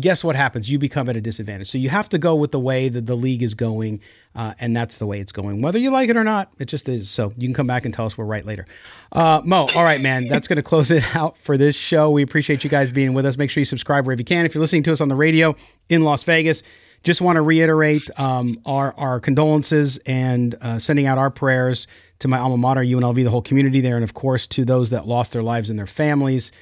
guess 0.00 0.22
what 0.22 0.36
happens? 0.36 0.70
You 0.70 0.78
become 0.78 1.08
at 1.08 1.16
a 1.16 1.20
disadvantage. 1.20 1.70
So 1.70 1.78
you 1.78 1.88
have 1.88 2.08
to 2.10 2.18
go 2.18 2.34
with 2.34 2.52
the 2.52 2.60
way 2.60 2.88
that 2.88 3.06
the 3.06 3.16
league 3.16 3.42
is 3.42 3.54
going, 3.54 4.00
uh, 4.34 4.52
and 4.60 4.76
that's 4.76 4.98
the 4.98 5.06
way 5.06 5.18
it's 5.18 5.32
going, 5.32 5.62
whether 5.62 5.78
you 5.78 5.90
like 5.90 6.10
it 6.10 6.16
or 6.16 6.24
not. 6.24 6.52
It 6.58 6.66
just 6.66 6.88
is. 6.88 7.08
So 7.08 7.32
you 7.38 7.48
can 7.48 7.54
come 7.54 7.66
back 7.66 7.84
and 7.84 7.94
tell 7.94 8.04
us 8.04 8.18
we're 8.18 8.26
right 8.26 8.44
later. 8.44 8.66
Uh, 9.12 9.40
Moe, 9.44 9.66
all 9.74 9.84
right, 9.84 10.00
man, 10.00 10.28
that's 10.28 10.46
going 10.46 10.58
to 10.58 10.62
close 10.62 10.90
it 10.90 11.04
out 11.16 11.38
for 11.38 11.56
this 11.56 11.74
show. 11.74 12.10
We 12.10 12.22
appreciate 12.22 12.64
you 12.64 12.70
guys 12.70 12.90
being 12.90 13.14
with 13.14 13.24
us. 13.24 13.38
Make 13.38 13.50
sure 13.50 13.60
you 13.60 13.64
subscribe 13.64 14.04
wherever 14.04 14.20
you 14.20 14.26
can. 14.26 14.44
If 14.44 14.54
you're 14.54 14.60
listening 14.60 14.82
to 14.84 14.92
us 14.92 15.00
on 15.00 15.08
the 15.08 15.16
radio 15.16 15.56
in 15.88 16.02
Las 16.02 16.22
Vegas, 16.22 16.62
just 17.02 17.20
want 17.20 17.36
to 17.36 17.42
reiterate 17.42 18.08
um, 18.18 18.60
our 18.66 18.94
our 18.96 19.20
condolences 19.20 19.98
and 20.06 20.54
uh, 20.60 20.78
sending 20.78 21.06
out 21.06 21.18
our 21.18 21.30
prayers 21.30 21.86
to 22.20 22.28
my 22.28 22.38
alma 22.38 22.56
mater, 22.56 22.82
UNLV, 22.82 23.22
the 23.22 23.30
whole 23.30 23.42
community 23.42 23.80
there, 23.80 23.96
and 23.96 24.04
of 24.04 24.14
course 24.14 24.46
to 24.48 24.64
those 24.64 24.90
that 24.90 25.06
lost 25.06 25.32
their 25.32 25.42
lives 25.42 25.70
and 25.70 25.78
their 25.78 25.86
families 25.86 26.52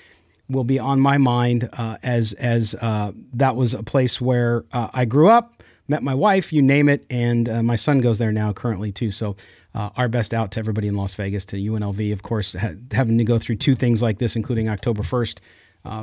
will 0.49 0.65
be 0.65 0.79
on 0.79 1.01
my 1.01 1.19
mind 1.19 1.69
uh, 1.73 1.97
as 2.03 2.33
as 2.35 2.75
uh, 2.77 3.13
that 3.35 3.57
was 3.57 3.75
a 3.75 3.83
place 3.83 4.21
where 4.21 4.65
uh, 4.73 4.89
I 4.93 5.05
grew 5.05 5.29
up, 5.29 5.63
met 5.89 6.03
my 6.03 6.15
wife, 6.15 6.53
you 6.53 6.63
name 6.63 6.89
it, 6.89 7.05
and 7.11 7.49
uh, 7.49 7.63
my 7.63 7.77
son 7.77 8.01
goes 8.01 8.19
there 8.19 8.33
now 8.33 8.53
currently 8.53 8.93
too. 8.93 9.11
So 9.11 9.37
uh, 9.75 9.91
our 9.97 10.09
best 10.09 10.33
out 10.33 10.53
to 10.53 10.61
everybody 10.61 10.89
in 10.89 10.95
Las 10.95 11.15
Vegas, 11.15 11.45
to 11.47 11.57
UNLV, 11.57 12.13
of 12.13 12.23
course, 12.23 12.55
ha- 12.55 12.75
having 12.93 13.19
to 13.19 13.25
go 13.25 13.39
through 13.39 13.57
two 13.57 13.75
things 13.75 14.03
like 14.03 14.19
this, 14.19 14.37
including 14.37 14.69
October 14.69 15.03
first 15.03 15.41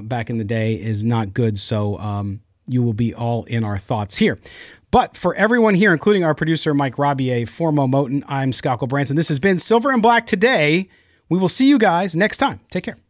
back 0.04 0.30
in 0.30 0.38
the 0.38 0.46
day, 0.46 0.76
is 0.76 1.04
not 1.04 1.34
good. 1.34 1.60
So 1.60 1.98
um, 1.98 2.40
you 2.68 2.82
will 2.82 2.94
be 2.94 3.14
all 3.14 3.44
in 3.46 3.64
our 3.64 3.78
thoughts 3.78 4.18
here. 4.18 4.40
But 4.92 5.18
for 5.18 5.34
everyone 5.36 5.74
here, 5.74 5.92
including 5.92 6.24
our 6.24 6.36
producer 6.36 6.74
Mike 6.74 6.96
Robier, 6.98 7.48
for 7.48 7.72
Moe 7.72 7.88
Moton, 7.88 8.24
I'm 8.28 8.54
Scott 8.54 8.88
Branson. 8.88 9.16
This 9.16 9.30
has 9.30 9.40
been 9.40 9.58
Silver 9.58 9.92
and 9.92 10.02
Black 10.02 10.28
today. 10.28 10.88
We 11.30 11.40
will 11.40 11.50
see 11.50 11.68
you 11.68 11.80
guys 11.80 12.16
next 12.16 12.38
time. 12.38 12.60
Take 12.70 12.84
care. 12.84 13.03